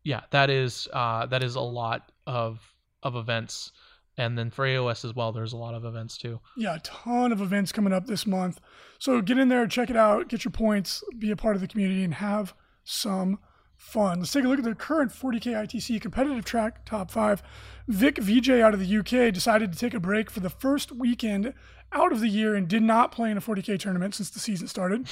yeah, 0.03 0.23
that 0.31 0.49
is 0.51 0.89
uh, 0.93 1.27
that 1.27 1.43
is 1.43 1.55
a 1.55 1.61
lot 1.61 2.11
of 2.27 2.59
of 3.03 3.15
events, 3.15 3.73
and 4.17 4.37
then 4.37 4.51
for 4.51 4.67
AOS 4.67 5.05
as 5.05 5.15
well, 5.15 5.33
there's 5.33 5.53
a 5.53 5.57
lot 5.59 5.75
of 5.75 5.85
events 5.85 6.17
too. 6.17 6.41
Yeah, 6.57 6.77
a 6.77 6.81
ton 6.81 7.31
of 7.31 7.43
events 7.43 7.73
coming 7.73 7.93
up 7.93 8.07
this 8.07 8.27
month. 8.27 8.59
So 8.99 9.21
get 9.21 9.37
in 9.39 9.49
there, 9.49 9.67
check 9.67 9.91
it 9.91 9.97
out, 9.97 10.29
get 10.29 10.45
your 10.45 10.53
points, 10.53 11.05
be 11.19 11.31
a 11.31 11.37
part 11.37 11.55
of 11.55 11.61
the 11.61 11.69
community, 11.69 12.03
and 12.03 12.15
have 12.15 12.55
some 12.85 13.39
fun. 13.77 14.21
Let's 14.21 14.33
take 14.33 14.45
a 14.45 14.49
look 14.49 14.59
at 14.59 14.65
the 14.65 14.75
current 14.75 15.13
40K 15.13 15.53
ITC 15.53 16.01
competitive 16.01 16.45
track 16.45 16.85
top 16.85 17.11
five. 17.11 17.43
Vic 17.89 18.19
VJ 18.19 18.51
out 18.51 18.75
of 18.75 18.81
the 18.81 18.99
UK 18.99 19.33
decided 19.33 19.73
to 19.73 19.79
take 19.79 19.95
a 19.95 20.01
break 20.01 20.31
for 20.31 20.41
the 20.41 20.51
first 20.51 20.93
weekend 20.93 21.55
out 21.93 22.13
of 22.13 22.21
the 22.21 22.29
year 22.29 22.55
and 22.55 22.69
did 22.69 22.83
not 22.83 23.13
play 23.13 23.31
in 23.31 23.37
a 23.37 23.41
40K 23.41 23.79
tournament 23.79 24.15
since 24.15 24.31
the 24.31 24.41
season 24.41 24.67
started, 24.69 25.09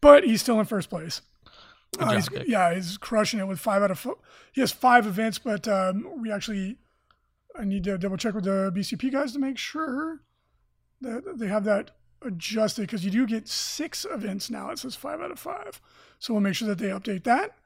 but 0.00 0.24
he's 0.24 0.42
still 0.42 0.60
in 0.60 0.66
first 0.66 0.90
place. 0.90 1.22
Uh, 1.98 2.14
he's, 2.14 2.28
yeah, 2.46 2.74
he's 2.74 2.96
crushing 2.96 3.38
it 3.38 3.46
with 3.46 3.58
five 3.58 3.82
out 3.82 3.90
of 3.90 3.98
four. 3.98 4.16
He 4.52 4.60
has 4.60 4.72
five 4.72 5.06
events, 5.06 5.38
but 5.38 5.68
um, 5.68 6.08
we 6.22 6.32
actually, 6.32 6.78
I 7.58 7.64
need 7.64 7.84
to 7.84 7.98
double 7.98 8.16
check 8.16 8.34
with 8.34 8.44
the 8.44 8.72
BCP 8.74 9.12
guys 9.12 9.32
to 9.32 9.38
make 9.38 9.58
sure 9.58 10.22
that 11.02 11.38
they 11.38 11.48
have 11.48 11.64
that 11.64 11.90
adjusted 12.22 12.82
because 12.82 13.04
you 13.04 13.10
do 13.10 13.26
get 13.26 13.48
six 13.48 14.06
events 14.10 14.48
now. 14.48 14.70
It 14.70 14.78
says 14.78 14.94
five 14.94 15.20
out 15.20 15.30
of 15.30 15.38
five. 15.38 15.80
So 16.18 16.32
we'll 16.32 16.40
make 16.40 16.54
sure 16.54 16.68
that 16.68 16.78
they 16.78 16.88
update 16.88 17.24
that. 17.24 17.56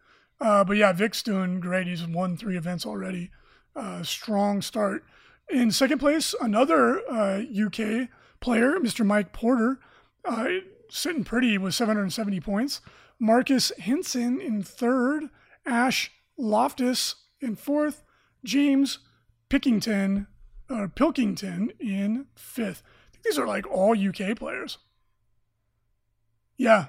Uh, 0.41 0.65
but 0.65 0.77
yeah, 0.77 0.93
Vic's 0.93 1.23
doing 1.23 1.61
great. 1.61 1.87
He's 1.87 2.07
won 2.07 2.37
three 2.37 2.57
events 2.57 2.85
already. 2.85 3.31
Uh, 3.75 4.03
strong 4.03 4.63
start. 4.63 5.05
In 5.49 5.71
second 5.71 5.99
place, 5.99 6.35
another 6.41 7.01
uh, 7.11 7.41
UK 7.41 8.09
player, 8.41 8.79
Mr. 8.79 9.05
Mike 9.07 9.33
Porter, 9.33 9.79
uh, 10.25 10.49
sitting 10.91 11.25
pretty 11.25 11.57
with 11.57 11.75
770 11.75 12.41
points. 12.41 12.81
Marcus 13.19 13.73
Hinson 13.79 14.41
in 14.41 14.63
third. 14.63 15.25
Ash 15.65 16.11
Loftus 16.37 17.17
in 17.41 17.57
fourth. 17.57 18.03
James 18.45 19.01
Pickington, 19.49 20.27
or 20.71 20.89
Pilkington 20.89 21.73
in 21.81 22.27
fifth. 22.37 22.83
I 22.87 23.11
think 23.13 23.25
these 23.25 23.39
are 23.39 23.47
like 23.47 23.67
all 23.71 23.97
UK 23.97 24.37
players. 24.37 24.79
Yeah. 26.57 26.87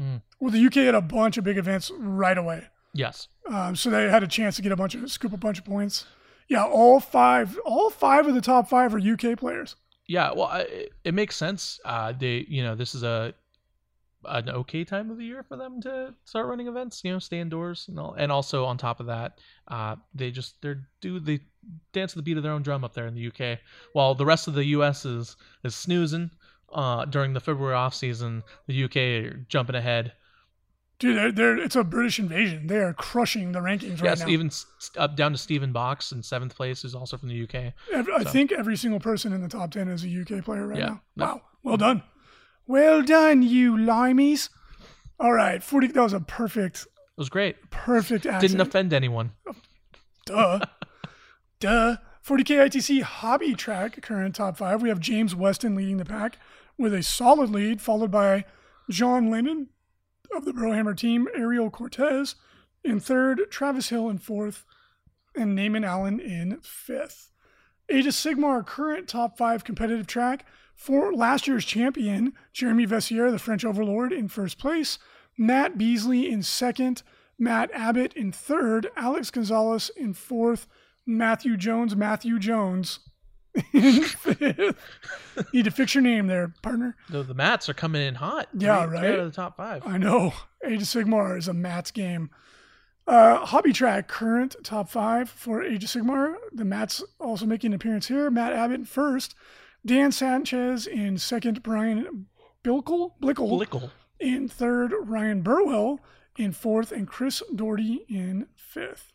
Mm. 0.00 0.22
Well, 0.40 0.50
the 0.50 0.64
UK 0.66 0.74
had 0.74 0.94
a 0.94 1.00
bunch 1.00 1.36
of 1.38 1.44
big 1.44 1.56
events 1.58 1.90
right 1.98 2.36
away. 2.36 2.64
Yes. 2.92 3.28
Um, 3.48 3.76
so 3.76 3.90
they 3.90 4.08
had 4.10 4.22
a 4.22 4.26
chance 4.28 4.56
to 4.56 4.62
get 4.62 4.72
a 4.72 4.76
bunch 4.76 4.94
of 4.94 5.10
scoop 5.10 5.32
a 5.32 5.36
bunch 5.36 5.58
of 5.58 5.64
points. 5.64 6.04
Yeah, 6.48 6.64
all 6.64 7.00
five, 7.00 7.58
all 7.64 7.90
five 7.90 8.26
of 8.26 8.34
the 8.34 8.40
top 8.40 8.68
five 8.68 8.94
are 8.94 8.98
UK 8.98 9.38
players. 9.38 9.76
Yeah. 10.06 10.30
Well, 10.32 10.46
I, 10.46 10.90
it- 11.04 11.14
makes 11.14 11.36
sense. 11.36 11.80
Uh, 11.84 12.12
they, 12.12 12.44
you 12.48 12.62
know, 12.62 12.74
this 12.74 12.94
is 12.94 13.02
a 13.02 13.34
an 14.28 14.48
okay 14.50 14.82
time 14.82 15.08
of 15.10 15.18
the 15.18 15.24
year 15.24 15.44
for 15.44 15.56
them 15.56 15.80
to 15.82 16.12
start 16.24 16.46
running 16.48 16.66
events. 16.66 17.02
You 17.04 17.12
know, 17.12 17.18
stay 17.18 17.38
indoors 17.38 17.86
and 17.88 17.98
all, 17.98 18.14
and 18.14 18.32
also 18.32 18.64
on 18.64 18.76
top 18.76 18.98
of 19.00 19.06
that, 19.06 19.38
uh, 19.68 19.96
they 20.14 20.30
just 20.30 20.60
they're 20.62 20.86
do 21.00 21.20
they 21.20 21.40
dance 21.92 22.12
to 22.12 22.18
the 22.18 22.22
beat 22.22 22.36
of 22.36 22.42
their 22.42 22.52
own 22.52 22.62
drum 22.62 22.82
up 22.84 22.92
there 22.94 23.06
in 23.06 23.14
the 23.14 23.26
UK, 23.28 23.58
while 23.92 24.14
the 24.14 24.26
rest 24.26 24.48
of 24.48 24.54
the 24.54 24.64
US 24.66 25.04
is 25.04 25.36
is 25.64 25.74
snoozing. 25.74 26.30
Uh, 26.72 27.04
during 27.04 27.32
the 27.32 27.40
February 27.40 27.74
off 27.76 27.94
season, 27.94 28.42
the 28.66 28.84
UK 28.84 28.96
are 28.96 29.46
jumping 29.48 29.76
ahead. 29.76 30.12
Dude, 30.98 31.16
they're, 31.16 31.32
they're, 31.32 31.58
it's 31.58 31.76
a 31.76 31.84
British 31.84 32.18
invasion. 32.18 32.68
They 32.68 32.78
are 32.78 32.94
crushing 32.94 33.52
the 33.52 33.58
rankings 33.58 34.00
right 34.00 34.04
yes, 34.04 34.20
now. 34.20 34.28
even 34.28 34.50
up 34.96 35.14
down 35.14 35.32
to 35.32 35.38
Stephen 35.38 35.70
Box 35.72 36.10
in 36.12 36.22
seventh 36.22 36.56
place, 36.56 36.80
who's 36.82 36.94
also 36.94 37.18
from 37.18 37.28
the 37.28 37.42
UK. 37.42 37.74
Ev- 37.92 38.08
I 38.16 38.24
think 38.24 38.50
every 38.50 38.76
single 38.76 38.98
person 39.00 39.32
in 39.34 39.42
the 39.42 39.48
top 39.48 39.72
10 39.72 39.88
is 39.88 40.04
a 40.04 40.08
UK 40.08 40.42
player 40.42 40.66
right 40.66 40.78
Yeah. 40.78 40.86
now. 40.86 41.00
No. 41.16 41.24
Wow. 41.26 41.42
Well 41.62 41.76
done. 41.76 42.02
Well 42.66 43.02
done, 43.02 43.42
you 43.42 43.72
limeys. 43.76 44.48
All 45.20 45.32
right. 45.32 45.62
40, 45.62 45.88
that 45.88 46.02
was 46.02 46.12
a 46.14 46.20
perfect, 46.20 46.82
It 46.86 46.88
was 47.18 47.28
great. 47.28 47.56
perfect 47.70 48.24
accent. 48.24 48.40
Didn't 48.40 48.60
offend 48.66 48.92
anyone. 48.94 49.32
Duh. 50.26 50.60
Duh. 51.60 51.96
40K 52.26 52.66
ITC 52.68 53.02
hobby 53.02 53.54
track, 53.54 54.00
current 54.02 54.34
top 54.34 54.56
five. 54.56 54.82
We 54.82 54.88
have 54.88 54.98
James 54.98 55.34
Weston 55.34 55.74
leading 55.76 55.98
the 55.98 56.04
pack 56.04 56.38
with 56.76 56.92
a 56.92 57.02
solid 57.02 57.50
lead, 57.50 57.80
followed 57.80 58.10
by 58.10 58.44
John 58.90 59.30
Lennon 59.30 59.68
of 60.36 60.44
the 60.44 60.52
Brohammer 60.52 60.96
team, 60.96 61.28
Ariel 61.34 61.70
Cortez 61.70 62.34
in 62.84 63.00
third, 63.00 63.42
Travis 63.50 63.88
Hill 63.88 64.08
in 64.08 64.18
fourth, 64.18 64.64
and 65.34 65.54
Naaman 65.54 65.84
Allen 65.84 66.20
in 66.20 66.60
fifth. 66.62 67.30
Age 67.88 68.06
of 68.06 68.14
Sigmar, 68.14 68.64
current 68.64 69.08
top 69.08 69.38
five 69.38 69.64
competitive 69.64 70.06
track. 70.06 70.44
For 70.74 71.14
last 71.14 71.48
year's 71.48 71.64
champion, 71.64 72.34
Jeremy 72.52 72.84
Vessier, 72.84 73.30
the 73.30 73.38
French 73.38 73.64
overlord, 73.64 74.12
in 74.12 74.28
first 74.28 74.58
place. 74.58 74.98
Matt 75.38 75.78
Beasley 75.78 76.30
in 76.30 76.42
second. 76.42 77.02
Matt 77.38 77.70
Abbott 77.72 78.12
in 78.14 78.32
third. 78.32 78.88
Alex 78.96 79.30
Gonzalez 79.30 79.90
in 79.96 80.12
fourth. 80.12 80.66
Matthew 81.06 81.56
Jones, 81.56 81.96
Matthew 81.96 82.38
Jones. 82.38 83.00
Need 85.52 85.64
to 85.64 85.70
fix 85.70 85.94
your 85.94 86.02
name 86.02 86.26
there, 86.26 86.52
partner. 86.62 86.96
The, 87.08 87.22
the 87.22 87.34
mats 87.34 87.68
are 87.68 87.74
coming 87.74 88.02
in 88.02 88.14
hot. 88.16 88.48
Yeah, 88.56 88.86
three 88.86 88.94
right? 88.96 89.04
out 89.12 89.18
of 89.20 89.26
the 89.26 89.36
top 89.36 89.56
five. 89.56 89.86
I 89.86 89.98
know. 89.98 90.32
Age 90.64 90.82
of 90.82 90.88
Sigmar 90.88 91.38
is 91.38 91.48
a 91.48 91.54
Mats 91.54 91.90
game. 91.90 92.30
Uh, 93.06 93.44
hobby 93.46 93.72
track, 93.72 94.08
current 94.08 94.56
top 94.64 94.88
five 94.88 95.30
for 95.30 95.62
Age 95.62 95.84
of 95.84 95.90
Sigmar. 95.90 96.34
The 96.52 96.64
Mats 96.64 97.02
also 97.20 97.46
making 97.46 97.68
an 97.70 97.74
appearance 97.74 98.08
here. 98.08 98.30
Matt 98.30 98.52
Abbott 98.52 98.80
in 98.80 98.84
first. 98.84 99.34
Dan 99.84 100.10
Sanchez 100.10 100.86
in 100.86 101.16
second. 101.18 101.62
Brian 101.62 102.26
Bilkel, 102.64 103.12
Blickel 103.22 103.48
Blickle. 103.60 103.90
in 104.18 104.48
third. 104.48 104.92
Ryan 105.04 105.42
Burwell 105.42 106.00
in 106.36 106.50
fourth. 106.52 106.90
And 106.90 107.06
Chris 107.06 107.42
Doherty 107.54 108.04
in 108.08 108.48
fifth. 108.56 109.12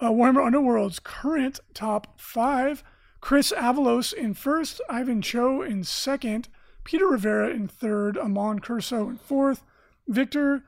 Uh, 0.00 0.10
Warhammer 0.10 0.46
Underworld's 0.46 1.00
current 1.00 1.58
top 1.74 2.20
five. 2.20 2.84
Chris 3.20 3.52
Avalos 3.52 4.12
in 4.12 4.34
first. 4.34 4.80
Ivan 4.88 5.22
Cho 5.22 5.62
in 5.62 5.84
second. 5.84 6.48
Peter 6.84 7.06
Rivera 7.06 7.50
in 7.50 7.68
third. 7.68 8.16
Amon 8.16 8.60
Curso 8.60 9.10
in 9.10 9.18
fourth. 9.18 9.64
Victor 10.06 10.64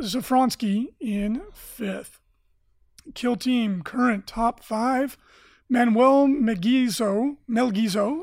Zafronsky 0.00 0.88
in 1.00 1.42
fifth. 1.52 2.20
Kill 3.14 3.36
Team 3.36 3.82
current 3.82 4.26
top 4.26 4.62
five. 4.64 5.16
Manuel 5.68 6.26
Melguizo 6.26 7.36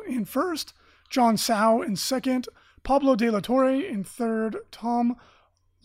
in 0.07 0.26
first. 0.26 0.74
John 1.09 1.38
Sao 1.38 1.82
in 1.82 1.95
second. 1.95 2.47
Pablo 2.84 3.16
De 3.16 3.30
La 3.30 3.39
Torre 3.39 3.80
in 3.80 4.03
third. 4.03 4.57
Tom 4.72 5.16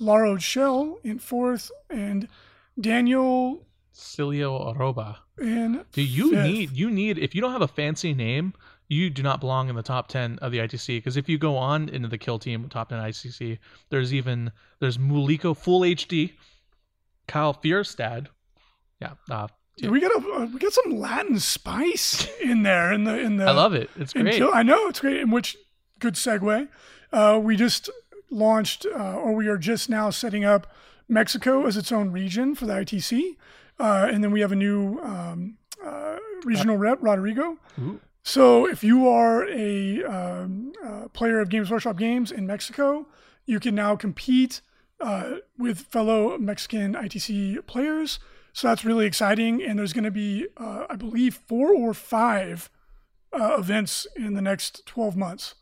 Larochelle 0.01 0.97
in 1.05 1.19
fourth. 1.19 1.71
And 1.91 2.29
Daniel 2.81 3.67
Cilio 3.97 4.75
Aroba. 4.77 5.17
in 5.41 5.85
Do 5.93 6.03
you 6.03 6.31
fifth. 6.31 6.45
need 6.45 6.71
you 6.73 6.91
need 6.91 7.19
if 7.19 7.35
you 7.35 7.41
don't 7.41 7.53
have 7.53 7.63
a 7.63 7.69
fancy 7.69 8.13
name, 8.15 8.53
you 8.89 9.09
do 9.11 9.23
not 9.23 9.41
belong 9.41 9.69
in 9.69 9.75
the 9.77 9.83
top 9.83 10.09
ten 10.09 10.39
of 10.41 10.53
the 10.53 10.59
ITC. 10.59 10.99
Because 10.99 11.17
if 11.17 11.29
you 11.29 11.39
go 11.39 11.57
on 11.57 11.89
into 11.89 12.07
the 12.09 12.19
kill 12.19 12.39
team 12.39 12.69
top 12.69 12.91
ten 12.91 12.99
ITC, 12.99 13.59
there's 13.91 14.13
even 14.13 14.53
there's 14.81 14.99
Muliko 14.99 15.57
Full 15.57 15.81
HD, 15.81 16.33
Kyle 17.27 17.55
Fierstad. 17.55 18.27
Yeah, 19.01 19.13
uh, 19.31 19.49
We 19.83 20.01
got 20.01 20.13
a 20.13 20.29
uh, 20.29 20.47
we 20.53 20.59
got 20.59 20.73
some 20.73 20.99
Latin 20.99 21.39
spice 21.39 22.29
in 22.43 22.63
there 22.63 22.93
in 22.93 23.05
the 23.05 23.19
in 23.19 23.37
the 23.39 23.45
I 23.47 23.51
love 23.53 23.75
it. 23.75 23.91
It's 23.97 24.13
great. 24.13 24.35
Kill- 24.35 24.53
I 24.55 24.63
know 24.63 24.89
it's 24.89 25.01
great. 25.01 25.21
In 25.21 25.31
which 25.31 25.57
good 25.99 26.15
segue. 26.15 26.69
Uh, 27.13 27.41
we 27.43 27.57
just 27.57 27.89
launched, 28.31 28.85
uh, 28.85 29.15
or 29.15 29.33
we 29.35 29.47
are 29.49 29.57
just 29.57 29.89
now 29.89 30.11
setting 30.11 30.45
up 30.45 30.67
Mexico 31.09 31.65
as 31.67 31.77
its 31.77 31.93
own 31.93 32.11
region 32.11 32.55
for 32.55 32.67
the 32.67 32.73
ITC, 32.75 33.37
uh, 33.79 34.09
and 34.11 34.23
then 34.23 34.31
we 34.31 34.41
have 34.41 34.53
a 34.53 34.57
new 34.57 35.01
um, 35.01 35.59
uh, 35.85 36.17
regional 36.45 36.77
rep, 36.77 36.99
Rodrigo. 37.01 37.59
Ooh. 37.79 38.01
So 38.23 38.67
if 38.67 38.83
you 38.83 39.09
are 39.09 39.49
a 39.49 40.03
um, 40.05 40.73
uh, 40.85 41.09
player 41.13 41.39
of 41.39 41.49
Games 41.49 41.71
Workshop 41.71 41.97
games 41.97 42.33
in 42.33 42.47
Mexico, 42.47 43.07
you 43.45 43.61
can 43.61 43.75
now 43.75 43.95
compete 43.95 44.63
uh, 45.01 45.37
with 45.57 45.81
fellow 45.81 46.37
Mexican 46.37 46.95
ITC 46.95 47.65
players. 47.67 48.19
So 48.53 48.69
that's 48.69 48.85
really 48.85 49.07
exciting. 49.07 49.63
And 49.63 49.79
there's 49.79 49.93
going 49.93 50.05
to 50.05 50.11
be, 50.11 50.49
uh, 50.57 50.87
I 50.91 50.97
believe, 50.97 51.41
four 51.47 51.73
or 51.73 51.95
five 51.95 52.71
uh, 53.33 53.57
events 53.59 54.07
in 54.17 54.35
the 54.35 54.43
next 54.43 54.85
12 54.87 55.17
months 55.17 55.55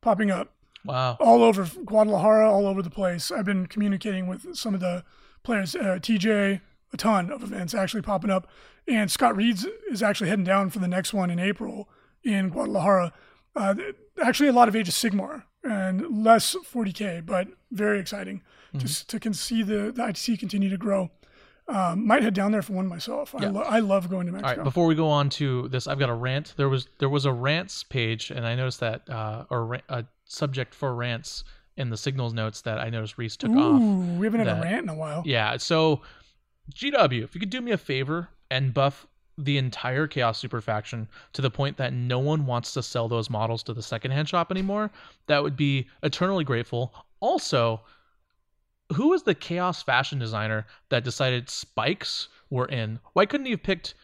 popping 0.00 0.30
up. 0.30 0.52
Wow. 0.84 1.16
all 1.20 1.44
over 1.44 1.64
Guadalajara, 1.84 2.50
all 2.50 2.66
over 2.66 2.82
the 2.82 2.90
place. 2.90 3.30
I've 3.30 3.44
been 3.44 3.66
communicating 3.66 4.26
with 4.26 4.56
some 4.56 4.74
of 4.74 4.80
the 4.80 5.04
players, 5.44 5.76
uh, 5.76 5.98
TJ, 6.00 6.60
a 6.92 6.96
ton 6.96 7.30
of 7.30 7.42
events 7.42 7.74
actually 7.74 8.02
popping 8.02 8.30
up, 8.30 8.48
and 8.86 9.10
Scott 9.10 9.36
Reeds 9.36 9.66
is 9.90 10.02
actually 10.02 10.28
heading 10.30 10.44
down 10.44 10.70
for 10.70 10.78
the 10.78 10.88
next 10.88 11.12
one 11.14 11.30
in 11.30 11.38
April 11.38 11.88
in 12.22 12.48
Guadalajara. 12.50 13.12
Uh, 13.54 13.74
actually, 14.22 14.48
a 14.48 14.52
lot 14.52 14.68
of 14.68 14.76
Age 14.76 14.88
of 14.88 14.94
Sigmar 14.94 15.44
and 15.64 16.24
less 16.24 16.54
40k, 16.54 17.24
but 17.24 17.48
very 17.70 18.00
exciting 18.00 18.42
to 18.78 18.84
s 18.84 19.04
to 19.04 19.20
can 19.20 19.34
see 19.34 19.62
the, 19.62 19.92
the 19.92 20.02
ITC 20.02 20.38
continue 20.38 20.70
to 20.70 20.78
grow. 20.78 21.10
Um, 21.68 22.06
might 22.06 22.22
head 22.22 22.34
down 22.34 22.50
there 22.52 22.62
for 22.62 22.72
one 22.72 22.88
myself. 22.88 23.34
I, 23.34 23.46
lo- 23.46 23.62
I 23.62 23.78
love 23.78 24.10
going 24.10 24.26
to 24.26 24.32
Mexico. 24.32 24.56
right, 24.56 24.64
before 24.64 24.86
we 24.86 24.94
go 24.96 25.08
on 25.08 25.30
to 25.30 25.68
this, 25.68 25.86
I've 25.86 25.98
got 25.98 26.10
a 26.10 26.14
rant. 26.14 26.54
There 26.56 26.68
was 26.68 26.88
there 26.98 27.08
was 27.08 27.24
a 27.24 27.32
rants 27.32 27.84
page, 27.84 28.30
and 28.30 28.44
I 28.46 28.56
noticed 28.56 28.80
that 28.80 29.08
uh, 29.08 29.44
or 29.48 29.78
a 29.88 30.04
subject 30.24 30.74
for 30.74 30.94
rants 30.94 31.44
in 31.76 31.88
the 31.88 31.96
signals 31.96 32.34
notes 32.34 32.62
that 32.62 32.78
I 32.78 32.90
noticed 32.90 33.16
Reese 33.16 33.36
took 33.36 33.52
off. 33.52 33.80
We 33.80 34.26
haven't 34.26 34.40
had 34.40 34.58
a 34.58 34.60
rant 34.60 34.82
in 34.82 34.88
a 34.88 34.94
while. 34.94 35.22
Yeah, 35.24 35.56
so 35.56 36.02
GW, 36.72 37.22
if 37.24 37.34
you 37.34 37.40
could 37.40 37.50
do 37.50 37.60
me 37.60 37.72
a 37.72 37.78
favor 37.78 38.28
and 38.50 38.72
buff 38.74 39.06
the 39.38 39.56
entire 39.58 40.06
Chaos 40.06 40.38
Super 40.38 40.60
faction 40.60 41.08
to 41.32 41.42
the 41.42 41.50
point 41.50 41.76
that 41.78 41.92
no 41.92 42.18
one 42.18 42.44
wants 42.46 42.72
to 42.74 42.82
sell 42.82 43.08
those 43.08 43.30
models 43.30 43.62
to 43.64 43.72
the 43.74 43.82
secondhand 43.82 44.28
shop 44.28 44.50
anymore, 44.50 44.90
that 45.26 45.42
would 45.42 45.56
be 45.56 45.88
eternally 46.02 46.44
grateful. 46.44 46.92
Also, 47.20 47.80
who 48.94 49.12
is 49.14 49.22
the 49.22 49.34
Chaos 49.34 49.82
fashion 49.82 50.18
designer 50.18 50.66
that 50.90 51.04
decided 51.04 51.48
spikes 51.48 52.28
were 52.50 52.66
in? 52.66 52.98
Why 53.14 53.24
couldn't 53.26 53.46
he 53.46 53.52
have 53.52 53.62
picked 53.62 53.94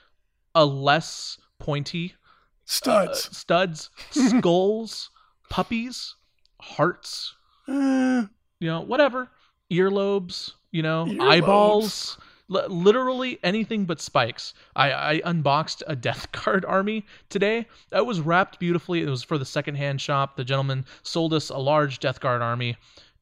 a 0.54 0.64
less 0.64 1.38
pointy 1.58 2.14
uh, 2.14 2.16
Studs. 2.64 3.36
studs, 3.36 3.90
skulls, 4.10 5.10
puppies, 5.50 6.14
hearts, 6.60 7.34
Uh, 7.66 8.26
you 8.60 8.68
know, 8.68 8.80
whatever, 8.80 9.30
earlobes, 9.70 10.52
you 10.70 10.82
know, 10.82 11.06
Earlobes. 11.06 11.20
eyeballs, 11.30 12.18
li- 12.49 12.66
literally 12.68 13.38
anything 13.42 13.84
but 13.84 14.01
spikes. 14.01 14.55
I, 14.74 14.92
I 14.92 15.20
unboxed 15.24 15.82
a 15.86 15.96
Death 15.96 16.30
Guard 16.44 16.64
army 16.64 17.07
today. 17.28 17.66
That 17.90 18.07
was 18.07 18.20
wrapped 18.20 18.59
beautifully. 18.59 19.03
It 19.03 19.09
was 19.09 19.22
for 19.22 19.38
the 19.38 19.44
secondhand 19.44 20.01
shop. 20.01 20.36
The 20.36 20.44
gentleman 20.44 20.84
sold 21.03 21.32
us 21.34 21.51
a 21.51 21.59
large 21.59 21.99
Death 21.99 22.20
Guard 22.20 22.42
army. 22.42 22.76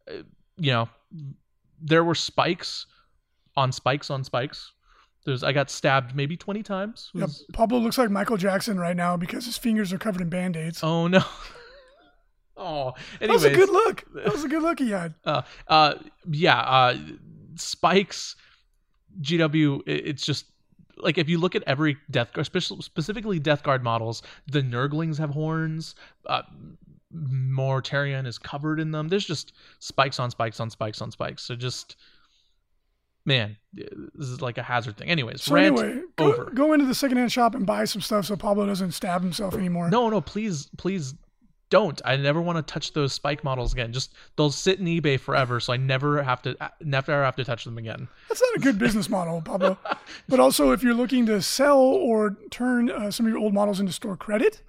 Uh, 0.08 0.22
you 0.56 0.72
know, 0.72 0.88
there 1.80 2.04
were 2.04 2.14
spikes 2.14 2.86
on 3.56 3.72
spikes 3.72 4.10
on 4.10 4.24
spikes. 4.24 4.72
There's 5.24 5.42
I 5.42 5.52
got 5.52 5.70
stabbed 5.70 6.14
maybe 6.14 6.36
20 6.36 6.62
times. 6.62 7.10
Yeah, 7.12 7.26
Pablo 7.52 7.78
looks 7.78 7.98
like 7.98 8.10
Michael 8.10 8.36
Jackson 8.36 8.78
right 8.78 8.96
now 8.96 9.16
because 9.16 9.44
his 9.44 9.58
fingers 9.58 9.92
are 9.92 9.98
covered 9.98 10.22
in 10.22 10.28
band 10.28 10.56
aids. 10.56 10.80
Oh 10.82 11.08
no. 11.08 11.24
oh, 12.56 12.94
that 13.18 13.28
was 13.28 13.44
a 13.44 13.50
good 13.50 13.68
look. 13.68 14.04
That 14.14 14.32
was 14.32 14.44
a 14.44 14.48
good 14.48 14.62
look 14.62 14.78
he 14.78 14.90
had. 14.90 15.14
uh, 15.24 15.42
uh, 15.66 15.94
yeah, 16.30 16.58
uh, 16.58 16.98
spikes, 17.56 18.36
GW. 19.20 19.82
It's 19.86 20.24
just 20.24 20.46
like 20.98 21.18
if 21.18 21.28
you 21.28 21.38
look 21.38 21.54
at 21.54 21.62
every 21.66 21.96
Death 22.10 22.32
Guard, 22.32 22.46
specifically 22.46 23.38
Death 23.38 23.62
Guard 23.62 23.82
models, 23.82 24.22
the 24.46 24.62
Nurglings 24.62 25.18
have 25.18 25.30
horns. 25.30 25.94
Uh, 26.26 26.42
Mortarion 27.14 28.26
is 28.26 28.38
covered 28.38 28.80
in 28.80 28.90
them. 28.90 29.08
There's 29.08 29.26
just 29.26 29.52
spikes 29.78 30.18
on 30.18 30.30
spikes 30.30 30.60
on 30.60 30.70
spikes 30.70 31.00
on 31.00 31.10
spikes. 31.10 31.42
So 31.42 31.54
just, 31.54 31.96
man, 33.24 33.56
this 33.72 34.28
is 34.28 34.40
like 34.42 34.58
a 34.58 34.62
hazard 34.62 34.96
thing. 34.96 35.08
Anyways, 35.08 35.42
So 35.42 35.54
rant 35.54 35.78
anyway, 35.78 36.02
go, 36.16 36.32
over. 36.32 36.50
go 36.50 36.72
into 36.72 36.86
the 36.86 36.94
secondhand 36.94 37.32
shop 37.32 37.54
and 37.54 37.66
buy 37.66 37.84
some 37.84 38.02
stuff 38.02 38.26
so 38.26 38.36
Pablo 38.36 38.66
doesn't 38.66 38.92
stab 38.92 39.22
himself 39.22 39.54
anymore. 39.54 39.88
No, 39.90 40.08
no, 40.10 40.20
please, 40.20 40.68
please 40.76 41.14
don't. 41.70 42.00
I 42.04 42.16
never 42.16 42.40
want 42.40 42.64
to 42.64 42.72
touch 42.72 42.92
those 42.92 43.12
spike 43.12 43.42
models 43.42 43.72
again. 43.72 43.92
Just 43.92 44.14
they'll 44.36 44.50
sit 44.50 44.78
in 44.78 44.86
eBay 44.86 45.18
forever, 45.18 45.60
so 45.60 45.72
I 45.72 45.76
never 45.76 46.22
have 46.22 46.42
to 46.42 46.56
never 46.80 47.24
have 47.24 47.36
to 47.36 47.44
touch 47.44 47.64
them 47.64 47.78
again. 47.78 48.08
That's 48.28 48.40
not 48.40 48.56
a 48.56 48.60
good 48.60 48.78
business 48.78 49.08
model, 49.08 49.40
Pablo. 49.42 49.78
But 50.28 50.40
also, 50.40 50.70
if 50.72 50.82
you're 50.82 50.94
looking 50.94 51.26
to 51.26 51.42
sell 51.42 51.78
or 51.78 52.36
turn 52.50 52.90
uh, 52.90 53.10
some 53.10 53.26
of 53.26 53.32
your 53.32 53.40
old 53.40 53.54
models 53.54 53.80
into 53.80 53.92
store 53.92 54.16
credit, 54.16 54.62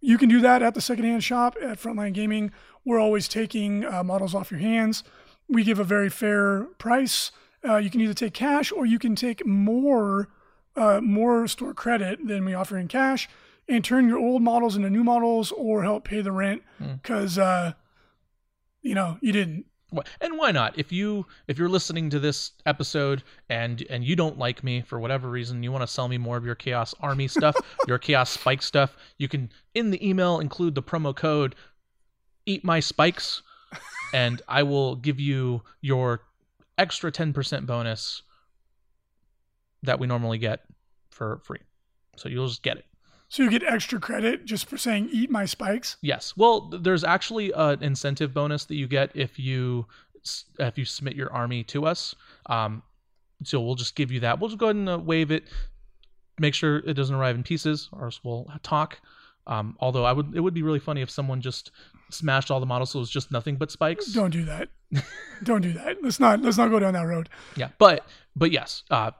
you 0.00 0.16
can 0.16 0.28
do 0.28 0.40
that 0.40 0.62
at 0.62 0.74
the 0.74 0.80
secondhand 0.80 1.24
shop 1.24 1.56
at 1.60 1.78
Frontline 1.78 2.12
Gaming. 2.14 2.52
We're 2.84 2.98
always 2.98 3.28
taking 3.28 3.84
uh, 3.84 4.02
models 4.02 4.34
off 4.34 4.50
your 4.50 4.60
hands. 4.60 5.04
We 5.48 5.64
give 5.64 5.78
a 5.78 5.84
very 5.84 6.08
fair 6.08 6.64
price. 6.78 7.30
Uh, 7.66 7.76
you 7.76 7.90
can 7.90 8.00
either 8.00 8.14
take 8.14 8.34
cash 8.34 8.72
or 8.72 8.86
you 8.86 8.98
can 8.98 9.14
take 9.14 9.46
more 9.46 10.28
uh, 10.76 11.00
more 11.02 11.48
store 11.48 11.74
credit 11.74 12.26
than 12.26 12.44
we 12.44 12.54
offer 12.54 12.78
in 12.78 12.88
cash 12.88 13.28
and 13.68 13.84
turn 13.84 14.08
your 14.08 14.18
old 14.18 14.42
models 14.42 14.76
into 14.76 14.90
new 14.90 15.04
models 15.04 15.52
or 15.52 15.82
help 15.82 16.04
pay 16.04 16.20
the 16.20 16.32
rent 16.32 16.62
because 17.02 17.38
uh, 17.38 17.72
you 18.82 18.94
know 18.94 19.18
you 19.20 19.32
didn't. 19.32 19.66
And 20.20 20.36
why 20.36 20.50
not? 20.50 20.78
If 20.78 20.92
you 20.92 21.26
if 21.46 21.58
you're 21.58 21.68
listening 21.68 22.10
to 22.10 22.18
this 22.18 22.52
episode 22.66 23.22
and 23.48 23.82
and 23.88 24.04
you 24.04 24.16
don't 24.16 24.38
like 24.38 24.62
me 24.62 24.82
for 24.82 25.00
whatever 25.00 25.30
reason, 25.30 25.62
you 25.62 25.72
want 25.72 25.82
to 25.82 25.86
sell 25.86 26.08
me 26.08 26.18
more 26.18 26.36
of 26.36 26.44
your 26.44 26.54
Chaos 26.54 26.94
Army 27.00 27.28
stuff, 27.28 27.56
your 27.86 27.98
Chaos 27.98 28.30
Spike 28.30 28.62
stuff, 28.62 28.96
you 29.16 29.28
can 29.28 29.50
in 29.74 29.90
the 29.90 30.06
email 30.06 30.40
include 30.40 30.74
the 30.74 30.82
promo 30.82 31.14
code 31.16 31.54
Eat 32.44 32.64
My 32.64 32.80
Spikes, 32.80 33.42
and 34.12 34.42
I 34.48 34.62
will 34.62 34.96
give 34.96 35.20
you 35.20 35.62
your 35.80 36.20
extra 36.76 37.10
ten 37.10 37.32
percent 37.32 37.66
bonus 37.66 38.22
that 39.82 39.98
we 39.98 40.06
normally 40.06 40.38
get 40.38 40.64
for 41.10 41.40
free. 41.44 41.60
So 42.16 42.28
you'll 42.28 42.48
just 42.48 42.62
get 42.62 42.76
it. 42.78 42.84
So 43.28 43.42
you 43.42 43.50
get 43.50 43.62
extra 43.62 44.00
credit 44.00 44.44
just 44.44 44.68
for 44.68 44.78
saying 44.78 45.10
"eat 45.12 45.30
my 45.30 45.44
spikes." 45.44 45.96
Yes. 46.00 46.34
Well, 46.36 46.70
there's 46.70 47.04
actually 47.04 47.52
an 47.52 47.82
incentive 47.82 48.32
bonus 48.32 48.64
that 48.66 48.76
you 48.76 48.86
get 48.86 49.10
if 49.14 49.38
you 49.38 49.86
if 50.58 50.78
you 50.78 50.84
submit 50.84 51.14
your 51.14 51.32
army 51.32 51.62
to 51.64 51.86
us. 51.86 52.14
Um, 52.46 52.82
so 53.44 53.60
we'll 53.60 53.74
just 53.74 53.94
give 53.94 54.10
you 54.10 54.20
that. 54.20 54.40
We'll 54.40 54.48
just 54.48 54.58
go 54.58 54.66
ahead 54.66 54.76
and 54.76 54.88
uh, 54.88 54.98
waive 54.98 55.30
it. 55.30 55.44
Make 56.40 56.54
sure 56.54 56.78
it 56.78 56.94
doesn't 56.94 57.14
arrive 57.14 57.36
in 57.36 57.42
pieces, 57.42 57.88
or 57.92 58.06
else 58.06 58.20
we'll 58.24 58.46
talk. 58.62 59.00
Um, 59.46 59.76
although 59.80 60.04
I 60.04 60.12
would, 60.12 60.34
it 60.34 60.40
would 60.40 60.54
be 60.54 60.62
really 60.62 60.78
funny 60.78 61.00
if 61.00 61.10
someone 61.10 61.40
just 61.40 61.70
smashed 62.10 62.50
all 62.50 62.60
the 62.60 62.66
models 62.66 62.90
so 62.90 62.98
it 62.98 63.00
was 63.00 63.10
just 63.10 63.30
nothing 63.30 63.56
but 63.56 63.70
spikes. 63.70 64.06
Don't 64.06 64.30
do 64.30 64.44
that. 64.44 64.68
Don't 65.42 65.60
do 65.60 65.72
that. 65.72 66.02
Let's 66.02 66.20
not 66.20 66.40
let's 66.42 66.56
not 66.56 66.70
go 66.70 66.78
down 66.78 66.94
that 66.94 67.02
road. 67.02 67.28
Yeah, 67.56 67.68
but 67.78 68.06
but 68.36 68.50
yes, 68.50 68.84
uh, 68.90 69.10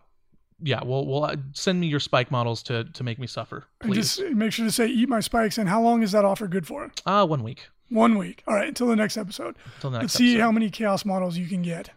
yeah. 0.62 0.80
We'll 0.84 1.06
we'll 1.06 1.24
uh, 1.24 1.36
send 1.52 1.80
me 1.80 1.86
your 1.86 2.00
spike 2.00 2.30
models 2.30 2.62
to 2.64 2.84
to 2.84 3.04
make 3.04 3.18
me 3.18 3.26
suffer, 3.26 3.64
And 3.80 3.92
please. 3.92 4.16
just 4.16 4.30
make 4.34 4.52
sure 4.52 4.64
to 4.66 4.72
say 4.72 4.86
"eat 4.86 5.09
my 5.09 5.20
spikes." 5.20 5.59
And 5.59 5.68
how 5.68 5.80
long 5.82 6.02
is 6.02 6.12
that 6.12 6.24
offer 6.24 6.46
good 6.48 6.66
for? 6.66 6.90
Ah, 7.06 7.24
one 7.24 7.42
week 7.42 7.68
One 7.90 8.18
week. 8.18 8.42
All 8.46 8.54
right, 8.54 8.68
until 8.68 8.86
the 8.88 8.96
next 8.96 9.16
episode. 9.16 9.56
until 9.76 9.90
next. 9.90 10.02
Let's 10.02 10.14
see 10.14 10.32
episode. 10.34 10.42
how 10.42 10.52
many 10.52 10.70
chaos 10.70 11.04
models 11.04 11.36
you 11.36 11.46
can 11.46 11.62
get. 11.62 11.90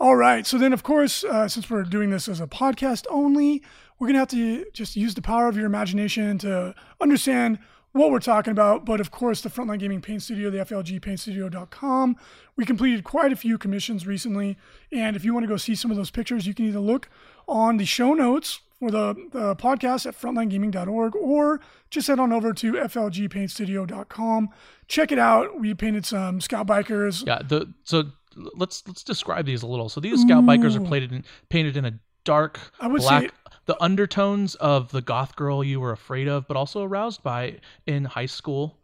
All 0.00 0.16
right. 0.16 0.46
So 0.46 0.58
then, 0.58 0.72
of 0.72 0.82
course, 0.82 1.24
uh, 1.24 1.48
since 1.48 1.70
we're 1.70 1.84
doing 1.84 2.10
this 2.10 2.28
as 2.28 2.40
a 2.40 2.46
podcast 2.46 3.06
only, 3.08 3.62
we're 3.98 4.08
gonna 4.08 4.18
have 4.18 4.28
to 4.28 4.66
just 4.72 4.96
use 4.96 5.14
the 5.14 5.22
power 5.22 5.48
of 5.48 5.56
your 5.56 5.66
imagination 5.66 6.36
to 6.38 6.74
understand 7.00 7.58
what 7.94 8.10
we're 8.10 8.18
talking 8.18 8.50
about. 8.50 8.84
But 8.84 9.00
of 9.00 9.10
course, 9.10 9.40
the 9.40 9.48
Frontline 9.48 9.78
Gaming 9.78 10.00
Paint 10.02 10.22
Studio, 10.22 10.50
the 10.50 10.58
FLGPaintStudio.com, 10.58 12.16
we 12.56 12.64
completed 12.66 13.04
quite 13.04 13.32
a 13.32 13.36
few 13.36 13.56
commissions 13.56 14.06
recently. 14.06 14.58
And 14.92 15.16
if 15.16 15.24
you 15.24 15.32
want 15.32 15.44
to 15.44 15.48
go 15.48 15.56
see 15.56 15.74
some 15.74 15.90
of 15.90 15.96
those 15.96 16.10
pictures, 16.10 16.46
you 16.46 16.54
can 16.54 16.66
either 16.66 16.80
look 16.80 17.08
on 17.48 17.76
the 17.76 17.84
show 17.84 18.12
notes 18.12 18.60
for 18.80 18.90
the, 18.90 19.14
the 19.32 19.54
podcast 19.56 20.06
at 20.06 20.20
frontlinegaming.org 20.20 21.14
or 21.14 21.60
just 21.90 22.08
head 22.08 22.18
on 22.18 22.32
over 22.32 22.52
to 22.52 22.72
FLGPaintStudio.com. 22.72 24.48
Check 24.88 25.12
it 25.12 25.18
out. 25.18 25.60
We 25.60 25.72
painted 25.74 26.04
some 26.04 26.40
scout 26.40 26.66
bikers. 26.66 27.24
Yeah, 27.26 27.40
the 27.46 27.72
so 27.84 28.04
let's 28.56 28.82
let's 28.88 29.04
describe 29.04 29.46
these 29.46 29.62
a 29.62 29.66
little. 29.66 29.88
So 29.88 30.00
these 30.00 30.20
scout 30.22 30.44
bikers 30.44 30.76
are 30.76 30.82
Ooh. 30.82 30.90
painted 30.90 31.12
in 31.12 31.24
painted 31.48 31.76
in 31.76 31.84
a 31.84 31.98
dark 32.24 32.58
I 32.80 32.88
would 32.88 33.02
black 33.02 33.22
say- 33.24 33.30
the 33.66 33.82
undertones 33.82 34.54
of 34.56 34.90
the 34.92 35.00
goth 35.02 35.36
girl 35.36 35.62
you 35.64 35.80
were 35.80 35.92
afraid 35.92 36.28
of, 36.28 36.46
but 36.48 36.56
also 36.56 36.82
aroused 36.82 37.22
by 37.22 37.58
in 37.86 38.04
high 38.04 38.26
school. 38.26 38.78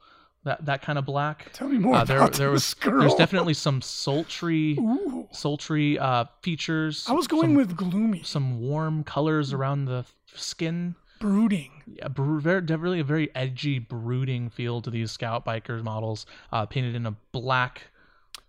That 0.44 0.64
that 0.64 0.80
kind 0.80 0.98
of 0.98 1.04
black. 1.04 1.52
Tell 1.52 1.68
me 1.68 1.76
more 1.76 1.96
Uh, 1.96 2.04
there 2.04 2.16
about 2.16 2.32
there 2.32 2.50
was 2.50 2.72
girl. 2.72 3.00
there's 3.00 3.14
definitely 3.14 3.52
some 3.52 3.82
sultry 3.82 4.72
Ooh. 4.78 5.28
sultry 5.32 5.98
uh 5.98 6.24
features. 6.40 7.04
I 7.08 7.12
was 7.12 7.26
going 7.26 7.42
some, 7.50 7.54
with 7.54 7.76
gloomy, 7.76 8.22
some 8.22 8.58
warm 8.60 9.04
colors 9.04 9.52
around 9.52 9.84
the 9.84 10.06
skin. 10.34 10.94
brooding. 11.20 11.82
Yeah, 11.86 12.08
br- 12.08 12.38
very, 12.38 12.62
really 12.62 13.00
a 13.00 13.04
very 13.04 13.28
edgy, 13.34 13.78
brooding 13.78 14.48
feel 14.48 14.80
to 14.80 14.88
these 14.90 15.10
scout 15.10 15.44
bikers 15.44 15.82
models, 15.82 16.24
uh, 16.52 16.64
painted 16.64 16.94
in 16.94 17.04
a 17.04 17.14
black. 17.32 17.90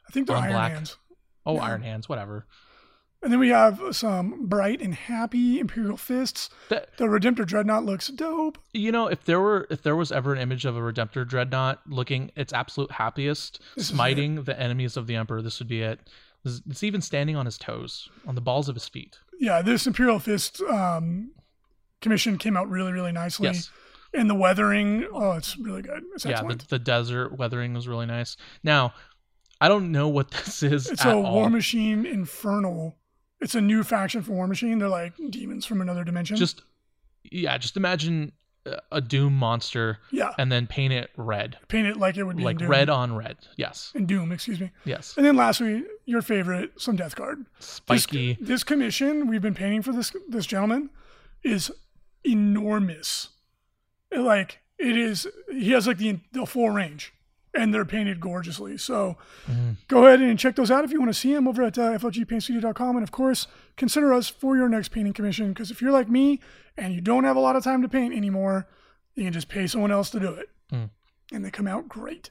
I 0.08 0.12
think 0.14 0.28
they're 0.28 0.38
Iron 0.38 0.52
black. 0.54 0.72
Hands. 0.72 0.98
Oh, 1.46 1.56
Yeah. 1.56 1.64
Iron 1.64 1.82
Hands, 1.82 2.08
whatever. 2.08 2.46
And 3.24 3.32
then 3.32 3.40
we 3.40 3.50
have 3.50 3.80
some 3.92 4.48
bright 4.48 4.82
and 4.82 4.96
happy 4.96 5.60
Imperial 5.60 5.98
Fists. 5.98 6.50
That 6.70 6.90
The 6.98 7.06
Redemptor 7.06 7.46
Dreadnought 7.46 7.86
looks 7.86 8.08
dope. 8.08 8.58
you 8.74 8.92
know, 8.92 9.08
if 9.08 9.26
there 9.26 9.40
were 9.40 9.68
if 9.70 9.84
there 9.84 9.96
was 9.96 10.12
ever 10.12 10.34
an 10.34 10.40
image 10.40 10.66
of 10.66 10.76
a 10.76 10.80
Redemptor 10.80 11.28
dreadnought 11.28 11.82
looking 11.88 12.32
its 12.36 12.52
absolute 12.52 12.92
happiest, 12.92 13.60
This 13.76 13.88
smiting 13.90 14.44
the 14.44 14.60
enemies 14.60 14.98
of 14.98 15.06
the 15.06 15.16
Emperor, 15.16 15.42
this 15.42 15.60
would 15.60 15.68
be 15.68 15.82
it. 15.82 16.00
It's 16.44 16.84
even 16.84 17.02
standing 17.02 17.36
on 17.36 17.46
his 17.46 17.60
toes, 17.60 18.10
on 18.26 18.34
the 18.34 18.42
balls 18.42 18.68
of 18.68 18.76
his 18.76 18.88
feet. 18.88 19.20
Yeah, 19.40 19.62
this 19.62 19.86
Imperial 19.86 20.18
Fist 20.18 20.60
um, 20.62 21.32
commission 22.02 22.40
came 22.40 22.58
out 22.58 22.68
really, 22.70 22.92
really 22.92 23.12
nicely. 23.12 23.46
Yes. 23.50 23.70
and 24.16 24.28
the 24.28 24.34
weathering. 24.36 25.06
Oh, 25.14 25.34
it's 25.34 25.56
really 25.60 25.84
good. 25.84 26.02
It's 26.16 26.26
yeah, 26.26 26.42
the, 26.42 26.56
the 26.68 26.80
desert 26.80 27.38
weathering 27.38 27.76
was 27.76 27.88
really 27.88 28.08
nice. 28.08 28.38
Now, 28.64 28.96
I 29.60 29.68
don't 29.68 29.92
know 29.92 30.08
what 30.08 30.32
this 30.46 30.64
is. 30.64 30.90
it's 30.90 31.06
a 31.06 31.14
all. 31.14 31.22
War 31.22 31.50
Machine 31.52 32.08
Infernal. 32.08 32.98
It's 33.42 33.56
a 33.56 33.62
new 33.62 33.84
faction 33.84 34.22
for 34.22 34.34
War 34.34 34.48
Machine. 34.48 34.78
They're 34.80 34.88
like 34.88 35.14
demons 35.30 35.66
from 35.66 35.82
another 35.82 36.04
dimension. 36.04 36.38
Just 36.38 36.62
yeah, 37.24 37.58
just 37.58 37.76
imagine 37.76 38.32
a- 38.66 38.78
a 38.92 39.02
Doom 39.02 39.34
monster 39.36 39.98
yeah, 40.12 40.34
and 40.38 40.52
then 40.52 40.68
paint 40.68 40.94
it 40.94 41.10
red, 41.18 41.58
paint 41.68 41.88
it 41.88 41.98
like 41.98 42.18
it 42.18 42.24
would 42.24 42.38
be 42.38 42.44
like 42.44 42.62
red 42.62 42.90
on 42.90 43.16
red. 43.16 43.38
Yes, 43.58 43.92
in 43.96 44.06
Doom. 44.06 44.32
Excuse 44.32 44.60
me. 44.60 44.70
yes, 44.86 45.16
And 45.18 45.26
then 45.26 45.36
lastly, 45.36 45.84
your 46.06 46.22
favorite, 46.22 46.80
some 46.80 46.96
Death 46.96 47.16
Guard. 47.16 47.46
This, 47.58 47.68
spiky. 47.68 48.38
this 48.40 48.64
commission 48.64 49.28
we've 49.28 49.42
been 49.42 49.56
painting 49.56 49.82
for 49.82 49.92
this 49.94 50.12
this 50.30 50.46
gentleman 50.46 50.90
is 51.44 51.72
enormous. 52.24 53.30
It, 54.12 54.20
like 54.20 54.60
it 54.78 54.98
is, 54.98 55.28
he 55.52 55.72
has 55.72 55.88
like 55.88 55.98
the 55.98 56.20
the 56.32 56.46
full 56.46 56.70
range, 56.70 57.14
and 57.54 57.74
they're 57.74 57.86
painted 57.86 58.20
gorgeously. 58.20 58.78
So 58.78 59.18
Mhm. 59.50 59.76
go 59.88 60.06
ahead 60.08 60.22
and 60.22 60.40
check 60.40 60.56
those 60.56 60.72
out 60.72 60.84
if 60.86 60.92
you 60.92 61.00
want 61.00 61.14
to 61.14 61.20
see 61.20 61.34
them 61.34 61.48
over 61.48 61.64
at 61.64 61.78
uh, 61.78 61.98
flgpaintstudio.com. 61.98 62.96
And 62.96 63.04
of 63.04 63.12
course, 63.12 63.48
consider 63.78 64.14
us 64.14 64.28
for 64.30 64.56
your 64.56 64.70
next 64.70 64.90
painting 64.90 65.14
commission 65.14 65.50
because 65.50 65.70
if 65.72 65.82
you're 65.82 65.92
like 65.92 66.10
me 66.10 66.40
and 66.78 66.94
you 66.94 67.02
don't 67.02 67.24
have 67.26 67.36
a 67.36 67.42
lot 67.42 67.56
of 67.56 67.64
time 67.64 67.82
to 67.82 67.90
paint 67.90 68.14
anymore, 68.14 68.68
you 69.16 69.24
can 69.26 69.34
just 69.34 69.50
pay 69.50 69.68
someone 69.68 69.92
else 69.92 70.10
to 70.12 70.20
do 70.20 70.30
it, 70.34 70.50
Mm. 70.72 70.90
and 71.34 71.44
they 71.46 71.52
come 71.52 71.68
out 71.68 71.90
great. 71.90 72.30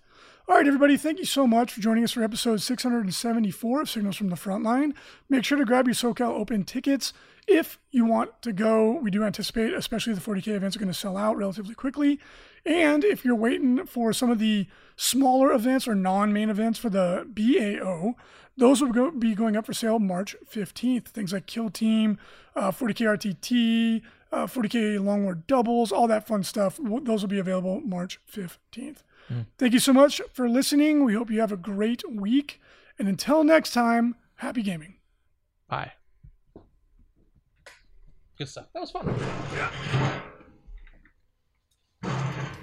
All 0.49 0.57
right, 0.57 0.66
everybody, 0.66 0.97
thank 0.97 1.18
you 1.18 1.25
so 1.27 1.47
much 1.47 1.73
for 1.73 1.81
joining 1.81 2.03
us 2.03 2.11
for 2.12 2.25
episode 2.25 2.61
674 2.61 3.83
of 3.83 3.91
Signals 3.91 4.16
from 4.16 4.31
the 4.31 4.37
Frontline. 4.37 4.95
Make 5.29 5.45
sure 5.45 5.59
to 5.59 5.64
grab 5.64 5.87
your 5.87 5.95
SoCal 5.95 6.31
Open 6.33 6.64
tickets 6.64 7.12
if 7.47 7.79
you 7.91 8.05
want 8.05 8.43
to 8.43 8.53
go. 8.53 8.93
We 9.01 9.11
do 9.12 9.23
anticipate, 9.23 9.73
especially 9.75 10.14
the 10.14 10.21
40K 10.21 10.53
events, 10.55 10.75
are 10.77 10.81
going 10.81 10.91
to 10.91 10.99
sell 10.99 11.16
out 11.16 11.37
relatively 11.37 11.75
quickly. 11.75 12.18
And 12.64 13.04
if 13.04 13.24
you're 13.24 13.34
waiting 13.34 13.86
for 13.86 14.12
some 14.12 14.30
of 14.30 14.38
the 14.38 14.66
smaller 14.96 15.52
events 15.52 15.88
or 15.88 15.94
non 15.94 16.32
main 16.32 16.50
events 16.50 16.78
for 16.78 16.90
the 16.90 17.26
BAO, 17.28 18.14
those 18.56 18.82
will 18.82 18.92
go, 18.92 19.11
be 19.11 19.34
going 19.34 19.56
up 19.56 19.66
for 19.66 19.72
sale 19.72 19.98
March 19.98 20.36
15th. 20.50 21.06
Things 21.06 21.32
like 21.32 21.46
Kill 21.46 21.70
Team, 21.70 22.18
uh, 22.54 22.70
40K 22.70 23.06
RTT, 23.06 24.02
uh, 24.32 24.46
40K 24.46 24.98
Longward 24.98 25.46
Doubles, 25.46 25.90
all 25.90 26.06
that 26.08 26.26
fun 26.26 26.42
stuff. 26.42 26.78
Those 26.82 27.22
will 27.22 27.28
be 27.28 27.38
available 27.38 27.80
March 27.80 28.20
15th. 28.30 29.02
Thank 29.58 29.72
you 29.72 29.78
so 29.78 29.92
much 29.92 30.20
for 30.32 30.48
listening. 30.48 31.04
We 31.04 31.14
hope 31.14 31.30
you 31.30 31.40
have 31.40 31.52
a 31.52 31.56
great 31.56 32.02
week. 32.11 32.61
And 32.98 33.06
until 33.06 33.44
next 33.44 33.72
time, 33.72 34.16
happy 34.36 34.62
gaming. 34.62 34.96
Bye. 35.68 35.92
Good 38.36 38.48
stuff. 38.48 38.66
That 38.74 38.80
was 38.80 38.90
fun. 38.90 39.06
Go 39.06 40.20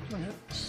perhaps. 0.10 0.66